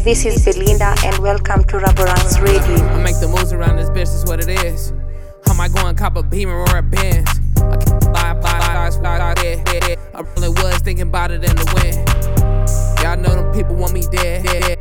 this 0.03 0.25
is 0.25 0.45
Belinda 0.45 0.95
and 1.03 1.17
welcome 1.19 1.63
to 1.65 1.77
Raboranks 1.77 2.41
Radio. 2.41 2.85
I 2.87 3.03
make 3.03 3.19
the 3.19 3.27
moves 3.27 3.51
around 3.51 3.75
this 3.75 3.89
bitch, 3.89 4.11
that's 4.11 4.25
what 4.25 4.39
it 4.39 4.49
is. 4.63 4.93
How 5.45 5.53
am 5.53 5.59
I 5.59 5.67
going 5.67 5.95
cop 5.95 6.15
a 6.15 6.23
beamer 6.23 6.53
or 6.53 6.77
a 6.77 6.81
Benz. 6.81 7.27
I 7.57 7.75
can't 7.77 8.03
fly, 8.03 8.39
fly, 8.39 8.89
fly, 8.91 9.33
dead. 9.33 9.99
I 10.13 10.21
really 10.21 10.49
was 10.49 10.79
thinking 10.79 11.07
about 11.07 11.31
it 11.31 11.43
in 11.43 11.55
the 11.55 11.65
wind. 11.75 13.03
Y'all 13.03 13.17
know 13.17 13.43
them 13.43 13.53
people 13.53 13.75
want 13.75 13.93
me 13.93 14.01
dead, 14.11 14.45
dead. 14.45 14.77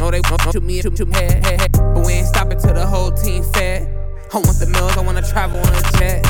No, 0.00 0.10
they 0.10 0.20
want 0.30 0.42
to 0.52 0.60
me, 0.60 0.76
head, 0.76 1.44
head, 1.44 1.60
head. 1.60 1.72
But 1.72 2.06
we 2.06 2.14
ain't 2.14 2.26
stopping 2.26 2.58
till 2.58 2.74
the 2.74 2.86
whole 2.86 3.12
team 3.12 3.42
fed. 3.42 3.95
I 4.36 4.38
want 4.40 4.58
the 4.58 4.66
mills, 4.66 4.94
I 4.98 5.00
wanna 5.00 5.22
travel 5.22 5.58
on 5.58 5.72
a 5.72 5.80
jet. 5.96 6.20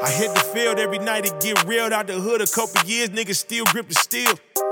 I 0.00 0.08
hit 0.08 0.32
the 0.32 0.46
field 0.54 0.78
every 0.78 1.00
night 1.00 1.24
to 1.24 1.34
get 1.40 1.64
reeled 1.66 1.92
out 1.92 2.06
the 2.06 2.12
hood. 2.12 2.40
A 2.40 2.46
couple 2.46 2.88
years, 2.88 3.08
niggas 3.08 3.34
still 3.34 3.64
grip 3.64 3.88
the 3.88 3.96
steel. 3.96 4.30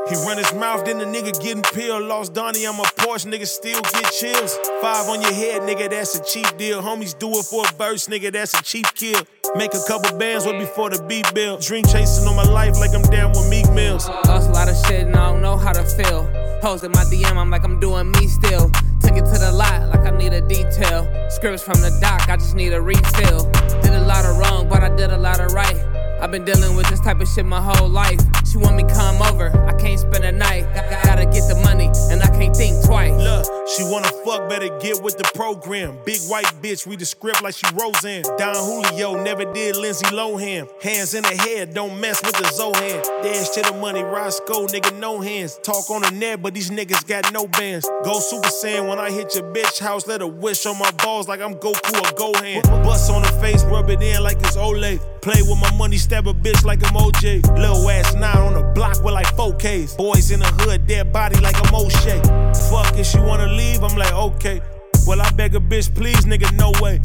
He 0.09 0.15
run 0.25 0.39
his 0.39 0.55
mouth, 0.55 0.85
then 0.85 0.99
the 0.99 1.05
nigga 1.05 1.35
getting 1.43 1.65
peeled. 1.75 2.05
Lost 2.05 2.33
Donnie, 2.33 2.65
I'm 2.65 2.79
a 2.79 2.85
Porsche, 2.85 3.27
nigga 3.27 3.45
still 3.45 3.83
get 3.83 4.05
chills. 4.13 4.57
Five 4.81 5.09
on 5.09 5.21
your 5.21 5.33
head, 5.33 5.63
nigga, 5.63 5.91
that's 5.91 6.17
a 6.17 6.23
cheap 6.23 6.47
deal. 6.59 6.81
Homies 6.81 7.19
do 7.19 7.29
it 7.31 7.45
for 7.47 7.65
a 7.69 7.73
burst, 7.75 8.09
nigga, 8.09 8.33
that's 8.33 8.55
a 8.55 8.63
cheap 8.63 8.87
kill. 8.95 9.21
Make 9.57 9.75
a 9.75 9.83
couple 9.89 10.17
bands 10.17 10.47
way 10.47 10.57
before 10.57 10.89
the 10.89 11.03
beat 11.09 11.27
bill. 11.35 11.59
Dream 11.59 11.85
chasing 11.87 12.29
on 12.29 12.37
my 12.37 12.45
life 12.45 12.79
like 12.79 12.95
I'm 12.95 13.03
down 13.11 13.31
with 13.31 13.51
Meek 13.51 13.69
Mills. 13.73 14.09
Lost 14.29 14.49
a 14.49 14.53
lot 14.53 14.69
of 14.69 14.77
shit 14.87 15.09
and 15.09 15.17
I 15.17 15.33
don't 15.33 15.43
know 15.43 15.57
how 15.57 15.73
to 15.73 15.83
feel. 15.83 16.23
Hoes 16.63 16.85
in 16.85 16.93
my 16.93 17.03
DM, 17.11 17.37
I'm 17.37 17.51
like 17.51 17.65
I'm 17.65 17.81
doing 17.81 18.13
me 18.13 18.29
still. 18.29 18.71
Took 19.07 19.19
it 19.19 19.25
to 19.27 19.39
the 19.39 19.53
lot 19.53 19.89
like 19.91 20.01
I 20.01 20.11
need 20.11 20.33
a 20.33 20.41
detail. 20.41 21.07
Scripts 21.31 21.63
from 21.63 21.81
the 21.81 21.97
dock, 22.01 22.29
I 22.29 22.37
just 22.37 22.57
need 22.57 22.73
a 22.73 22.81
refill. 22.81 23.49
Did 23.83 23.95
a 23.95 24.05
lot 24.05 24.25
of 24.25 24.37
wrong, 24.37 24.69
but 24.69 24.83
I 24.83 24.89
did 24.97 25.11
a 25.11 25.17
lot 25.17 25.39
of 25.39 25.53
right. 25.53 26.06
I've 26.21 26.31
been 26.31 26.45
dealing 26.45 26.75
with 26.75 26.89
this 26.89 27.01
type 27.01 27.21
of 27.21 27.29
shit 27.29 27.45
my 27.45 27.61
whole 27.61 27.89
life. 27.89 28.19
She 28.51 28.59
want 28.59 28.77
me 28.77 28.85
come 28.85 29.21
over, 29.23 29.51
I 29.69 29.79
can't 29.79 30.01
spend 30.01 30.25
a 30.25 30.33
night. 30.33 30.65
I 30.65 31.05
gotta 31.05 31.25
get 31.25 31.47
the 31.49 31.61
money, 31.63 31.91
and 32.11 32.23
I 32.23 32.29
can't 32.29 32.57
think 32.57 32.85
twice. 32.87 33.13
Look, 33.13 33.45
she 33.69 33.85
wanna 33.85 34.11
fuck, 34.25 34.49
better 34.49 34.69
get 34.79 35.03
with 35.03 35.19
the 35.19 35.29
program. 35.35 35.99
Big 36.07 36.21
white 36.23 36.47
bitch, 36.63 36.87
read 36.87 37.01
the 37.01 37.07
script 37.07 37.43
like 37.43 37.55
she 37.55 37.67
Roseanne. 37.75 38.23
Don 38.39 38.55
Julio 38.55 39.23
never 39.23 39.45
did 39.53 39.77
Lindsay 39.77 40.07
Lohan. 40.07 40.69
Hands 40.83 41.13
in 41.13 41.23
the 41.23 41.37
head, 41.37 41.75
don't 41.75 42.01
mess 42.01 42.23
with 42.25 42.37
the 42.37 42.45
Zohan. 42.45 43.03
Dash 43.23 43.51
to 43.51 43.63
the 43.63 43.77
money, 43.79 44.03
Roscoe, 44.03 44.67
nigga, 44.69 44.99
no 44.99 45.21
hands. 45.21 45.59
Talk 45.63 45.91
on 45.91 46.03
the 46.03 46.11
net, 46.13 46.41
but 46.41 46.55
these 46.55 46.71
niggas 46.71 47.07
got 47.07 47.31
no 47.33 47.47
bands. 47.47 47.87
Go 48.05 48.21
Super 48.21 48.49
Saiyan 48.49 48.89
when 48.89 48.99
I 48.99 49.11
hit 49.11 49.35
your 49.35 49.45
bitch 49.53 49.81
house, 49.81 50.07
let 50.07 50.23
her 50.23 50.27
wish 50.27 50.65
on 50.65 50.79
my 50.79 50.91
balls 50.93 51.29
like 51.29 51.41
I'm 51.41 51.57
Goku 51.57 51.93
or 51.99 52.13
Gohan. 52.17 52.63
Bust 52.85 53.11
on 53.11 53.23
her 53.23 53.41
face, 53.41 53.65
rub 53.65 53.91
it 53.91 54.01
in 54.01 54.23
like 54.23 54.39
it's 54.39 54.57
Olay. 54.57 54.99
Play 55.21 55.43
with 55.43 55.61
my 55.61 55.73
money, 55.77 55.97
stab 56.07 56.29
a 56.29 56.33
bitch 56.33 56.65
like 56.65 56.87
I'm 56.87 56.95
OJ. 56.95 57.43
Lil 57.59 57.91
ass 57.91 58.15
nine 58.15 58.37
on 58.37 58.55
the 58.55 58.63
block 58.75 59.03
with 59.03 59.13
like 59.13 59.27
4Ks. 59.35 59.97
Boys 59.97 60.31
in 60.31 60.39
the 60.39 60.47
hood, 60.47 60.87
dead 60.87 61.13
body 61.13 61.39
like 61.41 61.57
I'm 61.67 61.75
O'Shea. 61.75 62.23
Fuck 62.71 62.97
if 62.97 63.07
she 63.07 63.19
wanna 63.19 63.49
leave, 63.49 63.83
I'm 63.83 63.97
like, 63.99 64.13
okay. 64.13 64.61
Well, 65.05 65.21
I 65.21 65.29
beg 65.33 65.57
a 65.57 65.59
bitch, 65.59 65.93
please, 65.93 66.25
nigga, 66.25 66.47
no 66.55 66.71
way. 66.81 67.01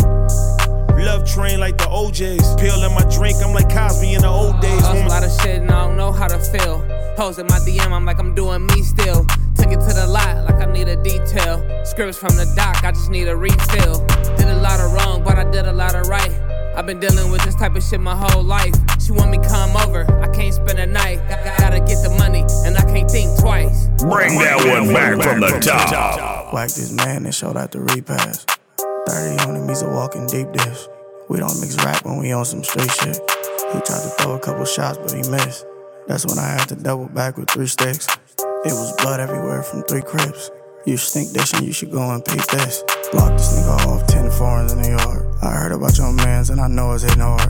Love 1.03 1.27
train 1.27 1.59
like 1.59 1.79
the 1.79 1.85
OJs. 1.85 2.59
Pill 2.59 2.83
in 2.83 2.93
my 2.93 3.01
drink, 3.09 3.37
I'm 3.43 3.55
like 3.55 3.73
Cosby 3.73 4.13
in 4.13 4.21
the 4.21 4.27
old 4.27 4.61
days. 4.61 4.83
Lost 4.83 5.03
a 5.03 5.07
lot 5.07 5.23
of 5.23 5.31
shit 5.41 5.61
and 5.61 5.71
I 5.71 5.87
don't 5.87 5.97
know 5.97 6.11
how 6.11 6.27
to 6.27 6.37
feel. 6.37 6.85
Hoes 7.17 7.39
in 7.39 7.47
my 7.47 7.57
DM, 7.65 7.91
I'm 7.91 8.05
like 8.05 8.19
I'm 8.19 8.35
doing 8.35 8.67
me 8.67 8.83
still. 8.83 9.25
Took 9.57 9.71
it 9.71 9.81
to 9.81 9.93
the 9.97 10.05
lot 10.07 10.45
like 10.45 10.61
I 10.61 10.71
need 10.71 10.87
a 10.87 11.01
detail. 11.01 11.57
Scripts 11.85 12.19
from 12.19 12.35
the 12.35 12.45
doc, 12.55 12.83
I 12.83 12.91
just 12.91 13.09
need 13.09 13.27
a 13.29 13.35
refill. 13.35 14.05
Did 14.37 14.47
a 14.47 14.61
lot 14.61 14.79
of 14.79 14.93
wrong, 14.93 15.23
but 15.23 15.39
I 15.39 15.49
did 15.49 15.65
a 15.65 15.73
lot 15.73 15.95
of 15.95 16.05
right. 16.07 16.60
I've 16.75 16.85
been 16.85 16.99
dealing 16.99 17.31
with 17.31 17.43
this 17.43 17.55
type 17.55 17.75
of 17.75 17.83
shit 17.83 17.99
my 17.99 18.15
whole 18.15 18.43
life. 18.43 18.73
She 18.99 19.11
want 19.11 19.29
me 19.29 19.37
come 19.37 19.75
over, 19.75 20.05
I 20.21 20.33
can't 20.33 20.53
spend 20.53 20.79
a 20.79 20.85
night. 20.85 21.19
Gotta 21.59 21.79
get 21.79 22.01
the 22.01 22.15
money, 22.17 22.45
and 22.65 22.77
I 22.77 22.81
can't 22.81 23.09
think 23.11 23.39
twice. 23.39 23.87
Bring 23.99 24.39
that 24.39 24.57
one 24.65 24.93
back 24.93 25.21
from 25.21 25.41
the 25.41 25.59
top. 25.59 26.53
Whack 26.53 26.69
this 26.69 26.91
man 26.91 27.25
and 27.25 27.35
showed 27.35 27.57
out 27.57 27.71
the 27.71 27.81
repass. 27.81 28.45
30 29.07 29.43
on 29.43 29.55
him, 29.57 29.67
he's 29.67 29.81
a 29.81 29.89
walking 29.89 30.27
deep 30.27 30.51
dish. 30.53 30.87
We 31.29 31.39
don't 31.39 31.59
mix 31.59 31.75
rap 31.83 32.05
when 32.05 32.17
we 32.17 32.31
on 32.31 32.45
some 32.45 32.63
street 32.63 32.91
shit. 32.91 33.17
He 33.17 33.79
tried 33.81 34.03
to 34.03 34.11
throw 34.19 34.35
a 34.35 34.39
couple 34.39 34.65
shots, 34.65 34.97
but 34.97 35.11
he 35.11 35.29
missed. 35.29 35.65
That's 36.07 36.25
when 36.25 36.39
I 36.39 36.47
had 36.59 36.69
to 36.69 36.75
double 36.75 37.07
back 37.09 37.37
with 37.37 37.49
three 37.49 37.67
sticks. 37.67 38.07
It 38.63 38.73
was 38.73 38.93
blood 38.97 39.19
everywhere 39.19 39.63
from 39.63 39.83
three 39.83 40.01
crips. 40.01 40.51
You 40.85 40.97
stink 40.97 41.29
and 41.35 41.67
you 41.67 41.73
should 41.73 41.91
go 41.91 42.01
and 42.01 42.23
peep 42.25 42.43
this. 42.47 42.83
Block 43.11 43.31
this 43.37 43.53
nigga 43.53 43.85
off 43.87 44.07
10 44.07 44.31
foreigns 44.31 44.73
in 44.73 44.81
the 44.81 44.89
yard. 44.89 45.30
I 45.41 45.49
heard 45.57 45.71
about 45.71 45.97
your 45.97 46.13
mans 46.13 46.51
and 46.51 46.61
I 46.61 46.67
know 46.67 46.93
it's 46.93 47.01
hitting 47.01 47.19
hard. 47.19 47.49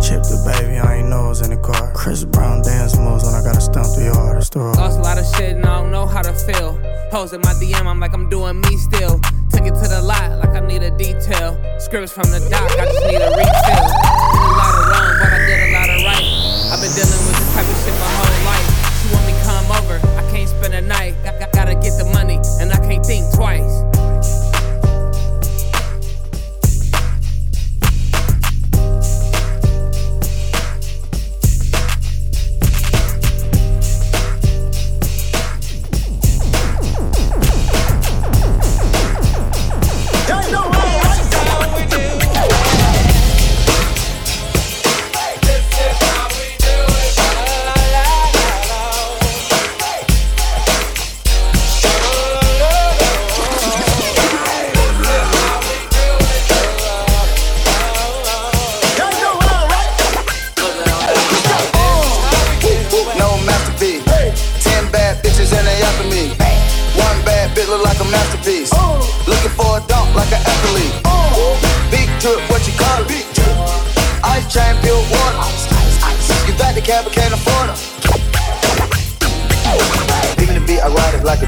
Chip 0.00 0.24
the 0.24 0.40
baby, 0.48 0.80
I 0.80 1.04
ain't 1.04 1.08
know 1.08 1.30
it's 1.30 1.44
in 1.44 1.52
the 1.52 1.60
car. 1.60 1.92
Chris 1.92 2.24
Brown 2.24 2.62
dance 2.62 2.96
moves 2.96 3.28
when 3.28 3.36
I 3.36 3.44
gotta 3.44 3.60
the 3.60 4.08
yard. 4.08 4.38
It's 4.40 4.48
the 4.48 4.60
road. 4.60 4.76
Lost 4.76 4.98
a 4.98 5.02
lot 5.02 5.18
of 5.18 5.26
shit 5.36 5.60
and 5.60 5.66
I 5.66 5.82
don't 5.82 5.92
know 5.92 6.06
how 6.06 6.22
to 6.22 6.32
feel. 6.32 6.80
Hoes 7.12 7.34
in 7.34 7.40
my 7.44 7.52
DM, 7.60 7.84
I'm 7.84 8.00
like 8.00 8.14
I'm 8.14 8.30
doing 8.30 8.60
me 8.64 8.76
still. 8.80 9.20
Took 9.52 9.68
it 9.68 9.76
to 9.76 9.84
the 9.84 10.00
lot 10.00 10.40
like 10.40 10.56
I 10.56 10.64
need 10.64 10.80
a 10.80 10.90
detail. 10.96 11.60
Scripts 11.76 12.12
from 12.12 12.32
the 12.32 12.40
doc, 12.48 12.72
I 12.80 12.88
just 12.88 13.04
need 13.04 13.20
a 13.20 13.28
refill. 13.28 13.84
Did 13.84 14.40
a 14.40 14.56
lot 14.56 14.72
of 14.72 14.84
wrong, 14.88 15.12
but 15.20 15.28
I 15.28 15.40
did 15.44 15.60
a 15.60 15.70
lot 15.76 15.88
of 15.92 15.98
right. 16.08 16.26
I've 16.72 16.80
been 16.80 16.92
dealing 16.96 17.20
with 17.28 17.36
this 17.36 17.52
type 17.52 17.68
of 17.68 17.76
shit 17.84 17.92
my 18.00 18.12
whole 18.16 18.40
life. 18.48 18.68
She 18.96 19.06
want 19.12 19.24
me 19.28 19.36
come 19.44 19.68
over, 19.76 20.00
I 20.16 20.24
can't 20.32 20.48
spend 20.48 20.72
a 20.72 20.80
night. 20.80 21.12
I 21.28 21.36
Gotta 21.52 21.74
get 21.74 22.00
the 22.00 22.08
money, 22.12 22.40
and 22.60 22.72
I 22.72 22.80
can't 22.80 23.04
think 23.04 23.28
twice. 23.34 23.95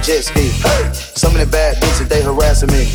Jet 0.09 0.25
ski. 0.25 0.49
So 1.13 1.29
many 1.29 1.45
bad 1.45 1.77
bitches, 1.77 2.09
they 2.09 2.25
harassing 2.25 2.73
me. 2.73 2.89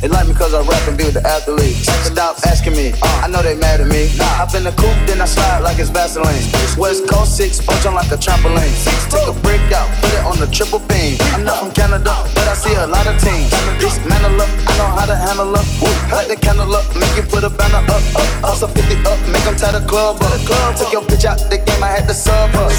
They 0.00 0.08
like 0.08 0.24
me 0.24 0.32
cause 0.32 0.56
I 0.56 0.64
rap 0.64 0.80
and 0.88 0.96
be 0.96 1.04
with 1.04 1.20
the 1.20 1.20
athletes. 1.20 1.84
Stop 2.08 2.40
asking 2.48 2.72
me, 2.72 2.96
I 3.20 3.28
know 3.28 3.44
they 3.44 3.52
mad 3.52 3.84
at 3.84 3.88
me. 3.88 4.08
Hop 4.40 4.56
in 4.56 4.64
the 4.64 4.72
coupe, 4.80 4.96
then 5.04 5.20
I 5.20 5.28
slide 5.28 5.60
like 5.60 5.76
it's 5.78 5.92
Vaseline. 5.92 6.40
West 6.80 7.04
Coast 7.04 7.36
6, 7.36 7.68
punch 7.68 7.84
on 7.84 7.92
like 7.92 8.08
a 8.08 8.16
trampoline. 8.16 8.72
Take 9.12 9.28
a 9.28 9.36
brick 9.44 9.60
out, 9.76 9.92
put 10.00 10.08
it 10.16 10.24
on 10.24 10.40
the 10.40 10.48
triple 10.48 10.80
beam. 10.88 11.20
I'm 11.36 11.44
not 11.44 11.60
from 11.60 11.70
Canada, 11.76 12.16
but 12.32 12.48
I 12.48 12.56
see 12.56 12.72
a 12.72 12.88
lot 12.88 13.04
of 13.04 13.20
teams. 13.20 13.52
Dismantle 13.76 14.40
up, 14.40 14.48
I 14.64 14.72
know 14.80 14.88
how 14.88 15.04
to 15.04 15.16
handle 15.16 15.52
up. 15.52 15.68
Light 16.16 16.32
the 16.32 16.36
candle 16.40 16.72
up, 16.72 16.88
make 16.96 17.12
you 17.12 17.28
put 17.28 17.44
a 17.44 17.52
banner 17.52 17.84
up, 17.92 18.04
up. 18.16 18.28
Hustle 18.40 18.72
50 18.72 19.04
up, 19.04 19.20
make 19.28 19.44
them 19.44 19.56
tie 19.56 19.76
the 19.76 19.84
club 19.84 20.16
up. 20.16 20.40
Took 20.80 20.96
your 20.96 21.04
bitch 21.04 21.28
out 21.28 21.36
the 21.52 21.60
game, 21.60 21.84
I 21.84 22.00
had 22.00 22.08
to 22.08 22.14
sub 22.16 22.48
her. 22.56 22.72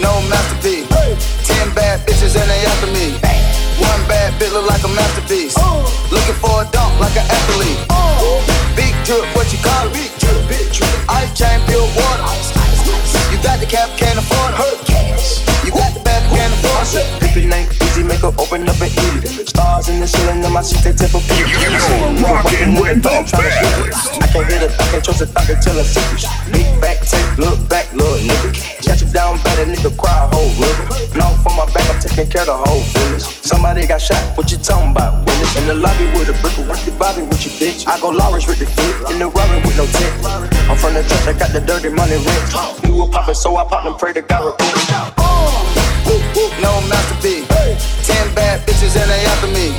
No 0.00 0.20
masterpiece. 0.28 1.39
Ten 1.50 1.74
bad 1.74 2.06
bitches 2.06 2.38
and 2.38 2.48
they 2.48 2.62
after 2.70 2.90
me. 2.94 3.18
One 3.82 4.02
bad 4.06 4.30
bitch 4.38 4.52
look 4.52 4.66
like 4.70 4.84
a 4.84 4.90
masterpiece. 4.94 5.56
Looking 6.14 6.38
for 6.38 6.62
a 6.62 6.64
dunk 6.70 6.94
like 7.00 7.16
an 7.18 7.26
athlete. 7.26 7.80
Big 8.76 8.94
drip, 9.04 9.26
what 9.34 9.50
you 9.50 9.58
call 9.58 9.88
it? 9.88 9.94
Big 9.94 10.12
drip, 10.22 10.38
big 10.46 10.66
drip. 10.70 10.94
Ice 11.10 11.32
chain, 11.34 11.58
pure 11.66 11.82
water. 11.98 12.30
You 13.32 13.38
got 13.42 13.58
the 13.58 13.66
cap, 13.66 13.90
can't 13.98 14.18
afford 14.18 14.54
it. 14.54 14.78
You 15.64 15.72
got 15.72 15.92
the 15.94 16.00
bad, 16.00 16.22
can't 16.30 16.52
afford 16.54 16.86
it. 16.94 17.06
If 17.24 17.36
it 17.36 17.52
ain't 17.52 17.70
easy, 17.82 18.02
make 18.02 18.20
her 18.20 18.34
open 18.38 18.68
up 18.68 18.80
and 18.80 18.92
eat 18.92 19.24
it. 19.24 19.48
Stars 19.48 19.88
in 19.88 20.00
the 20.00 20.06
ceiling 20.06 20.44
of 20.44 20.52
my 20.52 20.62
seat, 20.62 20.82
they 20.84 20.92
tip 20.92 21.14
a 21.14 21.20
beat. 21.26 21.50
rockin' 22.22 22.74
with 22.78 23.02
the 23.02 23.10
best. 23.32 24.22
I 24.22 24.26
can't 24.28 24.46
hit 24.46 24.62
it, 24.62 24.72
I 24.78 24.84
can't 24.90 25.04
trust 25.04 25.22
it, 25.22 25.30
I 25.36 25.44
can 25.44 25.60
tell 25.60 25.78
a 25.78 25.84
secret. 25.84 26.24
Big 26.52 26.68
back, 26.80 27.00
take, 27.00 27.38
look 27.38 27.58
back, 27.68 27.92
little 27.92 28.18
nigga. 28.18 28.69
Got 28.90 29.06
you 29.06 29.12
down 29.14 29.38
bad, 29.46 29.54
a 29.62 29.70
nigga 29.70 29.94
cry, 29.94 30.10
a 30.10 30.26
whole 30.34 30.50
nigga. 30.58 31.14
Now 31.14 31.30
for 31.46 31.54
my 31.54 31.62
back, 31.70 31.86
I'm 31.94 32.02
taking 32.02 32.26
care 32.26 32.42
of 32.42 32.50
the 32.50 32.58
whole 32.58 32.82
business. 32.90 33.22
Somebody 33.46 33.86
got 33.86 34.02
shot, 34.02 34.18
what 34.36 34.50
you 34.50 34.58
talking 34.58 34.90
about? 34.90 35.14
Witness 35.30 35.54
in 35.62 35.70
the 35.70 35.74
lobby 35.78 36.10
with 36.18 36.26
a 36.26 36.34
brick, 36.42 36.58
with 36.58 36.82
the 36.82 36.90
Bobby 36.98 37.22
with 37.22 37.38
your 37.46 37.54
bitch. 37.54 37.86
I 37.86 38.00
go 38.02 38.10
Lawrence 38.10 38.50
with 38.50 38.58
the 38.58 38.66
flip, 38.66 39.14
in 39.14 39.22
the 39.22 39.30
rubber 39.30 39.62
with 39.62 39.78
no 39.78 39.86
tip. 39.94 40.10
I'm 40.66 40.74
from 40.74 40.98
the 40.98 41.06
church, 41.06 41.22
I 41.22 41.38
got 41.38 41.54
the 41.54 41.62
dirty 41.62 41.94
money 41.94 42.18
rich. 42.18 42.50
We 42.82 42.90
were 42.90 43.06
poppin', 43.06 43.38
so 43.38 43.54
I 43.54 43.62
popped 43.62 43.86
and 43.86 43.94
pray 43.94 44.12
to 44.12 44.22
God 44.22 44.58
repent. 44.58 45.14
Oh, 45.22 45.54
no 46.58 46.82
masterpiece. 46.90 47.46
Ten 48.02 48.26
bad 48.34 48.66
bitches 48.66 48.98
and 48.98 49.06
they 49.06 49.22
after 49.30 49.54
me. 49.54 49.70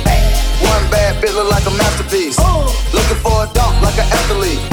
One 0.64 0.88
bad 0.88 1.20
bitch 1.20 1.36
look 1.36 1.52
like 1.52 1.68
a 1.68 1.74
masterpiece. 1.76 2.40
Oh. 2.40 2.64
Looking 2.96 3.20
for 3.20 3.44
a 3.44 3.46
dunk 3.52 3.76
like 3.84 4.00
an 4.00 4.08
athlete. 4.08 4.71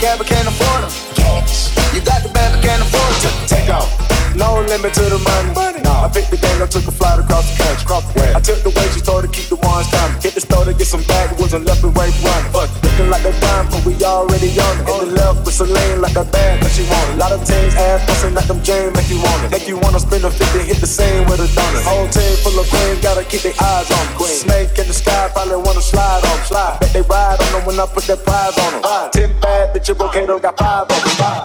Cab, 0.00 0.18
but 0.18 0.26
can't 0.26 0.48
afford 0.48 0.84
it. 0.84 1.94
You 1.94 2.00
got 2.00 2.22
the 2.22 2.30
bad, 2.30 2.54
but 2.54 2.62
can't 2.64 2.80
afford 2.80 3.44
it. 3.44 3.48
Take 3.48 3.68
off. 3.68 4.09
No 4.40 4.64
limit 4.64 4.96
to 4.96 5.04
the 5.04 5.20
money. 5.20 5.84
Nah, 5.84 6.04
I 6.04 6.08
picked 6.08 6.32
the 6.32 6.40
gang, 6.40 6.56
I 6.62 6.66
took 6.66 6.88
a 6.88 6.90
flight 6.90 7.20
across 7.20 7.44
the 7.44 7.60
country. 7.60 7.84
Across 7.84 8.04
the 8.08 8.12
way. 8.16 8.32
I 8.32 8.40
took 8.40 8.64
the 8.64 8.72
way 8.72 8.88
she 8.96 9.04
told 9.04 9.20
to 9.20 9.28
keep 9.28 9.52
the 9.52 9.60
ones 9.60 9.84
coming. 9.92 10.16
Hit 10.16 10.32
the 10.32 10.40
store 10.40 10.64
to 10.64 10.72
get 10.72 10.88
some 10.88 11.04
backwoods 11.04 11.52
and 11.52 11.68
left 11.68 11.84
and 11.84 11.92
right 11.92 12.08
running. 12.24 12.48
Fuck, 12.48 12.72
looking 12.80 13.12
like 13.12 13.20
a 13.28 13.36
dime, 13.36 13.68
but 13.68 13.84
we 13.84 13.92
already 14.00 14.48
on 14.56 14.74
it. 14.80 14.88
In 14.88 14.96
the 15.04 15.08
left 15.20 15.44
with 15.44 15.52
Celine 15.52 16.00
like 16.00 16.16
a 16.16 16.24
bad, 16.24 16.56
but 16.64 16.72
she 16.72 16.88
want 16.88 17.04
it. 17.12 17.20
Lot 17.20 17.36
of 17.36 17.44
teams 17.44 17.76
ass 17.76 18.00
busting 18.08 18.32
like 18.32 18.48
them 18.48 18.64
James, 18.64 18.96
make 18.96 19.12
you 19.12 19.20
want 19.20 19.44
it. 19.44 19.52
Make 19.52 19.68
you 19.68 19.76
wanna 19.76 20.00
spend 20.00 20.24
a 20.24 20.32
50, 20.32 20.64
hit 20.64 20.80
the 20.80 20.88
same 20.88 21.28
with 21.28 21.44
a 21.44 21.48
donut. 21.52 21.84
Whole 21.84 22.08
team 22.08 22.32
full 22.40 22.56
of 22.56 22.64
queens, 22.72 22.96
gotta 23.04 23.28
keep 23.28 23.44
their 23.44 23.56
eyes 23.60 23.92
on. 23.92 24.04
Queen. 24.16 24.32
Snake 24.32 24.72
in 24.80 24.88
the 24.88 24.96
sky, 24.96 25.28
probably 25.36 25.60
wanna 25.60 25.84
slide 25.84 26.24
on. 26.24 26.38
Slide. 26.48 26.80
Bet 26.80 26.96
they 26.96 27.04
ride 27.04 27.36
on 27.44 27.50
them 27.52 27.62
when 27.68 27.76
I 27.76 27.84
put 27.84 28.08
that 28.08 28.24
prize 28.24 28.56
on 28.56 28.72
them. 28.72 28.82
Uh, 28.88 29.12
Ten 29.12 29.36
bad 29.44 29.76
bitches, 29.76 30.00
okay, 30.00 30.24
don't 30.24 30.40
got 30.40 30.56
five 30.56 30.88
of 30.88 30.96
them. 30.96 31.12
Five. 31.20 31.44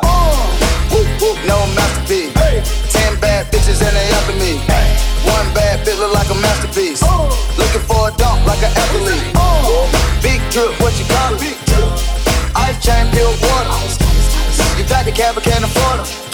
No 1.46 1.58
masterpiece. 1.76 2.84
Ten 2.96 3.20
bad 3.20 3.52
bitches 3.52 3.84
and 3.84 3.96
they 3.96 4.08
after 4.16 4.36
me. 4.39 4.58
One 5.28 5.48
bad 5.54 5.84
bitch 5.86 6.00
look 6.00 6.14
like 6.14 6.30
a 6.32 6.38
masterpiece. 6.39 7.04
Looking 7.60 7.84
for 7.84 8.10
a 8.10 8.12
dunk 8.16 8.39
like 8.48 8.64
an 8.64 8.72
athlete. 8.72 9.36
Big 10.24 10.39
drip, 10.52 10.72
what 10.80 10.93
you 10.98 11.06
call 11.12 11.36
it? 11.36 11.58
Ice 12.56 12.80
chain, 12.80 13.12
pure 13.12 13.30
water. 13.43 13.76
You 14.78 14.86
got 14.88 15.06
the 15.06 15.12
cab, 15.12 15.36
can't 15.43 15.64
afford 15.64 16.00
it. 16.02 16.26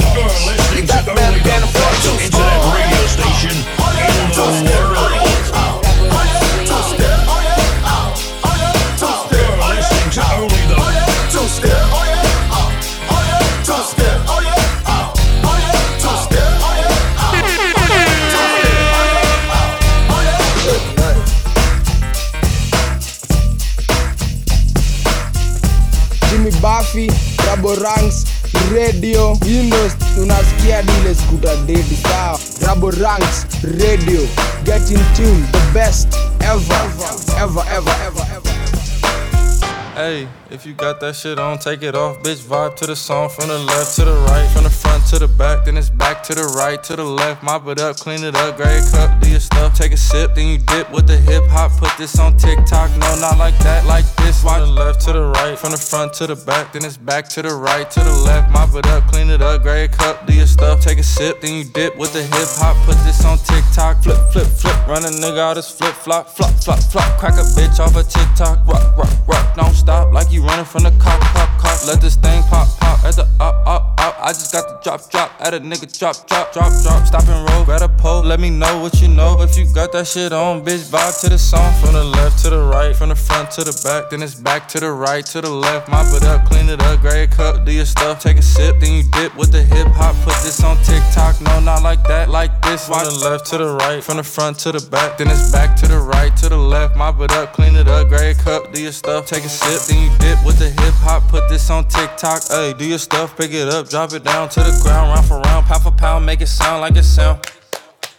You 0.75 0.85
got 0.85 1.05
the 1.05 1.13
band, 1.13 1.35
but 1.35 1.43
can't 1.43 1.63
afford 1.63 1.93
it. 1.97 2.25
Internet 2.25 2.61
radio 2.73 3.03
station 3.07 3.55
in 3.57 4.15
the 4.33 5.30
Raboranks, 27.61 28.25
Radio, 28.73 29.37
Windows, 29.45 29.93
tunasikia 30.15 30.81
dile 30.81 31.15
skuta 31.15 31.55
dedi 31.55 31.95
sawa. 31.95 32.39
Raboranks, 32.65 33.45
Radio, 33.63 34.21
get 34.65 34.89
in 34.89 34.97
tune, 35.13 35.45
the 35.51 35.61
best 35.73 36.07
ever, 36.41 36.73
ever, 37.37 37.61
ever, 37.69 37.93
ever, 38.01 38.25
ever. 38.33 38.51
Hey, 39.95 40.27
if 40.51 40.65
you 40.65 40.73
got 40.73 40.99
that 40.99 41.15
shit 41.15 41.39
on, 41.39 41.57
take 41.57 41.81
it 41.81 41.95
off, 41.95 42.21
bitch. 42.21 42.43
Vibe 42.43 42.75
to 42.75 42.85
the 42.85 42.95
song 42.95 43.29
from 43.29 43.47
the 43.47 43.57
left 43.57 43.95
to 43.95 44.03
the 44.03 44.13
right, 44.27 44.49
from 44.51 44.63
the 44.63 44.69
front 44.69 45.05
to 45.07 45.17
the 45.17 45.27
back, 45.27 45.65
then 45.65 45.77
it's 45.77 45.89
back 45.89 46.21
to 46.23 46.35
the 46.35 46.43
right 46.57 46.83
to 46.83 46.95
the 46.95 47.03
left. 47.03 47.41
Mop 47.41 47.67
it 47.67 47.79
up, 47.79 47.95
clean 47.95 48.23
it 48.23 48.35
up, 48.35 48.57
grab 48.57 48.83
a 48.83 48.91
cup, 48.91 49.21
do 49.21 49.29
your 49.29 49.39
stuff, 49.39 49.73
take 49.73 49.93
a 49.93 49.97
sip, 49.97 50.35
then 50.35 50.47
you 50.47 50.57
dip 50.57 50.91
with 50.91 51.07
the 51.07 51.17
hip 51.17 51.43
hop. 51.47 51.71
Put 51.79 51.97
this 51.97 52.19
on 52.19 52.35
TikTok, 52.37 52.91
no, 52.99 53.15
not 53.19 53.37
like 53.37 53.57
that, 53.59 53.85
like 53.85 54.05
this. 54.17 54.41
From 54.41 54.59
the 54.59 54.65
left 54.65 55.01
to 55.01 55.13
the 55.13 55.23
right, 55.23 55.57
from 55.57 55.71
the 55.71 55.77
front 55.77 56.13
to 56.15 56.27
the 56.27 56.35
back, 56.35 56.73
then 56.73 56.83
it's 56.83 56.97
back 56.97 57.29
to 57.29 57.41
the 57.41 57.53
right 57.53 57.89
to 57.91 57.99
the 57.99 58.15
left. 58.25 58.51
Mop 58.51 58.75
it 58.75 58.85
up, 58.87 59.07
clean 59.07 59.29
it 59.29 59.41
up, 59.41 59.61
grab 59.61 59.89
a 59.89 59.93
cup, 59.93 60.25
do 60.27 60.33
your 60.33 60.47
stuff, 60.47 60.81
take 60.81 60.97
a 60.97 61.03
sip, 61.03 61.41
then 61.41 61.53
you 61.53 61.63
dip 61.63 61.95
with 61.95 62.11
the 62.13 62.23
hip 62.23 62.49
hop. 62.59 62.75
Put 62.85 62.97
this 63.05 63.23
on 63.23 63.37
TikTok, 63.37 64.03
flip, 64.03 64.19
flip, 64.33 64.47
flip, 64.47 64.87
run 64.87 65.05
a 65.05 65.09
nigga 65.09 65.39
out 65.39 65.55
his 65.55 65.69
flip 65.69 65.93
flop, 65.93 66.27
flop, 66.27 66.51
flop, 66.63 66.79
flop, 66.79 67.19
crack 67.19 67.33
a 67.33 67.45
bitch 67.55 67.79
off 67.79 67.95
a 67.95 68.03
TikTok, 68.03 68.65
rock, 68.67 68.97
rock, 68.97 69.27
rock, 69.27 69.55
don't 69.55 69.73
stop 69.73 70.11
like 70.11 70.31
you 70.31 70.40
running 70.41 70.65
from 70.65 70.83
the 70.83 70.91
cop, 70.99 71.19
cop, 71.33 71.49
cop. 71.59 71.85
Let 71.87 72.01
this 72.01 72.15
thing 72.15 72.41
pop, 72.43 72.67
pop 72.79 72.80
at 73.03 73.15
the 73.15 73.27
up, 73.39 73.65
up, 73.67 73.99
up. 73.99 74.17
I 74.21 74.29
just 74.29 74.51
got 74.51 74.67
the 74.67 74.79
drop, 74.83 75.09
drop 75.09 75.31
at 75.39 75.53
a 75.53 75.59
nigga 75.59 75.87
drop, 75.97 76.27
drop, 76.27 76.53
drop, 76.53 76.71
drop. 76.83 77.05
Stop 77.05 77.27
and 77.27 77.49
roll, 77.49 77.65
grab 77.65 77.81
a 77.81 77.89
pole. 77.89 78.21
Let 78.21 78.39
me 78.39 78.49
know 78.49 78.81
what 78.81 79.01
you 79.01 79.07
know 79.07 79.41
if 79.41 79.57
you 79.57 79.65
got 79.73 79.91
that 79.93 80.07
shit 80.07 80.31
on, 80.31 80.63
bitch. 80.63 80.89
Vibe 80.89 81.19
to 81.21 81.29
the 81.29 81.37
song 81.37 81.73
from 81.81 81.93
the 81.93 82.03
left 82.03 82.43
to 82.43 82.49
the 82.49 82.61
right, 82.61 82.95
from 82.95 83.09
the 83.09 83.15
front 83.15 83.51
to 83.51 83.63
the 83.63 83.73
back, 83.83 84.09
then 84.11 84.21
it's 84.21 84.35
back 84.35 84.67
to 84.69 84.79
the 84.79 84.91
right 84.91 85.25
to 85.27 85.41
the 85.41 85.49
left. 85.49 85.89
Mop 85.89 86.05
it 86.13 86.23
up, 86.23 86.45
clean 86.45 86.69
it 86.69 86.81
up, 86.81 87.01
grab 87.01 87.29
a 87.29 87.35
cup, 87.35 87.65
do 87.65 87.71
your 87.71 87.85
stuff, 87.85 88.21
take 88.21 88.37
a 88.37 88.41
sip, 88.41 88.79
then 88.79 88.93
you 88.93 89.03
dip 89.11 89.35
with 89.35 89.51
the 89.51 89.63
hip 89.63 89.87
hop. 89.87 90.15
Put 90.23 90.35
this 90.43 90.63
on 90.63 90.77
TikTok, 90.83 91.41
no, 91.41 91.59
not 91.59 91.81
like 91.81 92.03
that, 92.07 92.29
like 92.29 92.61
this. 92.61 92.87
From 92.87 93.05
the 93.05 93.29
left 93.29 93.45
to 93.47 93.57
the 93.57 93.73
right, 93.81 94.03
from 94.03 94.17
the 94.17 94.23
front 94.23 94.59
to 94.59 94.71
the 94.71 94.81
back, 94.89 95.17
then 95.17 95.27
it's 95.27 95.51
back 95.51 95.75
to 95.77 95.87
the 95.87 95.97
right 95.99 96.35
to 96.37 96.49
the 96.49 96.57
left. 96.57 96.95
Mop 96.95 97.19
it 97.21 97.31
up, 97.31 97.53
clean 97.53 97.75
it 97.75 97.87
up, 97.87 98.09
grab 98.09 98.35
a 98.35 98.43
cup, 98.43 98.71
do 98.73 98.81
your 98.81 98.91
stuff, 98.91 99.25
take 99.25 99.43
a 99.43 99.49
sip, 99.49 99.81
then 99.87 100.03
you 100.03 100.17
dip 100.19 100.45
with 100.45 100.59
the 100.59 100.69
hip 100.69 100.93
hop. 101.01 101.27
Put 101.29 101.49
this 101.49 101.69
on 101.69 101.87
TikTok, 101.87 102.43
hey, 102.49 102.73
do 102.73 102.90
your 102.91 102.99
stuff, 102.99 103.37
pick 103.37 103.53
it 103.53 103.69
up, 103.69 103.89
drop 103.89 104.11
it 104.11 104.21
down 104.21 104.49
to 104.49 104.59
the 104.59 104.77
ground, 104.83 105.13
round 105.13 105.25
for 105.25 105.39
round, 105.39 105.65
pound 105.65 105.81
for 105.81 105.91
pound, 105.91 106.25
make 106.25 106.41
it 106.41 106.47
sound 106.47 106.81
like 106.81 106.95
it 106.97 107.03
sound. 107.03 107.39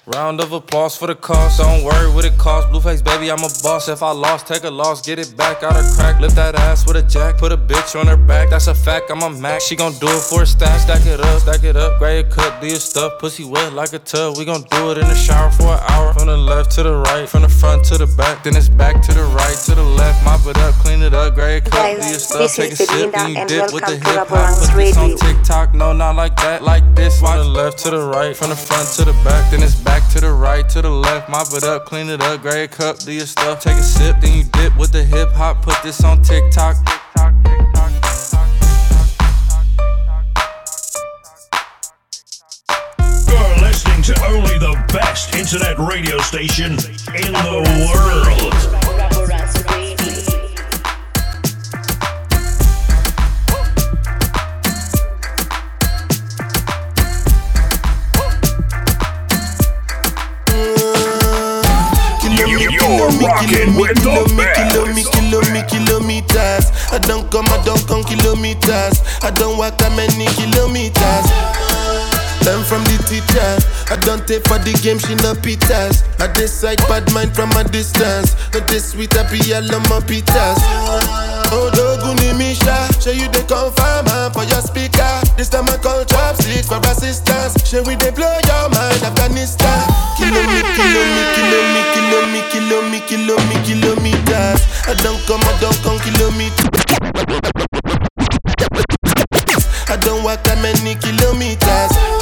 Round 0.05 0.41
of 0.41 0.51
applause 0.51 0.97
for 0.97 1.07
the 1.07 1.15
cost. 1.15 1.61
Don't 1.61 1.85
worry 1.85 2.13
what 2.13 2.25
it 2.25 2.37
costs. 2.37 2.69
Blueface, 2.73 3.05
baby, 3.05 3.31
I'm 3.31 3.39
a 3.39 3.49
boss. 3.63 3.89
If 3.89 4.03
I 4.03 4.11
lost, 4.11 4.49
take 4.49 4.65
a 4.65 4.71
loss. 4.71 5.01
Get 5.01 5.21
it 5.21 5.37
back 5.37 5.63
out 5.63 5.77
of 5.77 5.85
crack. 5.95 6.21
Lift 6.21 6.35
that 6.35 6.57
ass 6.57 6.85
with 6.85 6.97
a 6.97 7.03
jack. 7.05 7.39
Put 7.39 7.53
a 7.53 7.57
bitch 7.57 7.95
on 7.95 8.09
her 8.09 8.17
back. 8.17 8.51
That's 8.51 8.67
a 8.67 8.75
fact. 8.75 9.13
I'm 9.13 9.23
a 9.23 9.31
Mac. 9.31 9.61
She 9.61 9.77
gon' 9.77 9.93
do 10.01 10.09
it 10.09 10.23
for 10.23 10.43
a 10.43 10.47
stack. 10.47 10.81
Stack 10.81 11.07
it 11.07 11.21
up, 11.21 11.41
stack 11.43 11.63
it 11.63 11.77
up. 11.77 12.01
Grab 12.01 12.27
a 12.27 12.29
cut, 12.29 12.61
do 12.61 12.67
your 12.67 12.81
stuff. 12.81 13.21
Pussy 13.21 13.45
wet 13.45 13.75
like 13.75 13.93
a 13.93 14.01
tub. 14.01 14.39
We 14.39 14.45
gon' 14.45 14.65
do 14.73 14.91
it 14.91 14.99
in 14.99 15.07
the 15.07 15.15
shower 15.15 15.53
for 15.53 15.69
an 15.69 15.79
hour. 15.91 16.13
From 16.15 16.27
the 16.27 16.37
left 16.37 16.73
to 16.73 16.83
the 16.83 16.97
right, 16.97 17.29
from 17.29 17.43
the 17.43 17.49
front 17.49 17.85
to 17.85 17.97
the 17.97 18.09
back. 18.17 18.43
Then 18.43 18.57
it's 18.57 18.69
back 18.69 19.03
to 19.03 19.15
the 19.15 19.23
right, 19.23 19.57
to 19.67 19.75
the 19.77 19.85
left. 19.85 20.25
Mop 20.25 20.45
it 20.47 20.59
up, 20.59 20.75
clean 20.83 21.03
it 21.03 21.15
up. 21.15 21.37
Grab 21.37 21.65
a 21.65 21.71
cut, 21.71 22.01
do 22.03 22.09
your 22.09 22.19
stuff. 22.19 22.53
Take 22.57 22.73
a 22.73 22.77
sip, 22.77 23.13
then 23.13 23.37
you 23.37 23.47
dip 23.47 23.73
with 23.73 23.87
the 23.87 23.95
hip 23.95 24.27
hop. 24.27 24.59
Put 24.59 24.75
this 24.75 24.97
on. 24.97 25.17
TikTok. 25.17 25.75
No, 25.75 25.93
not 25.93 26.17
like 26.17 26.35
that. 26.39 26.65
Like 26.65 26.83
this. 26.97 27.21
From 27.21 27.39
the 27.39 27.45
left 27.45 27.79
to 27.85 27.91
the 27.91 28.01
right, 28.01 28.37
from 28.37 28.51
the 28.51 28.57
front 28.57 28.89
to 28.97 29.05
the 29.05 29.13
back. 29.23 29.49
Then 29.53 29.63
it's 29.63 29.77
back 29.77 29.92
to 30.13 30.21
the 30.21 30.33
right, 30.33 30.69
to 30.69 30.81
the 30.81 30.91
left. 30.91 31.29
Mop 31.29 31.49
it 31.53 31.65
up, 31.65 31.87
clean 31.87 32.09
it 32.09 32.21
up. 32.21 32.43
Grab 32.43 32.57
a 32.57 32.69
cup, 32.69 32.99
do 32.99 33.13
your 33.13 33.27
stuff. 33.27 33.61
Take 33.61 33.77
a 33.77 33.83
sip, 33.83 34.21
then 34.21 34.39
you 34.39 34.45
dip 34.45 34.77
with 34.77 34.93
the 34.93 35.03
hip 35.03 35.31
hop. 35.33 35.63
Put 35.63 35.83
this 35.83 36.05
on 36.05 36.23
TikTok. 36.23 36.77
You're 43.29 43.57
listening 43.61 44.03
to 44.03 44.25
only 44.27 44.59
the 44.59 44.85
best 44.93 45.35
internet 45.35 45.79
radio 45.79 46.19
station 46.19 46.73
in 46.73 47.33
the 47.33 47.61
world. 47.89 48.82
Rocking 63.33 63.77
with 63.77 63.97
the 64.03 64.13
Kilometers, 64.13 65.09
kilometers, 65.09 65.73
kilometers. 65.73 66.65
I 66.93 66.99
don't 66.99 67.31
come, 67.31 67.47
I 67.49 67.63
don't 67.65 67.81
come 67.89 68.05
kilometers. 68.05 69.01
I 69.23 69.31
don't 69.31 69.59
walk 69.59 69.79
that 69.79 69.93
many 69.97 70.27
kilometers. 70.37 71.72
Learn 72.45 72.65
from 72.67 72.83
the 72.91 72.99
teacher. 73.07 73.51
I 73.87 73.97
don't 74.03 74.27
take 74.27 74.43
for 74.51 74.59
the 74.59 74.75
game, 74.83 74.99
she 74.99 75.15
no 75.23 75.35
pitas. 75.39 76.03
I 76.19 76.27
decide 76.33 76.79
bad 76.91 77.07
mind 77.15 77.35
from 77.35 77.51
a 77.55 77.63
distance. 77.63 78.35
Not 78.53 78.67
this 78.67 78.91
sweet, 78.93 79.15
I 79.17 79.23
be 79.31 79.39
all 79.55 79.63
my 79.87 80.03
pitas. 80.03 80.59
Oh, 81.55 81.71
Doguni 81.71 82.35
Misha, 82.35 82.75
show 82.99 83.13
you 83.13 83.29
the 83.31 83.45
confirm 83.47 84.09
for 84.33 84.43
your 84.49 84.63
speaker. 84.65 85.23
This 85.37 85.49
time 85.49 85.69
I 85.69 85.77
call 85.79 86.03
chopsticks 86.05 86.67
for 86.67 86.81
assistance. 86.89 87.55
Show 87.69 87.83
we 87.85 87.95
they 87.95 88.11
blow 88.11 88.33
your 88.49 88.67
mind, 88.75 89.03
Afghanistan. 89.07 89.87
Kilometer, 90.19 90.67
kilometer, 90.75 91.29
kilometer, 91.39 92.43
kilometer, 92.51 93.07
kilometer, 93.07 93.63
kilometers. 93.63 94.61
I 94.89 94.95
don't 94.99 95.21
come, 95.29 95.45
I 95.47 95.53
don't 95.61 95.79
come 95.85 95.99
kilometers. 96.03 96.73
I 99.93 99.97
don't 100.01 100.25
walk 100.25 100.43
that 100.45 100.59
many 100.63 100.95
kilometers. 100.97 102.22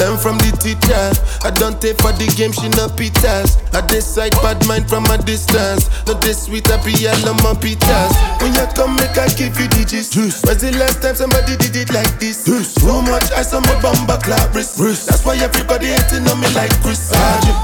Learn 0.00 0.16
from 0.16 0.40
the 0.40 0.48
teacher. 0.56 1.12
I 1.44 1.52
don't 1.52 1.76
take 1.76 2.00
for 2.00 2.12
the 2.16 2.24
game, 2.32 2.56
she 2.56 2.72
no 2.72 2.88
pitas. 2.88 3.60
I 3.76 3.84
decide 3.84 4.32
bad 4.40 4.56
mind 4.66 4.88
from 4.88 5.04
a 5.12 5.20
distance. 5.20 5.92
Not 6.08 6.24
this 6.24 6.48
sweet, 6.48 6.64
I 6.72 6.80
be 6.80 6.96
all 7.04 7.28
on 7.28 7.36
my 7.44 7.52
pitas. 7.52 8.16
When 8.40 8.56
you 8.56 8.64
come, 8.72 8.96
make 8.96 9.12
I 9.20 9.28
give 9.36 9.52
you 9.60 9.68
digits. 9.68 10.16
When's 10.16 10.64
the 10.64 10.72
last 10.80 11.04
time 11.04 11.14
somebody 11.20 11.60
did 11.60 11.76
it 11.76 11.92
like 11.92 12.16
this? 12.16 12.48
Too 12.48 13.02
much 13.04 13.28
ice 13.36 13.52
on 13.52 13.60
my 13.68 13.76
bumper 13.84 14.16
clap 14.24 14.54
wrist. 14.56 14.80
That's 14.80 15.20
why 15.20 15.36
everybody 15.36 15.92
hating 15.92 16.24
on 16.32 16.40
me 16.40 16.48
like 16.56 16.72
Chris. 16.80 17.12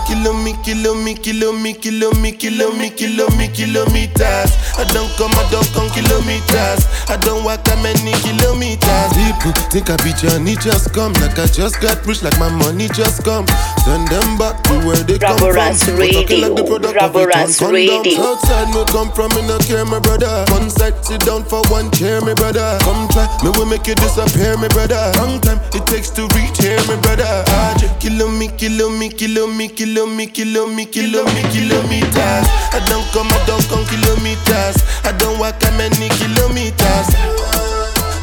Kilo 0.04 0.36
me, 0.36 0.52
kilo 0.60 0.92
me, 0.92 1.14
kilo 1.16 1.52
me, 1.56 1.72
kilo 1.72 2.12
me, 2.20 2.36
kilo 2.36 2.68
me, 2.76 2.90
kilo 2.92 3.32
me, 3.40 3.48
kilometers. 3.48 4.52
I 4.76 4.84
don't 4.92 5.08
come, 5.16 5.32
I 5.40 5.44
don't 5.48 5.66
come 5.72 5.88
kilometers. 5.88 6.84
I 7.08 7.16
don't 7.16 7.48
walk 7.48 7.64
that 7.64 7.80
many 7.80 8.12
kilometers. 8.20 9.08
People 9.16 9.56
think 9.72 9.88
I 9.88 9.96
be 10.04 10.12
Johnny, 10.12 10.56
just 10.60 10.92
come. 10.92 11.16
Like 11.24 11.38
I 11.40 11.46
just 11.48 11.80
got 11.80 12.04
rich, 12.04 12.22
like 12.26 12.38
my 12.42 12.50
money 12.58 12.88
just 12.90 13.22
come. 13.22 13.46
Send 13.86 14.08
them 14.08 14.36
back 14.36 14.58
to 14.66 14.74
where 14.82 14.98
they 15.06 15.18
come 15.18 15.38
from. 15.38 15.54
But 15.54 15.78
talking 15.78 16.42
like 16.42 16.58
the 16.58 16.66
Radio. 16.66 16.66
product 16.66 16.98
of 16.98 17.14
a 17.14 17.22
Raboranks. 17.22 17.62
Radio. 17.62 18.18
Outside 18.18 18.68
me 18.74 18.82
come 18.90 19.10
from, 19.14 19.30
me 19.38 19.46
no 19.46 19.58
care, 19.62 19.84
my 19.84 20.00
brother. 20.00 20.44
One 20.50 20.68
side, 20.68 20.98
sit 21.04 21.22
down 21.22 21.44
for 21.44 21.62
one 21.70 21.90
chair, 21.92 22.20
me 22.26 22.34
brother. 22.34 22.78
Come 22.82 23.06
try, 23.14 23.30
me 23.44 23.50
will 23.54 23.66
make 23.66 23.86
you 23.86 23.94
disappear, 23.94 24.58
me 24.58 24.66
brother. 24.74 24.98
Long 25.22 25.38
time 25.40 25.60
it 25.70 25.86
takes 25.86 26.10
to 26.18 26.26
reach 26.34 26.58
here, 26.58 26.80
me 26.90 26.98
brother. 26.98 27.46
Ah, 27.46 27.78
kilo 28.00 28.26
me, 28.28 28.48
kilo 28.58 28.90
me, 28.90 29.08
kilo 29.08 29.46
me, 29.46 29.68
kilo 29.68 30.06
me, 30.06 30.26
kilo 30.26 30.66
me, 30.66 30.84
kilo 30.84 31.22
me, 31.30 31.42
kilometers. 31.54 32.46
I 32.74 32.82
don't 32.90 33.06
come, 33.14 33.30
I 33.30 33.38
don't 33.46 33.62
come 33.70 33.86
kilometers. 33.86 34.82
I 35.06 35.14
don't 35.14 35.38
walk 35.38 35.62
many 35.78 36.10
kilometers. 36.18 37.65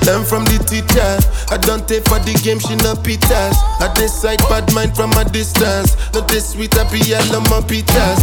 Learn 0.05 0.25
from 0.25 0.43
the 0.45 0.59
teacher. 0.67 1.15
I 1.49 1.57
don't 1.57 1.87
take 1.87 2.03
for 2.03 2.19
the 2.19 2.33
game, 2.43 2.59
she 2.59 2.75
no 2.75 2.93
pitas. 2.93 3.55
I 3.79 3.91
decide 3.95 4.39
bad 4.49 4.73
mind 4.73 4.95
from 4.95 5.11
a 5.13 5.23
distance. 5.23 5.95
Not 6.13 6.27
this 6.27 6.51
sweet, 6.51 6.75
I 6.77 6.83
be 6.91 6.99
all 7.13 7.35
on 7.35 7.43
my 7.43 7.61
pitas. 7.61 8.19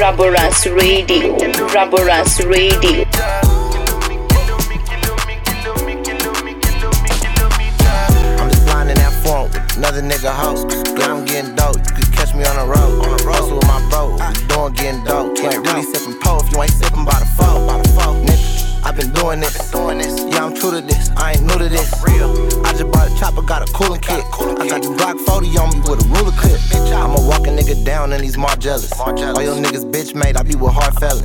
Raboranks 0.00 0.64
Radio. 0.74 1.36
Raboranks 1.68 2.40
Radio. 2.48 3.49
Another 9.80 10.02
nigga 10.02 10.30
house. 10.30 10.62
Yeah, 10.98 11.10
I'm 11.10 11.24
getting 11.24 11.54
dope. 11.54 11.76
You 11.76 11.92
could 11.96 12.12
catch 12.12 12.34
me 12.34 12.44
on 12.44 12.56
the 12.56 12.66
road. 12.66 13.00
On 13.00 13.16
the 13.16 13.24
road 13.24 13.54
with 13.54 13.66
my 13.66 13.80
bro. 13.88 14.18
Doing 14.48 14.74
getting 14.74 15.04
dope. 15.04 15.38
You 15.38 15.48
ain't 15.48 15.66
really 15.66 15.82
sipping 15.82 16.20
pole 16.20 16.42
if 16.44 16.52
you 16.52 16.60
ain't 16.60 16.70
sipping 16.70 17.06
by 17.06 17.18
the 17.18 17.24
phone, 17.24 18.26
nigga. 18.26 18.59
I've 18.84 18.96
been 18.96 19.12
doing 19.12 19.40
this. 19.40 19.70
Doing 19.70 19.98
this. 19.98 20.24
Yeah, 20.32 20.44
I'm 20.44 20.54
true 20.54 20.70
to 20.70 20.80
this. 20.80 21.10
I 21.16 21.32
ain't 21.32 21.42
new 21.42 21.58
to 21.58 21.68
this. 21.68 21.92
Real. 22.06 22.30
I 22.66 22.72
just 22.72 22.90
bought 22.90 23.10
a 23.10 23.16
chopper, 23.18 23.42
got 23.42 23.68
a 23.68 23.72
cooling 23.72 24.00
kit. 24.00 24.24
I 24.58 24.68
got 24.68 24.82
the 24.82 24.88
Glock 24.96 25.18
40 25.26 25.58
on 25.58 25.70
me 25.70 25.80
with 25.88 26.04
a 26.04 26.08
ruler 26.08 26.32
clip. 26.32 26.60
I'ma 26.92 27.20
walk 27.26 27.46
a 27.46 27.50
nigga 27.50 27.84
down 27.84 28.12
in 28.12 28.20
these 28.20 28.36
jealous. 28.58 28.92
All 29.00 29.16
your 29.16 29.56
niggas 29.56 29.90
bitch 29.90 30.14
made, 30.14 30.36
I 30.36 30.42
be 30.42 30.54
with 30.54 30.72
hard 30.72 30.94
fellas. 30.96 31.24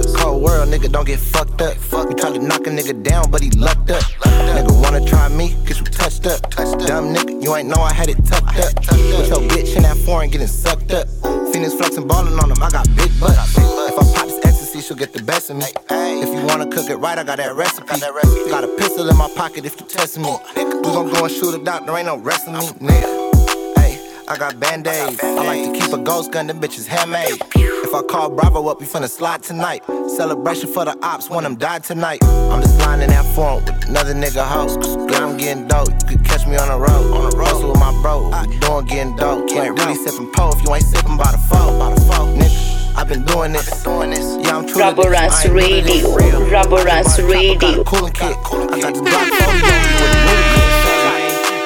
It's 0.00 0.14
a 0.14 0.18
cold 0.18 0.42
world, 0.42 0.68
nigga, 0.68 0.90
don't 0.90 1.06
get 1.06 1.18
fucked 1.18 1.60
up. 1.60 1.76
You 1.92 2.14
try 2.14 2.32
to 2.32 2.38
knock 2.38 2.66
a 2.66 2.70
nigga 2.70 3.02
down, 3.02 3.30
but 3.30 3.42
he 3.42 3.50
lucked 3.50 3.90
up. 3.90 4.02
Nigga 4.22 4.72
wanna 4.82 5.04
try 5.06 5.28
me, 5.28 5.56
get 5.66 5.78
you 5.78 5.84
touched 5.84 6.26
up. 6.26 6.40
Dumb 6.86 7.14
nigga, 7.14 7.42
you 7.42 7.54
ain't 7.54 7.68
know 7.68 7.82
I 7.82 7.92
had 7.92 8.08
it 8.08 8.24
tucked 8.24 8.58
up. 8.58 8.74
With 8.90 9.28
your 9.28 9.42
bitch 9.50 9.76
in 9.76 9.82
that 9.82 9.96
foreign 9.98 10.30
getting 10.30 10.46
sucked 10.46 10.92
up. 10.92 11.06
Phoenix 11.52 11.74
flexing 11.74 12.08
ballin' 12.08 12.38
on 12.38 12.50
him, 12.50 12.62
I 12.62 12.70
got 12.70 12.86
big 12.96 13.10
butts. 13.20 13.56
If 13.58 13.98
I 13.98 14.14
pop 14.14 14.26
this 14.26 14.38
she'll 14.80 14.96
get 14.96 15.12
the 15.12 15.22
best 15.22 15.50
of 15.50 15.56
me. 15.56 15.66
If 15.90 16.28
you 16.34 16.46
wanna 16.46 16.66
cook 16.66 16.88
it 16.90 16.96
right, 16.96 17.18
I 17.18 17.24
got 17.24 17.38
that 17.38 17.54
recipe. 17.54 18.00
Got 18.50 18.64
a 18.64 18.68
pistol 18.76 19.08
in 19.08 19.16
my 19.16 19.28
pocket 19.36 19.64
if 19.64 19.80
you 19.80 19.86
testing 19.86 20.22
me. 20.22 20.36
We 20.56 20.62
gon' 20.64 21.10
go 21.10 21.24
and 21.24 21.32
shoot 21.32 21.54
a 21.54 21.62
doctor, 21.62 21.96
ain't 21.96 22.06
no 22.06 22.16
resting 22.16 22.54
me, 22.54 22.66
nigga. 22.80 23.20
I 24.28 24.36
got 24.38 24.60
band-aids. 24.60 25.18
I 25.24 25.44
like 25.44 25.64
to 25.64 25.72
keep 25.72 25.92
a 25.92 25.98
ghost 25.98 26.30
gun, 26.30 26.46
them 26.46 26.60
bitches 26.60 26.86
handmade. 26.86 27.40
If 27.56 27.92
I 27.92 28.02
call 28.02 28.30
Bravo 28.30 28.68
up, 28.68 28.78
we 28.78 28.86
finna 28.86 29.08
slide 29.10 29.42
tonight. 29.42 29.82
Celebration 30.16 30.72
for 30.72 30.84
the 30.84 30.96
ops, 31.02 31.28
one 31.28 31.42
them 31.42 31.56
die 31.56 31.80
tonight. 31.80 32.22
I'm 32.22 32.62
just 32.62 32.80
flying 32.80 33.02
in 33.02 33.10
that 33.10 33.26
phone 33.34 33.64
with 33.64 33.88
another 33.88 34.14
nigga 34.14 34.46
house. 34.46 34.76
Yeah, 35.10 35.26
I'm 35.26 35.36
getting 35.36 35.66
dope. 35.66 35.88
You 36.08 36.16
could 36.16 36.24
catch 36.24 36.46
me 36.46 36.56
on 36.56 36.68
the 36.68 36.78
road. 36.78 37.12
On 37.12 37.28
the 37.28 37.36
road 37.36 37.70
with 37.70 37.80
my 37.80 37.90
bro. 38.02 38.30
Doing 38.60 38.86
getting 38.86 39.16
dope. 39.16 39.50
Ain't 39.50 39.76
really 39.76 39.96
sipping 39.96 40.30
po 40.30 40.50
if 40.54 40.62
you 40.62 40.72
ain't 40.76 40.84
sipping 40.84 41.16
by 41.16 41.32
the 41.32 41.38
phone. 41.50 41.80
By 41.80 41.92
the 41.92 42.00
phone, 42.02 42.38
nigga. 42.38 42.69
I've 43.00 43.08
been 43.08 43.24
doing 43.24 43.52
this. 43.52 43.82
Doing 43.82 44.10
this. 44.10 44.20
Yeah, 44.44 44.58
I'm 44.58 44.66
true. 44.66 44.82
Raboranks 44.82 45.50
Radio. 45.54 46.06
Raboranks 46.52 47.16
Radio. 47.26 47.82
Coolin' 47.82 48.12
kid. 48.12 48.36
I 48.36 48.78
got 48.78 48.92
the 48.92 49.00
Glock 49.00 49.28
40 49.40 49.72
on 49.72 49.88
me 49.88 49.96
with 49.96 50.04
a 50.04 50.20
ruler 50.28 51.20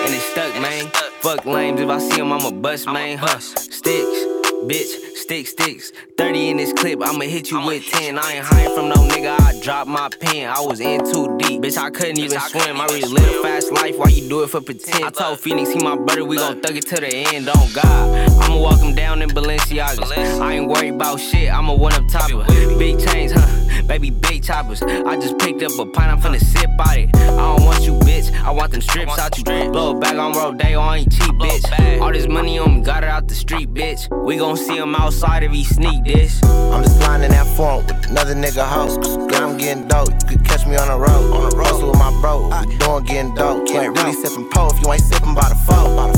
and 0.05 0.15
it's 0.15 0.25
stuck, 0.27 0.55
man. 0.63 0.91
Fuck 1.21 1.45
lames, 1.45 1.81
if 1.81 1.89
I 1.89 1.99
see 1.99 2.21
him, 2.21 2.33
I'ma 2.33 2.53
bust, 2.53 2.87
man. 2.87 3.19
Huh. 3.19 3.41
Sticks, 3.41 4.27
bitch, 4.69 5.17
stick, 5.17 5.47
sticks. 5.47 5.93
30 6.17 6.51
in 6.51 6.57
this 6.57 6.73
clip, 6.73 7.01
I'ma 7.03 7.25
hit 7.25 7.51
you 7.51 7.61
with 7.65 7.87
10. 7.87 8.19
I 8.19 8.33
ain't 8.33 8.45
hiding 8.45 8.75
from 8.75 8.89
no 8.89 8.97
nigga, 8.97 9.39
I 9.41 9.61
dropped 9.61 9.89
my 9.89 10.09
pen. 10.09 10.49
I 10.49 10.61
was 10.61 10.81
in 10.81 11.01
too 11.05 11.37
deep, 11.39 11.63
bitch, 11.63 11.77
I 11.77 11.91
couldn't 11.91 12.19
even 12.19 12.41
swim. 12.41 12.81
I 12.81 12.87
really 12.87 13.13
live 13.13 13.29
a 13.29 13.43
fast 13.43 13.73
life, 13.73 13.97
why 13.99 14.09
you 14.09 14.29
do 14.29 14.43
it 14.43 14.51
for 14.51 14.61
pretend? 14.61 15.05
I 15.05 15.11
told 15.11 15.41
Phoenix, 15.41 15.71
he 15.71 15.79
my 15.79 15.97
brother, 15.97 16.25
we 16.25 16.37
gon' 16.37 16.61
thug 16.61 16.77
it 16.77 16.87
to 16.87 16.97
the 16.97 17.09
end, 17.09 17.49
on 17.49 17.73
God. 17.73 18.31
I'ma 18.43 18.59
walk 18.59 18.81
him 18.81 18.95
down 18.95 19.23
in 19.23 19.31
Balenciagas. 19.31 20.41
I 20.41 20.55
ain't 20.55 20.69
worried 20.69 20.95
about 20.95 21.21
shit, 21.21 21.53
I'ma 21.53 21.75
one 21.75 21.93
up 21.93 22.09
topper. 22.09 22.45
Big 22.79 22.99
chains, 22.99 23.33
huh? 23.33 23.64
Baby, 23.87 24.11
big 24.11 24.43
choppers. 24.43 24.83
I 24.83 25.17
just 25.17 25.39
picked 25.39 25.63
up 25.63 25.73
a 25.79 25.87
pint, 25.87 26.11
I'm 26.13 26.21
finna 26.21 26.41
sip 26.41 26.71
out 26.81 26.99
it. 26.99 27.11
I 27.17 27.37
don't 27.37 27.65
want 27.65 27.85
you, 27.85 27.93
bitch. 28.01 28.33
I 28.43 28.51
want 28.51 28.73
them 28.73 28.81
strips 28.81 29.19
out 29.19 29.37
you. 29.37 29.45
Blow 29.45 29.97
it 29.97 30.01
back 30.01 30.17
on 30.17 30.33
Rodeo, 30.33 30.81
I 30.81 30.99
ain't 30.99 31.13
cheap, 31.13 31.35
bitch. 31.35 32.01
All 32.01 32.13
this 32.13 32.27
money 32.27 32.59
on 32.59 32.77
me, 32.77 32.81
got 32.83 33.03
it 33.03 33.11
out 33.11 33.29
the 33.29 33.35
street, 33.35 33.73
bitch. 33.73 34.09
We 34.25 34.37
gon' 34.37 34.57
see 34.57 34.77
him 34.77 34.95
outside 34.95 35.43
if 35.43 35.53
he 35.53 35.65
sneak 35.65 36.05
this. 36.05 36.43
I'm 36.45 36.83
just 36.83 36.99
flying 37.01 37.23
in 37.23 37.31
that 37.31 37.47
phone 37.57 37.87
with 37.87 38.07
another 38.11 38.35
nigga 38.35 38.67
house. 38.67 38.97
Yeah, 39.33 39.47
I'm 39.47 39.57
getting 39.57 39.89
dope. 39.89 40.09
You 40.09 40.37
could 40.37 40.45
catch 40.45 40.67
me 40.67 40.77
on 40.77 40.89
the 40.89 40.99
road. 40.99 41.33
On 41.33 41.51
the 41.51 41.57
road 41.57 41.87
with 41.87 41.99
my 41.99 42.11
bro. 42.21 42.49
We 42.67 42.77
doing 42.79 43.05
getting 43.05 43.35
dope. 43.35 43.69
You 43.69 43.81
ain't 43.81 43.97
really 43.97 44.13
sipping 44.13 44.49
pole 44.51 44.71
if 44.73 44.81
you 44.83 44.93
ain't 44.93 45.03
sipping 45.03 45.35
by 45.35 45.49
the 45.49 45.55
phone. 45.67 46.14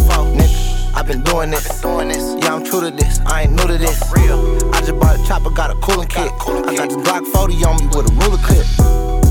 I've 0.96 1.06
been 1.06 1.22
doing 1.22 1.50
this. 1.50 1.82
doing 1.82 2.08
this. 2.08 2.42
Yeah, 2.42 2.54
I'm 2.54 2.64
true 2.64 2.80
to 2.80 2.90
this. 2.90 3.20
I 3.26 3.42
ain't 3.42 3.52
new 3.52 3.66
to 3.66 3.76
this. 3.76 4.02
Real. 4.16 4.56
I 4.72 4.80
just 4.80 4.98
bought 4.98 5.20
a 5.20 5.24
chopper, 5.26 5.50
got 5.50 5.70
a 5.70 5.74
cooling 5.74 6.08
kit. 6.08 6.32
I 6.32 6.74
got 6.74 6.88
the 6.88 6.96
Glock 6.96 7.26
40 7.32 7.64
on 7.64 7.76
me 7.76 7.86
with 7.94 8.10
a 8.10 8.14
ruler 8.14 8.38
clip. 8.38 9.25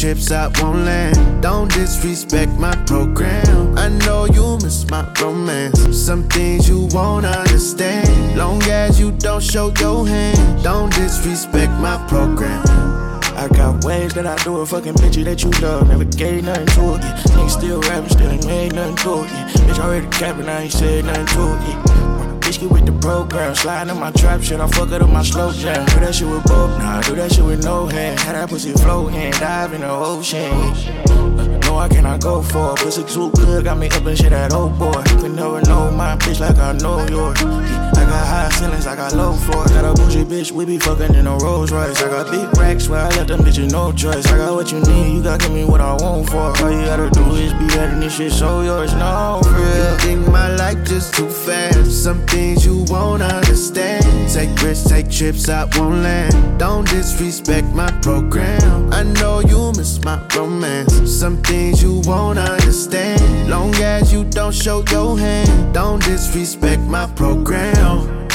Trips 0.00 0.30
I 0.30 0.46
won't 0.62 0.78
land. 0.86 1.42
Don't 1.42 1.70
disrespect 1.70 2.52
my 2.52 2.74
program. 2.86 3.76
I 3.76 3.88
know 4.06 4.24
you 4.24 4.56
miss 4.62 4.88
my 4.88 5.04
romance. 5.20 5.78
Some 5.94 6.26
things 6.26 6.66
you 6.66 6.88
won't 6.92 7.26
understand. 7.26 8.34
Long 8.34 8.62
as 8.62 8.98
you 8.98 9.12
don't 9.12 9.42
show 9.42 9.70
your 9.78 10.08
hand. 10.08 10.64
Don't 10.64 10.90
disrespect 10.94 11.72
my 11.72 12.02
program. 12.08 12.62
I 13.36 13.48
got 13.52 13.84
ways 13.84 14.14
that 14.14 14.26
I 14.26 14.36
do 14.42 14.60
a 14.60 14.66
fucking 14.66 14.94
bitch 14.94 15.22
that 15.24 15.42
you 15.42 15.50
love. 15.60 15.88
Never 15.88 16.04
gave 16.04 16.44
nothing 16.44 16.66
to 16.66 16.94
it. 16.94 17.02
Nigga 17.34 17.50
still 17.50 17.80
rapping, 17.82 18.08
still 18.08 18.30
ain't 18.30 18.46
made 18.46 18.74
nothing 18.74 18.96
to 18.96 19.24
it. 19.24 19.30
Bitch 19.66 19.78
already 19.84 20.06
capping, 20.08 20.48
I 20.48 20.62
ain't 20.62 20.72
said 20.72 21.04
nothing 21.04 21.26
to 21.26 22.36
it. 22.36 22.39
Get 22.50 22.68
with 22.68 22.84
the 22.84 22.92
program, 22.92 23.54
sliding 23.54 23.94
in 23.94 24.00
my 24.00 24.10
trap 24.10 24.42
shit. 24.42 24.58
I 24.58 24.66
fuck 24.66 24.90
it 24.90 25.00
up 25.00 25.08
my 25.08 25.22
slow 25.22 25.52
jam. 25.52 25.86
Do 25.86 26.00
that 26.00 26.14
shit 26.14 26.26
with 26.26 26.42
both, 26.44 26.76
nah, 26.80 27.00
do 27.00 27.14
that 27.14 27.32
shit 27.32 27.44
with 27.44 27.64
no 27.64 27.86
hand. 27.86 28.18
Had 28.18 28.34
that 28.34 28.48
pussy 28.48 28.72
floating, 28.72 29.30
dive 29.32 29.72
in 29.72 29.82
the 29.82 29.88
ocean. 29.88 30.50
Uh, 30.50 31.58
no, 31.62 31.78
I 31.78 31.88
cannot 31.88 32.20
go 32.20 32.42
for 32.42 32.72
it. 32.72 32.80
Pussy 32.80 33.04
too 33.04 33.30
good, 33.30 33.64
got 33.64 33.78
me 33.78 33.86
up 33.86 34.04
and 34.04 34.18
shit 34.18 34.30
that 34.30 34.52
old 34.52 34.76
boy. 34.78 35.02
You 35.10 35.22
can 35.22 35.36
never 35.36 35.62
know 35.62 35.92
my 35.92 36.16
bitch 36.16 36.40
like 36.40 36.58
I 36.58 36.72
know 36.72 37.06
yours. 37.06 37.40
I 37.40 38.04
got 38.04 38.26
high 38.26 38.48
ceilings, 38.50 38.86
I 38.86 38.96
got 38.96 39.14
low 39.14 39.32
floors. 39.32 39.70
Got 39.70 39.84
a 39.84 39.94
bougie 39.94 40.24
bitch, 40.24 40.50
we 40.50 40.64
be 40.64 40.78
fucking 40.78 41.14
in 41.14 41.28
a 41.28 41.36
Rolls 41.36 41.70
Royce. 41.70 42.02
I 42.02 42.08
got 42.08 42.30
big 42.32 42.58
racks 42.58 42.88
where 42.88 43.00
I 43.00 43.08
let 43.10 43.28
them 43.28 43.40
bitches 43.40 43.70
no 43.70 43.92
choice. 43.92 44.26
I 44.26 44.36
got 44.36 44.54
what 44.54 44.72
you 44.72 44.80
need, 44.80 45.14
you 45.14 45.22
gotta 45.22 45.38
give 45.38 45.54
me 45.54 45.64
what 45.64 45.80
I 45.80 45.94
want 45.94 46.28
for. 46.28 46.36
All 46.36 46.70
you 46.70 46.84
gotta 46.84 47.08
do 47.10 47.24
is 47.36 47.52
be 47.54 47.66
letting 47.76 48.00
this 48.00 48.16
shit 48.16 48.32
so 48.32 48.62
yours. 48.62 48.92
No, 48.94 49.40
real. 49.46 49.92
You 49.92 49.98
think 49.98 50.28
my 50.28 50.54
life 50.56 50.82
just 50.84 51.14
too 51.14 51.30
fast? 51.30 51.79
Some 52.00 52.26
things 52.26 52.64
you 52.64 52.86
won't 52.88 53.20
understand. 53.20 54.02
Take 54.32 54.48
risks, 54.62 54.88
take 54.88 55.10
trips 55.10 55.50
I 55.50 55.64
won't 55.76 55.96
land. 55.96 56.58
Don't 56.58 56.88
disrespect 56.88 57.66
my 57.74 57.90
program. 58.00 58.90
I 58.90 59.02
know 59.02 59.40
you 59.40 59.70
miss 59.76 60.02
my 60.02 60.18
romance. 60.34 60.94
Some 61.20 61.42
things 61.42 61.82
you 61.82 62.00
won't 62.06 62.38
understand. 62.38 63.50
Long 63.50 63.74
as 63.74 64.14
you 64.14 64.24
don't 64.24 64.54
show 64.54 64.82
your 64.90 65.18
hand. 65.18 65.74
Don't 65.74 66.02
disrespect 66.02 66.80
my 66.80 67.06
program. 67.16 68.29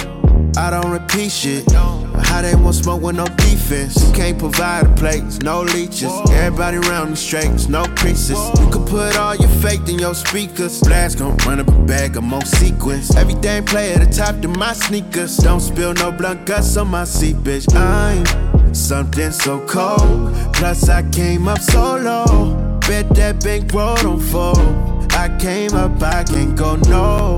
I 0.57 0.69
don't 0.69 0.89
repeat 0.89 1.31
shit. 1.31 1.69
How 1.71 2.41
they 2.41 2.55
want 2.55 2.75
smoke 2.75 3.01
with 3.01 3.15
no 3.15 3.25
defense? 3.25 4.01
You 4.07 4.13
can't 4.13 4.39
provide 4.39 4.85
a 4.85 4.95
place, 4.95 5.39
no 5.39 5.61
leeches. 5.61 6.11
Everybody 6.31 6.77
around 6.77 7.09
me 7.09 7.15
straight, 7.15 7.67
no 7.67 7.83
creases. 7.95 8.39
You 8.59 8.69
can 8.69 8.85
put 8.85 9.17
all 9.17 9.35
your 9.35 9.49
faith 9.49 9.87
in 9.89 9.99
your 9.99 10.15
speakers. 10.15 10.79
Blast 10.81 11.19
gon' 11.19 11.35
run 11.45 11.59
up 11.59 11.67
a 11.67 11.79
bag 11.83 12.15
of 12.15 12.23
more 12.23 12.45
sequence. 12.45 13.15
Everything 13.15 13.65
play 13.65 13.93
at 13.93 13.99
the 13.99 14.11
top 14.13 14.39
to 14.41 14.47
my 14.47 14.73
sneakers. 14.73 15.37
Don't 15.37 15.59
spill 15.59 15.93
no 15.93 16.11
blunt 16.11 16.45
guts 16.45 16.77
on 16.77 16.87
my 16.87 17.03
seat, 17.03 17.35
bitch. 17.37 17.67
I'm 17.75 18.73
something 18.73 19.31
so 19.31 19.59
cold. 19.67 20.33
Plus 20.53 20.87
I 20.87 21.03
came 21.09 21.47
up 21.47 21.59
so 21.59 21.97
low. 21.97 22.79
Bet 22.87 23.09
that 23.15 23.43
bank 23.43 23.73
road 23.73 23.99
don't 23.99 24.21
fold. 24.21 25.11
I 25.11 25.35
came 25.39 25.73
up, 25.73 26.01
I 26.01 26.23
can't 26.23 26.55
go 26.55 26.75
no. 26.75 27.37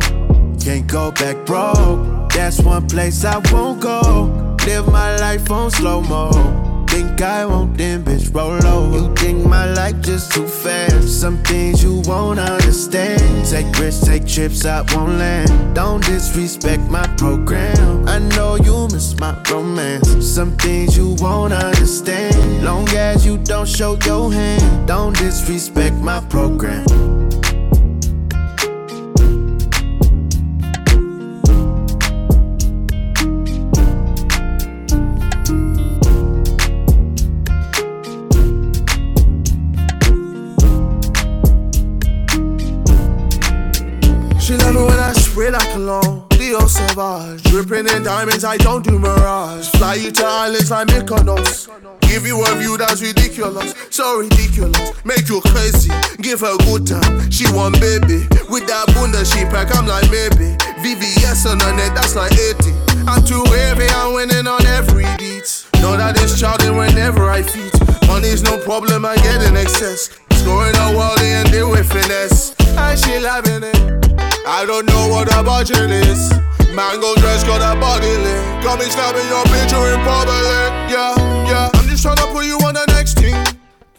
Can't 0.60 0.86
go 0.88 1.12
back 1.12 1.46
broke. 1.46 2.17
That's 2.38 2.62
one 2.62 2.88
place 2.88 3.26
I 3.26 3.38
won't 3.52 3.82
go. 3.82 4.56
live 4.66 4.88
my 4.92 5.18
life 5.18 5.50
on 5.50 5.72
slow 5.72 6.02
mo 6.02 6.68
think 6.98 7.22
I 7.22 7.46
won't, 7.46 7.78
then 7.78 8.04
bitch, 8.04 8.34
roll 8.34 8.66
over. 8.66 8.98
You 8.98 9.16
think 9.16 9.46
my 9.46 9.66
life 9.74 10.00
just 10.02 10.32
too 10.32 10.48
fast. 10.48 11.22
Some 11.22 11.38
things 11.44 11.84
you 11.84 12.02
won't 12.06 12.40
understand. 12.40 13.46
Take 13.46 13.68
risks, 13.80 14.06
take 14.06 14.26
trips 14.26 14.66
I 14.66 14.82
won't 14.94 15.18
land. 15.18 15.76
Don't 15.76 16.04
disrespect 16.04 16.84
my 16.90 17.06
program. 17.18 18.08
I 18.08 18.20
know 18.20 18.56
you 18.56 18.88
miss 18.92 19.20
my 19.20 19.34
romance. 19.50 20.10
Some 20.26 20.58
things 20.58 20.98
you 20.98 21.16
won't 21.20 21.54
understand. 21.54 22.64
Long 22.64 22.88
as 22.90 23.26
you 23.26 23.38
don't 23.38 23.68
show 23.68 23.98
your 24.06 24.32
hand. 24.32 24.88
Don't 24.88 25.16
disrespect 25.16 25.96
my 25.96 26.20
program. 26.30 27.27
Sauvage. 46.68 47.44
Dripping 47.44 47.88
in 47.88 48.04
diamonds, 48.04 48.44
I 48.44 48.58
don't 48.58 48.84
do 48.84 49.00
mirage. 49.00 49.70
Fly 49.70 49.96
you 49.96 50.12
to 50.12 50.26
islands 50.26 50.70
like 50.70 50.88
Mykonos. 50.88 51.70
Give 52.02 52.26
you 52.28 52.44
a 52.44 52.56
view 52.56 52.78
that's 52.78 53.02
ridiculous, 53.02 53.74
so 53.90 54.20
ridiculous. 54.20 54.92
Make 55.06 55.30
you 55.30 55.42
crazy, 55.42 55.92
give 56.22 56.42
her 56.42 56.58
good 56.66 56.86
time. 56.86 57.32
She 57.32 57.46
want 57.54 57.80
baby. 57.80 58.28
With 58.50 58.68
that 58.68 58.92
bunda 58.94 59.24
she 59.24 59.46
pack, 59.46 59.76
I'm 59.76 59.88
like 59.88 60.12
maybe. 60.12 60.56
VVS 60.84 61.50
on 61.50 61.60
her 61.60 61.74
neck, 61.76 61.96
that's 61.96 62.16
like 62.16 62.34
80. 62.34 62.72
I'm 63.08 63.24
too 63.24 63.44
heavy, 63.48 63.88
I'm 63.88 64.14
winning 64.14 64.48
on 64.48 64.66
every 64.68 65.08
beat. 65.18 65.66
Know 65.80 65.96
that 65.96 66.20
it's 66.22 66.40
charting 66.40 66.76
whenever 66.76 67.30
I 67.30 67.42
feed. 67.42 67.72
Money's 68.08 68.44
no 68.44 68.58
problem, 68.60 69.06
I 69.06 69.16
get 69.18 69.42
in 69.42 69.56
excess. 69.56 70.10
Scoring 70.32 70.76
a 70.76 70.98
world 70.98 71.20
and 71.22 71.50
deal 71.52 71.72
with 71.72 71.88
finesse. 71.88 72.56
And 72.60 73.00
she 73.00 73.20
loving 73.20 73.64
it. 73.64 74.37
I 74.48 74.66
don't 74.66 74.86
know 74.86 75.10
what 75.10 75.28
the 75.28 75.44
budget 75.44 75.92
is. 75.92 76.32
Mango 76.72 77.16
dress 77.20 77.44
got 77.44 77.60
a 77.60 77.78
body 77.80 78.08
lit. 78.08 78.64
Got 78.64 78.80
me 78.80 78.86
snapping 78.86 79.28
your 79.28 79.44
picture 79.52 79.84
in 79.92 80.00
public. 80.08 80.72
Yeah, 80.88 81.12
yeah. 81.52 81.70
I'm 81.76 81.86
just 81.90 82.02
trying 82.02 82.16
to 82.16 82.28
put 82.32 82.46
you 82.46 82.56
on 82.64 82.74
the 82.74 82.86
next 82.96 83.18
team. 83.18 83.36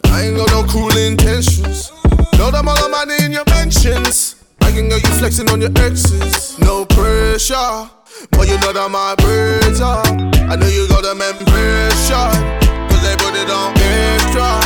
I 0.05 0.25
ain't 0.25 0.37
got 0.37 0.49
no 0.49 0.63
cruel 0.65 0.97
intentions. 0.97 1.93
Know 2.33 2.49
them 2.49 2.67
all 2.67 2.73
the 2.81 2.89
money 2.89 3.13
in 3.21 3.31
your 3.31 3.45
mentions. 3.53 4.41
I 4.61 4.71
can 4.71 4.89
get 4.89 5.05
you 5.05 5.13
flexing 5.21 5.51
on 5.51 5.61
your 5.61 5.71
exes. 5.77 6.57
No 6.57 6.83
pressure. 6.83 7.85
But 8.31 8.49
you 8.49 8.57
know 8.65 8.73
that 8.73 8.89
my 8.89 9.13
birds 9.21 9.81
are. 9.81 10.01
I 10.49 10.57
know 10.57 10.65
you 10.65 10.89
got 10.89 11.05
them 11.05 11.21
impression. 11.21 12.33
Cause 12.89 13.03
they 13.05 13.13
put 13.21 13.37
it 13.37 13.53
on 13.53 13.77
extra, 13.77 14.65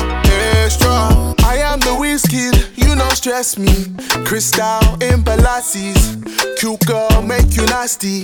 extra. 0.63 1.35
I 1.43 1.59
am 1.59 1.81
the 1.81 1.93
whiskey 1.99 2.55
you 2.79 2.95
don't 2.95 3.11
stress 3.11 3.57
me. 3.57 3.92
Crystal 4.25 4.81
in 5.01 5.21
Balassis. 5.23 6.19
Cute 6.57 6.79
girl, 6.85 7.21
make 7.21 7.55
you 7.55 7.65
nasty. 7.67 8.23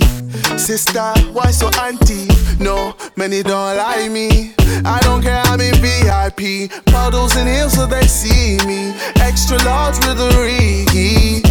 Sister, 0.56 1.12
why 1.32 1.50
so 1.50 1.68
anti? 1.82 2.28
No, 2.58 2.94
many 3.16 3.42
don't 3.42 3.76
like 3.76 4.10
me. 4.10 4.54
I 4.84 4.98
don't 5.02 5.22
care, 5.22 5.42
I'm 5.46 5.60
in 5.60 5.74
VIP. 5.76 6.70
Puddles 6.86 7.36
and 7.36 7.48
heels 7.48 7.74
so 7.74 7.86
they 7.86 8.06
see 8.06 8.58
me. 8.66 8.92
Extra 9.16 9.58
large 9.64 9.96
with 10.06 10.20
a 10.20 10.30
Rigi. 10.40 11.42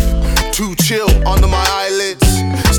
Too 0.52 0.76
chill 0.76 1.10
under 1.28 1.47
my 1.47 1.66
eyelids. 1.70 2.28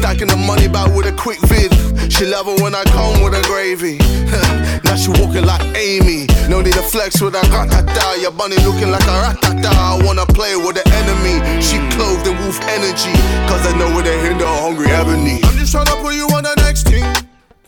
Stacking 0.01 0.28
the 0.28 0.36
money 0.48 0.66
back 0.66 0.88
with 0.96 1.05
a 1.05 1.12
quick 1.12 1.36
vid. 1.44 1.68
She 2.11 2.24
love 2.24 2.48
it 2.48 2.62
when 2.64 2.74
I 2.74 2.84
come 2.88 3.20
with 3.20 3.36
a 3.36 3.44
gravy. 3.44 4.01
now 4.84 4.96
she 4.96 5.12
walking 5.20 5.44
like 5.44 5.61
Amy. 5.76 6.24
No 6.48 6.64
need 6.64 6.72
to 6.72 6.80
flex 6.80 7.20
with 7.20 7.36
a 7.36 7.44
ratata. 7.53 8.16
Your 8.16 8.32
bunny 8.32 8.57
looking 8.64 8.90
like 8.90 9.05
a 9.05 9.28
ratata. 9.28 9.68
I 9.68 10.01
wanna 10.01 10.24
play 10.24 10.57
with 10.57 10.80
the 10.80 10.84
enemy. 11.05 11.36
She 11.61 11.76
clothed 11.92 12.24
in 12.24 12.32
wolf 12.40 12.57
energy. 12.72 13.12
Cause 13.44 13.61
I 13.68 13.76
know 13.76 13.92
where 13.92 14.03
they 14.03 14.16
hinder 14.24 14.48
hungry 14.48 14.88
ebony. 14.88 15.44
I'm 15.44 15.53
just 15.61 15.70
trying 15.70 15.84
to 15.92 15.96
put 16.01 16.16
you 16.16 16.24
on 16.32 16.48
the 16.48 16.57
next 16.64 16.88
thing. 16.88 17.05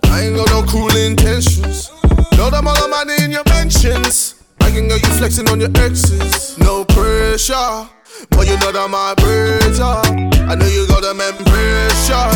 I 0.09 0.25
ain't 0.25 0.35
got 0.35 0.49
no 0.49 0.65
cruel 0.65 0.89
intentions. 0.97 1.93
Know 2.41 2.49
them 2.49 2.67
all 2.67 2.81
the 2.81 2.89
money 2.89 3.13
in 3.21 3.31
your 3.31 3.45
mentions. 3.53 4.41
I 4.59 4.71
can 4.73 4.89
get 4.89 5.05
you 5.05 5.13
flexing 5.21 5.51
on 5.51 5.61
your 5.61 5.71
exes. 5.77 6.57
No 6.57 6.87
pressure. 6.87 7.93
But 8.31 8.47
you 8.47 8.57
know 8.59 8.73
that 8.73 8.89
my 8.91 9.15
birds 9.17 9.81
are. 9.81 10.05
I 10.49 10.55
know 10.55 10.67
you 10.67 10.87
got 10.87 11.03
them 11.03 11.21
impression. 11.21 12.31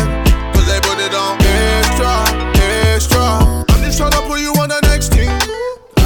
Cause 0.53 0.67
they 0.67 0.79
put 0.81 0.97
it 0.99 1.13
on 1.13 1.37
extra, 1.41 2.11
extra. 2.93 3.23
I'm 3.69 3.81
just 3.83 3.97
trying 3.97 4.11
to 4.11 4.21
put 4.25 4.39
you 4.39 4.53
on 4.57 4.69
the 4.69 4.79
next 4.89 5.13
thing. 5.13 5.29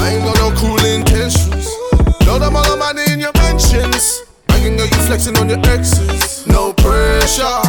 I 0.00 0.14
ain't 0.14 0.24
got 0.24 0.36
no 0.38 0.50
cruel 0.56 0.84
intentions. 0.84 1.68
Know 2.26 2.38
them 2.38 2.56
all 2.56 2.64
the 2.68 2.76
money 2.76 3.04
in 3.12 3.20
your 3.20 3.32
mentions. 3.40 4.22
I 4.48 4.58
can 4.60 4.76
get 4.76 4.90
you 4.90 5.00
flexing 5.08 5.36
on 5.38 5.48
your 5.48 5.60
exes. 5.66 6.46
No 6.46 6.72
pressure. 6.74 7.60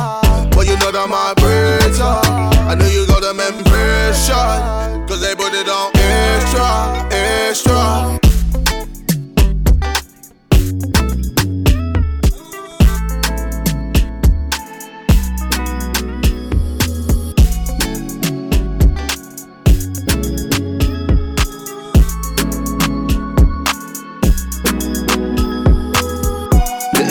But 0.52 0.68
you 0.68 0.78
know 0.80 0.92
that 0.92 1.08
my 1.10 1.34
birds 1.40 2.00
are. 2.00 2.24
I 2.68 2.76
know 2.76 2.88
you 2.88 3.08
got 3.08 3.22
them 3.22 3.40
impression. 3.40 5.08
Cause 5.08 5.22
they 5.22 5.36
put 5.36 5.54
it 5.54 5.70
on 5.70 5.92
extra, 5.96 7.08
extra. 7.12 8.23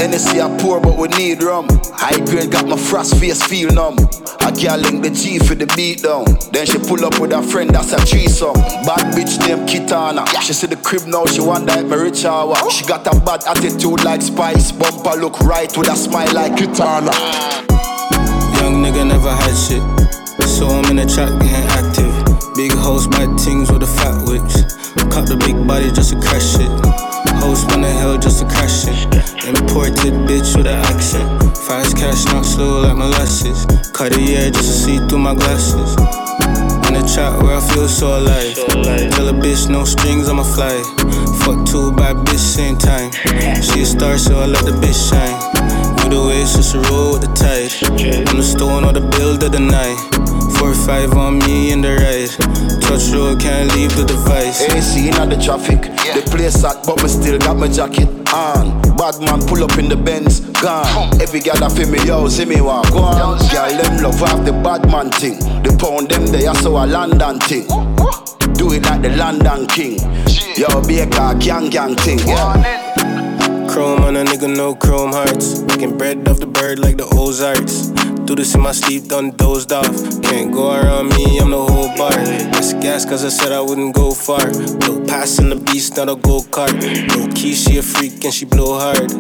Hennessy 0.03 0.41
I 0.41 0.51
pour, 0.59 0.81
but 0.81 0.99
we 0.99 1.07
need 1.15 1.45
rum. 1.45 1.69
High 1.95 2.19
grade 2.27 2.51
got 2.51 2.67
my 2.67 2.77
frost 2.77 3.21
face 3.21 3.41
feel 3.41 3.71
numb. 3.71 3.95
I 4.41 4.51
can't 4.51 4.83
link 4.83 5.05
the 5.05 5.11
G 5.11 5.39
for 5.39 5.55
the 5.55 5.71
beat 5.77 6.03
down. 6.03 6.27
Then 6.51 6.67
she 6.67 6.79
pull 6.79 7.05
up 7.05 7.21
with 7.21 7.31
her 7.31 7.41
friend, 7.41 7.71
that's 7.71 7.93
a 7.93 7.99
threesome. 8.03 8.59
Bad 8.83 9.15
bitch 9.15 9.39
named 9.47 9.69
Kitana. 9.69 10.27
She 10.43 10.55
see 10.55 10.67
the 10.67 10.75
crib 10.75 11.07
now, 11.07 11.25
she 11.27 11.41
wonder 11.41 11.79
if 11.79 11.87
me 11.87 11.95
rich 11.95 12.25
hour. 12.25 12.59
She 12.69 12.85
got 12.85 13.07
a 13.07 13.15
bad 13.23 13.47
attitude 13.47 14.03
like 14.03 14.23
Spice. 14.23 14.73
Bumper 14.73 15.15
look 15.23 15.39
right 15.39 15.71
with 15.79 15.87
a 15.87 15.95
smile 15.95 16.35
like 16.35 16.59
Kitana. 16.59 17.15
Young 18.59 18.83
nigga 18.83 19.07
never 19.07 19.31
had 19.31 19.55
shit. 19.55 19.87
So 20.51 20.67
I'm 20.67 20.91
in 20.91 20.97
the 20.99 21.07
trap 21.07 21.31
getting 21.39 21.71
active. 21.79 22.11
Big 22.59 22.73
hoes, 22.75 23.07
my 23.07 23.31
things 23.39 23.71
with 23.71 23.87
the 23.87 23.87
fat 23.87 24.19
whips. 24.27 24.67
Cop 25.15 25.31
the 25.31 25.37
big 25.47 25.55
body 25.65 25.93
just 25.93 26.11
to 26.11 26.19
crash 26.19 26.59
it. 26.59 27.32
Hoes 27.43 27.67
the 27.67 27.75
hill 27.99 28.19
just 28.19 28.47
crash 28.47 28.87
it. 28.87 29.03
Imported 29.45 30.15
bitch 30.31 30.57
with 30.57 30.69
an 30.69 30.79
accent. 30.87 31.27
Fast 31.67 31.97
cash, 31.97 32.25
not 32.27 32.45
slow 32.45 32.83
like 32.83 32.97
molasses. 32.97 33.67
Cut 33.91 34.13
the 34.13 34.37
air 34.37 34.51
just 34.53 34.69
to 34.71 34.73
see 34.73 34.99
through 35.09 35.19
my 35.19 35.35
glasses. 35.35 35.91
In 36.87 36.95
the 36.95 37.03
trap 37.13 37.43
where 37.43 37.57
I 37.57 37.61
feel 37.75 37.89
so 37.89 38.17
alive. 38.19 38.55
Tell 39.11 39.27
a 39.27 39.33
bitch 39.35 39.69
no 39.69 39.85
strings, 39.85 40.29
I'ma 40.29 40.45
fly. 40.45 40.79
Fuck 41.43 41.67
two 41.67 41.91
bad 41.91 42.15
bitch 42.25 42.39
same 42.39 42.79
time. 42.79 43.11
She 43.61 43.83
a 43.83 43.87
star, 43.87 44.19
so 44.19 44.39
I 44.39 44.47
let 44.47 44.65
the 44.65 44.79
bitch 44.79 45.11
shine. 45.11 45.35
Do 45.99 46.15
the 46.15 46.23
way, 46.23 46.43
just 46.43 46.77
a 46.77 46.81
roll 46.91 47.19
with 47.19 47.23
the 47.27 47.33
tide. 47.35 47.75
I'm 48.29 48.37
the 48.37 48.43
stone 48.43 48.85
or 48.85 48.93
the 48.93 49.03
build 49.19 49.43
of 49.43 49.51
the 49.51 49.59
night. 49.59 50.22
Four 50.63 50.75
five 50.75 51.13
on 51.15 51.41
me 51.41 51.73
in 51.73 51.81
the 51.81 51.91
ride. 51.91 52.31
Touch 52.83 53.11
road, 53.11 53.41
can't 53.41 53.75
leave 53.75 53.97
the 53.97 54.05
device. 54.05 54.63
AC 54.63 55.09
in 55.09 55.29
the 55.29 55.35
traffic. 55.35 55.91
The 56.15 56.23
place 56.31 56.63
hot, 56.63 56.87
but 56.87 57.03
me 57.03 57.09
still 57.09 57.37
got 57.37 57.57
my 57.57 57.67
jacket 57.67 58.07
on. 58.33 58.81
Bad 58.97 59.19
man 59.27 59.41
pull 59.45 59.65
up 59.65 59.77
in 59.77 59.89
the 59.89 59.97
Benz, 59.97 60.39
gone. 60.63 61.21
Every 61.21 61.41
girl 61.41 61.57
that 61.57 61.73
feel 61.73 61.91
me, 61.91 61.99
yo, 62.07 62.29
see 62.29 62.45
me 62.45 62.61
walk 62.61 62.93
go 62.93 62.99
on. 62.99 63.39
Girl, 63.51 63.75
them 63.75 64.05
love 64.05 64.23
off 64.23 64.45
the 64.47 64.53
bad 64.53 64.89
man 64.89 65.11
thing. 65.11 65.41
The 65.65 65.75
pound 65.75 66.13
them 66.13 66.27
they 66.27 66.47
are 66.47 66.55
so 66.55 66.77
a 66.77 66.87
London 66.87 67.41
thing. 67.41 67.67
Do 68.55 68.71
it 68.71 68.85
like 68.85 69.03
the 69.03 69.17
London 69.19 69.67
king. 69.67 69.99
Yo, 70.55 70.81
be 70.87 71.01
a 71.01 71.11
car 71.11 71.35
gang 71.35 71.71
gang 71.71 71.97
thing. 71.97 72.21
Yeah. 72.21 72.92
Chrome 73.73 74.05
on 74.05 74.17
a 74.17 74.23
nigga, 74.23 74.55
no 74.55 74.75
chrome 74.75 75.13
hearts. 75.13 75.63
Making 75.63 75.97
bread 75.97 76.29
off 76.29 76.39
the 76.39 76.47
bird 76.47 76.79
like 76.79 76.99
the 76.99 77.09
Ozarks. 77.17 77.87
Do 78.27 78.35
this 78.35 78.55
in 78.55 78.61
my 78.61 78.73
sleep, 78.73 79.09
done 79.09 79.31
dozed 79.31 79.73
off. 79.73 79.97
Can't 80.23 80.53
go 80.53 80.73
around 80.73 81.09
me, 81.17 81.39
I'm 81.39 81.49
the 81.49 81.57
whole 81.57 81.89
bar. 81.97 82.13
That's 82.53 82.75
gas, 82.75 83.07
cause 83.07 83.25
I 83.25 83.31
said 83.31 83.51
I 83.51 83.63
wouldn't 83.63 83.95
go 83.95 84.11
far. 84.13 84.45
No 84.85 85.01
passing 85.07 85.49
the 85.49 85.57
beast, 85.57 85.97
not 85.97 86.11
a 86.11 86.17
go 86.17 86.41
kart. 86.43 86.77
No 87.17 87.33
key, 87.33 87.55
she 87.55 87.79
a 87.79 87.83
freak 87.83 88.23
and 88.23 88.35
she 88.35 88.45
blow 88.45 88.79
hard. 88.79 89.11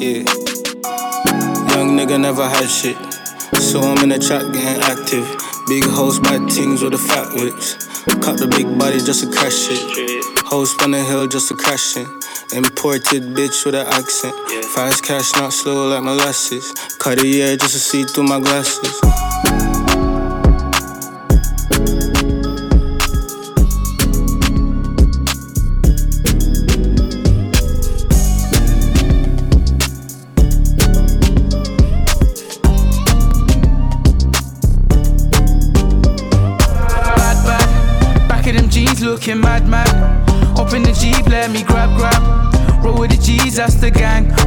Yeah. 0.00 0.24
Young 1.76 1.92
nigga 2.00 2.18
never 2.18 2.48
had 2.48 2.70
shit. 2.70 2.96
So 3.60 3.80
I'm 3.80 4.02
in 4.02 4.08
the 4.08 4.18
trap 4.18 4.40
getting 4.54 4.80
active. 4.88 5.28
Big 5.68 5.84
hoes, 5.84 6.18
bad 6.20 6.50
things 6.50 6.80
with 6.80 6.92
the 6.92 6.98
fat 6.98 7.28
whips. 7.34 7.74
Cop 8.24 8.38
the 8.38 8.48
big 8.48 8.78
body 8.78 9.00
just 9.00 9.20
to 9.22 9.30
crash 9.30 9.68
it. 9.68 10.46
Hoes 10.46 10.74
on 10.82 10.92
the 10.92 11.04
hill 11.04 11.26
just 11.26 11.48
to 11.48 11.54
crash 11.54 11.98
it. 11.98 12.08
Imported 12.52 13.22
bitch 13.34 13.66
with 13.66 13.74
an 13.74 13.86
accent. 13.88 14.34
Fast 14.74 15.04
cash, 15.04 15.34
not 15.34 15.52
slow 15.52 15.88
like 15.88 16.02
molasses. 16.02 16.72
Cut 16.98 17.18
the 17.18 17.42
air 17.42 17.56
just 17.56 17.72
to 17.72 17.78
see 17.78 18.04
through 18.04 18.24
my 18.24 18.40
glasses. 18.40 19.75
That's 43.56 43.76
the 43.76 43.90
gang. 43.90 44.45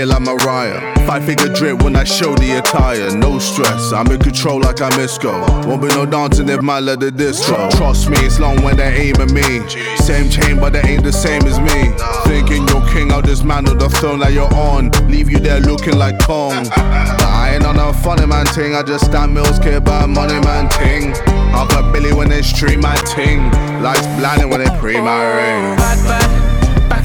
Year 0.00 0.06
like 0.06 0.22
Mariah. 0.22 0.80
Five 1.06 1.26
figure 1.26 1.52
drip 1.52 1.82
when 1.82 1.94
I 1.94 2.04
show 2.04 2.34
the 2.36 2.58
attire. 2.58 3.14
No 3.14 3.38
stress, 3.38 3.92
I'm 3.92 4.10
in 4.10 4.18
control 4.18 4.58
like 4.58 4.80
I'm 4.80 4.98
Isco. 4.98 5.30
Won't 5.68 5.82
be 5.82 5.88
no 5.88 6.06
dancing 6.06 6.48
if 6.48 6.62
my 6.62 6.80
let 6.80 7.00
the 7.00 7.10
disco. 7.10 7.68
Trust 7.72 8.08
me, 8.08 8.16
it's 8.20 8.40
long 8.40 8.62
when 8.62 8.78
they 8.78 8.88
aim 8.96 9.16
at 9.16 9.30
me. 9.30 9.68
Same 9.98 10.30
chain, 10.30 10.58
but 10.58 10.72
they 10.72 10.80
ain't 10.80 11.04
the 11.04 11.12
same 11.12 11.42
as 11.42 11.60
me. 11.60 11.92
Thinking 12.24 12.66
you're 12.68 12.86
king, 12.88 13.12
I'll 13.12 13.20
dismantle 13.20 13.74
the 13.74 13.90
throne 13.90 14.20
that 14.20 14.32
you're 14.32 14.54
on. 14.54 14.88
Leave 15.10 15.28
you 15.28 15.38
there 15.38 15.60
looking 15.60 15.98
like 15.98 16.18
Kong. 16.20 16.66
I 16.72 17.52
ain't 17.52 17.66
on 17.66 17.78
a 17.78 17.92
funny 17.92 18.24
man 18.24 18.46
ting. 18.46 18.74
I 18.74 18.82
just 18.82 19.04
stand 19.04 19.34
mills, 19.34 19.58
care 19.58 19.76
about 19.76 20.08
money 20.08 20.40
man 20.40 20.70
ting. 20.70 21.12
I'll 21.52 21.92
Billy 21.92 22.14
when 22.14 22.30
they 22.30 22.40
stream 22.40 22.80
my 22.80 22.96
ting. 23.04 23.50
Lights 23.82 24.06
blinding 24.16 24.48
when 24.48 24.64
they 24.64 24.78
pre 24.78 24.98
my 24.98 25.24
ring. 25.36 25.76
Bad, 25.76 25.98
bad. 26.08 26.39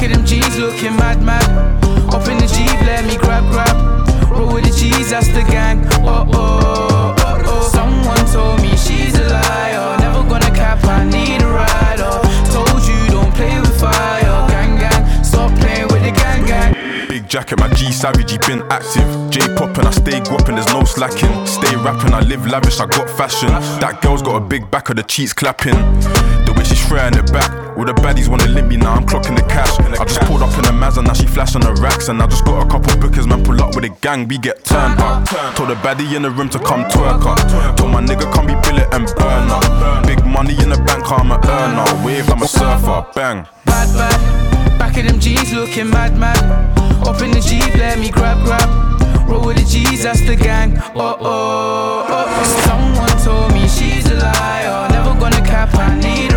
Of 0.05 0.11
them 0.11 0.23
jeans 0.23 0.59
looking 0.59 0.95
mad, 0.97 1.23
mad. 1.23 1.49
Up 2.13 2.27
in 2.27 2.37
the 2.37 2.45
Jeep, 2.45 2.79
let 2.85 3.05
me 3.05 3.17
grab, 3.17 3.43
grab. 3.51 3.75
Roll 4.29 4.53
with 4.53 4.65
the 4.65 4.69
G's, 4.69 5.09
that's 5.09 5.29
the 5.29 5.41
gang. 5.41 5.83
Oh, 6.05 6.29
oh, 6.31 6.31
oh, 6.31 7.15
oh, 7.17 7.41
oh. 7.43 7.69
Someone 7.73 8.23
told 8.31 8.61
me 8.61 8.77
she's 8.77 9.17
a 9.17 9.27
liar. 9.27 9.97
Never 9.97 10.21
gonna 10.29 10.53
cap, 10.53 10.83
I 10.83 11.05
need 11.05 11.41
a 11.41 11.47
rider. 11.49 12.21
Told 12.53 12.85
you 12.85 12.99
don't 13.09 13.33
play 13.33 13.59
with 13.59 13.79
fire. 13.81 14.47
Gang, 14.47 14.77
gang, 14.77 15.23
stop 15.23 15.49
playing 15.57 15.87
with 15.87 16.03
the 16.03 16.11
gang, 16.11 16.45
gang. 16.45 17.07
Big 17.09 17.27
jacket, 17.27 17.57
my 17.57 17.69
G 17.73 17.91
savage, 17.91 18.29
he 18.29 18.37
been 18.37 18.61
active. 18.69 19.09
J 19.31 19.41
pop 19.55 19.75
and 19.79 19.87
I 19.87 19.91
stay 19.91 20.19
guapping, 20.19 20.53
there's 20.53 20.71
no 20.71 20.83
slacking. 20.83 21.33
Stay 21.47 21.75
rapping, 21.77 22.13
I 22.13 22.19
live 22.19 22.45
lavish, 22.45 22.79
I 22.79 22.85
got 22.85 23.09
fashion. 23.09 23.49
That 23.81 24.03
girl's 24.03 24.21
got 24.21 24.35
a 24.35 24.45
big 24.45 24.69
back 24.69 24.91
of 24.91 24.97
the 24.97 25.03
cheeks 25.03 25.33
clapping. 25.33 25.73
The 26.65 26.71
way 26.71 26.77
she's 26.77 26.87
throwing 26.87 27.13
it 27.13 27.31
back. 27.31 27.51
All 27.77 27.85
the 27.85 27.93
baddies 27.93 28.27
wanna 28.27 28.47
limp 28.47 28.69
me 28.69 28.77
now, 28.77 28.93
I'm 28.93 29.05
clocking 29.05 29.35
the 29.35 29.43
cash. 29.43 29.77
I 29.79 30.05
just 30.05 30.21
pulled 30.21 30.41
up 30.41 30.57
in 30.57 30.65
a 30.65 30.71
Mazda, 30.71 31.01
now 31.01 31.13
she 31.13 31.27
flashing 31.27 31.61
the 31.61 31.73
racks. 31.73 32.07
And 32.07 32.21
I 32.21 32.27
just 32.27 32.45
got 32.45 32.65
a 32.65 32.69
couple 32.69 32.91
bookers, 33.01 33.27
man, 33.27 33.43
pull 33.43 33.61
up 33.61 33.75
with 33.75 33.85
a 33.85 33.89
gang, 34.01 34.27
we 34.27 34.37
get 34.37 34.63
turned 34.63 34.99
up. 34.99 35.27
Told 35.55 35.69
the 35.69 35.75
baddie 35.75 36.15
in 36.15 36.23
the 36.23 36.31
room 36.31 36.49
to 36.49 36.59
come 36.59 36.85
twerk 36.85 37.25
up. 37.25 37.39
Told 37.77 37.91
my 37.91 38.01
nigga 38.01 38.31
come 38.33 38.47
be 38.47 38.55
billet 38.63 38.87
and 38.93 39.05
burn 39.17 39.51
up. 39.51 40.07
Big 40.07 40.25
money 40.25 40.55
in 40.63 40.69
the 40.69 40.77
bank, 40.87 41.05
I'm 41.11 41.31
a 41.31 41.37
earner. 41.37 42.05
Wave, 42.05 42.29
I'm 42.29 42.41
a 42.41 42.47
surfer, 42.47 43.05
bang. 43.13 43.45
Bad, 43.65 43.89
bad. 43.93 44.79
Back 44.79 44.97
of 44.97 45.05
them 45.05 45.19
jeans 45.19 45.53
looking 45.53 45.89
mad, 45.89 46.17
mad. 46.17 46.39
Up 47.05 47.21
in 47.21 47.31
the 47.31 47.41
Jeep, 47.41 47.75
let 47.75 47.99
me 47.99 48.09
grab, 48.09 48.43
grab. 48.45 48.67
Roll 49.27 49.45
with 49.45 49.57
the 49.57 49.65
G's, 49.65 50.03
that's 50.03 50.21
the 50.25 50.35
gang. 50.35 50.77
Oh, 50.95 51.17
oh, 51.19 52.05
oh, 52.07 52.25
oh. 52.27 52.43
Someone 52.65 53.23
told 53.23 53.53
me 53.53 53.67
she's 53.67 54.09
a 54.09 54.15
liar. 54.15 54.89
Never 54.89 55.19
gonna 55.19 55.45
cap, 55.45 55.73
I 55.75 55.99
need 55.99 56.34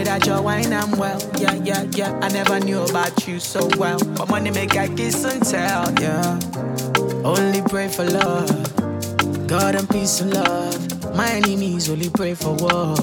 me 0.00 0.04
that 0.04 0.26
you're 0.26 0.40
wine 0.42 0.72
and 0.72 0.96
well. 0.98 1.20
Yeah, 1.38 1.54
yeah, 1.54 1.82
yeah. 1.92 2.18
I 2.22 2.28
never 2.28 2.58
knew 2.60 2.80
about 2.82 3.26
you 3.26 3.38
so 3.38 3.68
well. 3.76 3.98
But 4.16 4.28
money 4.28 4.50
make 4.50 4.76
I 4.76 4.88
kiss 4.88 5.24
and 5.24 5.42
tell. 5.44 5.92
Yeah. 6.00 6.38
Only 7.24 7.62
pray 7.62 7.88
for 7.88 8.04
love. 8.04 8.48
God 9.46 9.74
and 9.74 9.88
peace 9.88 10.20
and 10.20 10.32
love. 10.32 11.16
My 11.16 11.28
enemies 11.30 11.90
only 11.90 12.10
pray 12.10 12.34
for 12.34 12.54
war. 12.54 12.96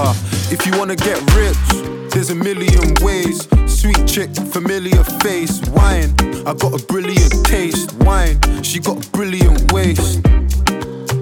Uh, 0.00 0.14
if 0.50 0.66
you 0.66 0.72
wanna 0.78 0.96
get 0.96 1.18
rich, 1.34 1.66
there's 2.12 2.30
a 2.30 2.34
million 2.34 2.94
ways. 3.00 3.46
Sweet 3.66 4.06
chick, 4.06 4.30
familiar 4.52 5.02
face, 5.22 5.60
wine. 5.70 6.12
I 6.46 6.54
got 6.54 6.72
a 6.80 6.84
brilliant 6.86 7.34
taste, 7.44 7.92
wine. 8.04 8.38
She 8.62 8.80
got 8.80 9.06
a 9.06 9.10
brilliant 9.10 9.72
waist. 9.72 10.20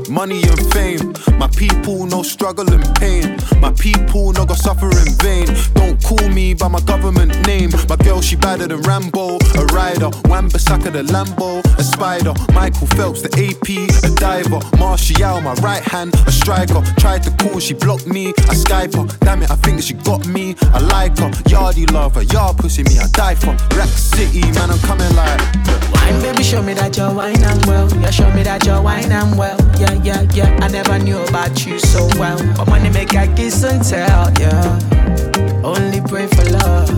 Money 0.08 0.42
and 0.44 0.72
fame, 0.72 1.12
my 1.38 1.48
people 1.48 2.06
no 2.06 2.22
struggle 2.22 2.70
and 2.72 2.84
pain. 2.96 3.36
My 3.60 3.72
people 3.72 4.32
no 4.32 4.46
go 4.46 4.54
suffer 4.54 4.90
in 4.90 5.12
vain. 5.18 5.48
Don't 5.74 6.02
call 6.02 6.28
me 6.28 6.54
by 6.54 6.68
my 6.68 6.80
government 6.80 7.34
name. 7.46 7.70
My 7.88 7.96
girl 7.96 8.20
she 8.20 8.36
badder 8.36 8.68
than 8.68 8.82
Rambo, 8.82 9.36
a 9.36 9.64
rider. 9.74 10.10
Wan 10.26 10.48
Bissaka 10.48 10.92
the 10.92 11.02
Lambo, 11.02 11.64
a 11.78 11.82
spider. 11.82 12.34
Michael 12.54 12.86
Phelps 12.88 13.22
the 13.22 13.30
AP, 13.34 13.68
a 14.04 14.14
diver. 14.14 14.60
Martial 14.78 15.40
my 15.40 15.54
right 15.54 15.82
hand, 15.82 16.14
a 16.26 16.32
striker. 16.32 16.82
Tried 16.98 17.22
to 17.24 17.30
call, 17.42 17.58
she 17.58 17.74
blocked 17.74 18.06
me. 18.06 18.28
I 18.28 18.54
Skype 18.54 18.94
her, 18.94 19.06
damn 19.18 19.42
it 19.42 19.50
I 19.50 19.56
think 19.56 19.78
that 19.78 19.84
she 19.84 19.94
got 19.94 20.26
me. 20.26 20.54
I 20.72 20.80
like 20.80 21.18
her, 21.18 21.30
yardy 21.50 21.90
lover, 21.90 22.22
yard 22.22 22.58
pussy 22.58 22.84
me 22.84 22.98
I 22.98 23.06
die 23.08 23.34
for. 23.34 23.56
Rack 23.76 23.88
City 23.88 24.40
man 24.52 24.70
I'm 24.70 24.78
coming 24.80 25.14
like. 25.16 25.40
Wine, 25.92 26.20
baby, 26.22 26.42
show 26.42 26.62
me 26.62 26.74
that 26.74 26.96
you're 26.96 27.12
wine 27.12 27.42
and 27.42 27.66
well. 27.66 27.88
Yeah, 28.00 28.10
show 28.10 28.30
me 28.32 28.42
that 28.44 28.64
you're 28.64 28.80
wine 28.80 29.10
and 29.10 29.36
well. 29.36 29.58
Yeah, 29.78 29.95
yeah, 30.02 30.22
yeah. 30.32 30.58
I 30.62 30.68
never 30.68 30.98
knew 30.98 31.18
about 31.18 31.66
you 31.66 31.78
so 31.78 32.06
well. 32.18 32.38
But 32.56 32.68
money 32.68 32.90
make 32.90 33.14
I 33.14 33.26
kiss 33.34 33.62
and 33.64 33.82
tell. 33.84 34.32
Yeah. 34.38 35.62
Only 35.64 36.00
pray 36.00 36.26
for 36.26 36.44
love. 36.44 36.88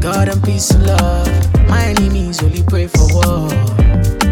God 0.00 0.28
and 0.28 0.42
peace 0.42 0.70
and 0.70 0.86
love. 0.86 1.28
My 1.68 1.82
enemies 1.84 2.42
only 2.42 2.62
pray 2.62 2.86
for 2.86 3.06
war. 3.12 3.48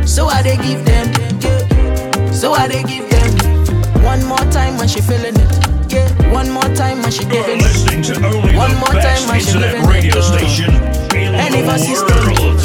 So 0.06 0.26
I 0.26 0.42
they 0.42 0.56
give 0.56 0.84
them. 0.84 1.06
Yeah. 1.40 2.30
So 2.32 2.52
I 2.52 2.68
they 2.68 2.82
give 2.82 3.08
them. 3.10 4.02
One 4.04 4.24
more 4.24 4.44
time 4.50 4.78
when 4.78 4.88
she 4.88 5.00
feeling 5.00 5.36
it. 5.36 5.92
Yeah. 5.92 6.32
One 6.32 6.50
more 6.50 6.68
time 6.74 7.02
when 7.02 7.10
she 7.10 7.24
giving 7.24 7.60
it. 7.60 8.56
One 8.56 8.74
more 8.76 8.92
time 8.92 9.28
when 9.28 9.40
she 9.40 9.58
living 9.58 9.84
radio 9.86 10.10
it. 10.10 10.16
uh. 10.16 10.36
station 10.36 11.07
in 11.38 11.46
And 11.46 11.54
if 11.54 11.68
I 11.68 11.76
see. 11.78 11.94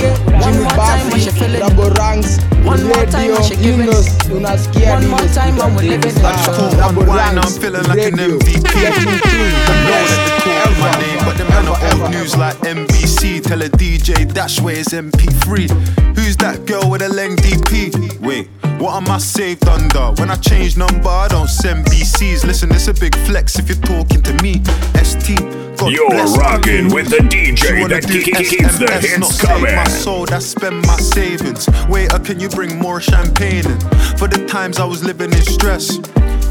Yeah. 0.01 0.17
One 0.41 0.57
more 0.59 0.69
time 0.75 1.09
when 1.09 1.19
she 1.19 1.29
feeling 1.31 1.61
it. 1.61 1.63
Raboranks 1.63 2.41
One 2.65 2.83
more 2.83 3.05
time 3.05 3.31
when 3.31 3.43
she 3.43 3.55
giving 3.55 3.87
Indos 3.87 4.07
it. 4.09 4.25
tunasikia 4.27 4.93
One 4.97 5.07
more 5.07 5.27
time 5.33 5.55
when 5.55 5.75
we 5.75 5.81
dile 5.87 6.01
living 6.01 6.11
saa. 6.17 6.33
it. 6.33 6.45
Caught 6.57 6.73
Rabo 6.81 6.97
one 6.97 7.07
wine, 7.07 7.35
Ranks 7.35 7.55
I'm 7.55 7.61
feeling 7.61 7.83
like 7.87 7.99
an 7.99 8.15
Radio. 8.17 8.37
MVP. 8.39 8.63
Getting 8.73 9.13
tuned, 9.21 9.53
the 9.53 9.73
I 9.73 9.77
know 9.77 9.89
best 9.93 10.15
that 10.17 10.41
they 10.43 10.57
call 10.63 10.73
my 10.81 10.91
name, 10.99 11.19
but 11.25 11.35
them 11.37 11.47
man 11.49 11.67
are 11.69 11.79
old 12.01 12.11
news 12.11 12.35
like 12.35 12.57
NBC. 12.65 13.41
Tell 13.43 13.61
a 13.61 13.69
DJ 13.69 14.25
dash 14.33 14.59
where 14.59 14.75
it's 14.75 14.91
MP3. 14.93 15.69
Who's 16.17 16.35
that 16.37 16.65
girl 16.65 16.89
with 16.89 17.01
a 17.01 17.09
leng 17.09 17.35
DP? 17.37 18.19
Wait, 18.21 18.49
what 18.83 19.01
am 19.01 19.09
I 19.09 19.17
saved 19.17 19.65
under? 19.69 20.11
When 20.19 20.29
I 20.29 20.35
change 20.35 20.75
number, 20.75 21.07
I 21.07 21.29
don't 21.29 21.47
send 21.47 21.85
BCs. 21.85 22.45
Listen, 22.45 22.69
it's 22.71 22.89
a 22.89 22.93
big 22.93 23.15
flex 23.19 23.57
if 23.57 23.69
you're 23.69 23.77
talking 23.77 24.21
to 24.21 24.33
me. 24.43 24.61
ST. 25.01 25.39
God 25.77 25.89
You're 25.89 26.09
me. 26.09 26.37
rocking 26.37 26.93
with 26.93 27.07
the 27.09 27.23
DJ 27.31 27.87
that 27.87 28.03
keeps 28.03 28.77
the 28.77 28.85
SMS, 28.85 29.01
hits 29.01 29.19
not 29.19 29.49
coming. 29.49 29.75
my 29.75 29.85
soul, 29.85 30.25
that 30.25 30.43
spend 30.43 30.85
my 30.85 30.97
savings. 30.97 31.69
Waiter, 31.87 32.19
can 32.19 32.41
you 32.41 32.49
bring 32.49 32.77
more 32.77 32.99
champagne 32.99 33.65
in? 33.65 33.79
For 34.17 34.27
the 34.27 34.45
times 34.49 34.79
I 34.79 34.85
was 34.85 35.01
living 35.01 35.31
in 35.31 35.41
stress. 35.43 35.99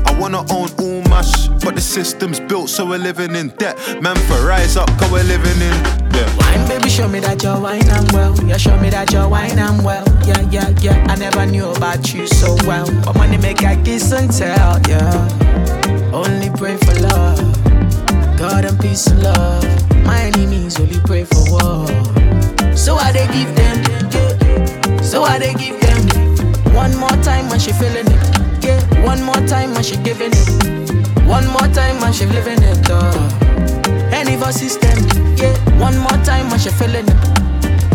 I 0.07 0.19
wanna 0.19 0.41
own 0.51 0.71
all 0.81 1.02
my 1.23 1.59
but 1.65 1.75
the 1.75 1.81
system's 1.81 2.41
built 2.41 2.71
so 2.71 2.87
we're 2.87 2.99
living 2.99 3.35
in 3.37 3.49
debt. 3.51 3.77
Man, 4.03 4.17
for 4.17 4.47
rise 4.47 4.77
up, 4.77 4.89
cause 4.99 5.11
we're 5.11 5.23
living 5.25 5.61
in 5.63 6.03
yeah. 6.13 6.37
Wine, 6.37 6.69
baby, 6.69 6.89
show 6.89 7.09
me 7.09 7.21
that 7.21 7.43
you're 7.43 7.59
wine 7.61 7.89
and 7.89 8.13
well. 8.13 8.35
Yeah, 8.45 8.57
show 8.57 8.77
me 8.79 8.91
that 8.91 9.13
you're 9.13 9.29
wine 9.29 9.59
and 9.59 9.85
well. 9.85 10.05
Yeah, 10.27 10.41
yeah, 10.51 10.69
yeah. 10.81 11.07
I 11.09 11.17
never 11.17 11.47
knew 11.47 11.71
about 11.71 12.13
you 12.13 12.27
so 12.27 12.57
well. 12.67 12.87
But 13.05 13.17
money 13.17 13.39
make 13.39 13.65
I 13.65 13.81
kiss 13.83 14.13
and 14.13 14.31
tell. 14.31 14.81
Yeah. 14.89 16.13
Only 16.13 16.51
pray 16.51 16.77
for 16.77 16.95
love. 17.01 17.39
God 18.39 18.65
and 18.65 18.79
peace 18.81 19.07
and 19.07 19.23
love. 19.23 19.65
My 20.05 20.21
enemies 20.23 20.79
only 20.81 21.01
pray 21.01 21.25
for 21.25 21.43
war. 21.51 21.87
So 22.77 22.97
I 22.97 23.13
they 23.13 23.27
give 23.29 23.55
them. 23.55 23.79
Yeah. 24.11 25.01
So 25.01 25.23
I 25.23 25.39
they 25.39 25.55
give 25.55 25.81
them. 25.81 26.75
One 26.75 26.97
more 26.97 27.17
time 27.23 27.49
when 27.49 27.61
she 27.61 27.73
feeling 27.73 28.07
it. 28.07 28.65
Yeah. 28.65 29.05
One 29.05 29.23
more 29.23 29.41
time 29.47 29.73
when 29.75 29.83
she 29.83 29.97
giving 29.99 30.33
it. 30.33 30.82
One 31.27 31.47
more 31.49 31.69
time 31.75 32.01
when 32.01 32.13
she 32.13 32.27
living 32.27 32.63
it. 32.63 32.91
up. 32.91 33.15
Any 34.13 34.35
of 34.35 34.53
system, 34.53 34.99
yeah. 35.37 35.55
One 35.79 35.97
more 35.99 36.19
time 36.25 36.51
when 36.51 36.59
she 36.59 36.71
feeling 36.71 37.07
it. 37.09 37.43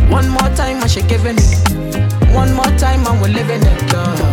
One 0.10 0.30
more 0.30 0.49
time 0.56 0.81
and 0.81 0.89
she 0.89 1.02
giving 1.03 1.38
it. 1.38 2.34
One 2.34 2.53
more 2.53 2.72
time 2.77 3.06
and 3.07 3.22
we're 3.22 3.30
living 3.30 3.61
it. 3.61 3.94
Uh. 3.94 4.27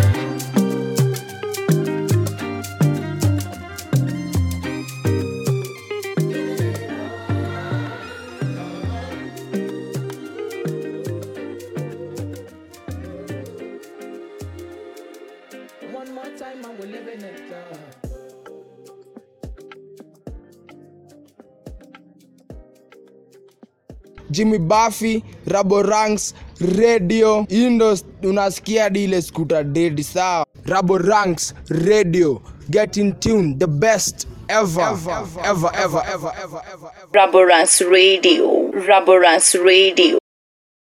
Jimmy 24.35 24.57
Buffy, 24.59 25.23
Rabo 25.47 25.81
Ranks, 25.83 26.33
Radio, 26.77 27.45
Indo 27.49 27.97
unasikia 28.23 28.83
hadi 28.83 29.03
ile 29.03 29.21
skuta 29.21 29.63
dedi 29.63 30.03
sawa. 30.03 30.45
Rabo 30.65 30.97
Ranks, 30.97 31.53
Radio, 31.69 32.41
get 32.69 32.97
in 32.97 33.13
tune, 33.13 33.55
the 33.59 33.67
best 33.67 34.27
ever, 34.47 34.81
ever, 34.81 35.11
ever, 35.43 35.71
ever, 35.83 36.01
ever, 36.13 36.33
ever, 36.43 36.61
ever. 36.73 36.91
Raborance 37.13 37.81
Radio. 37.81 38.71
Raborance 38.87 39.57
Radio. 39.57 40.17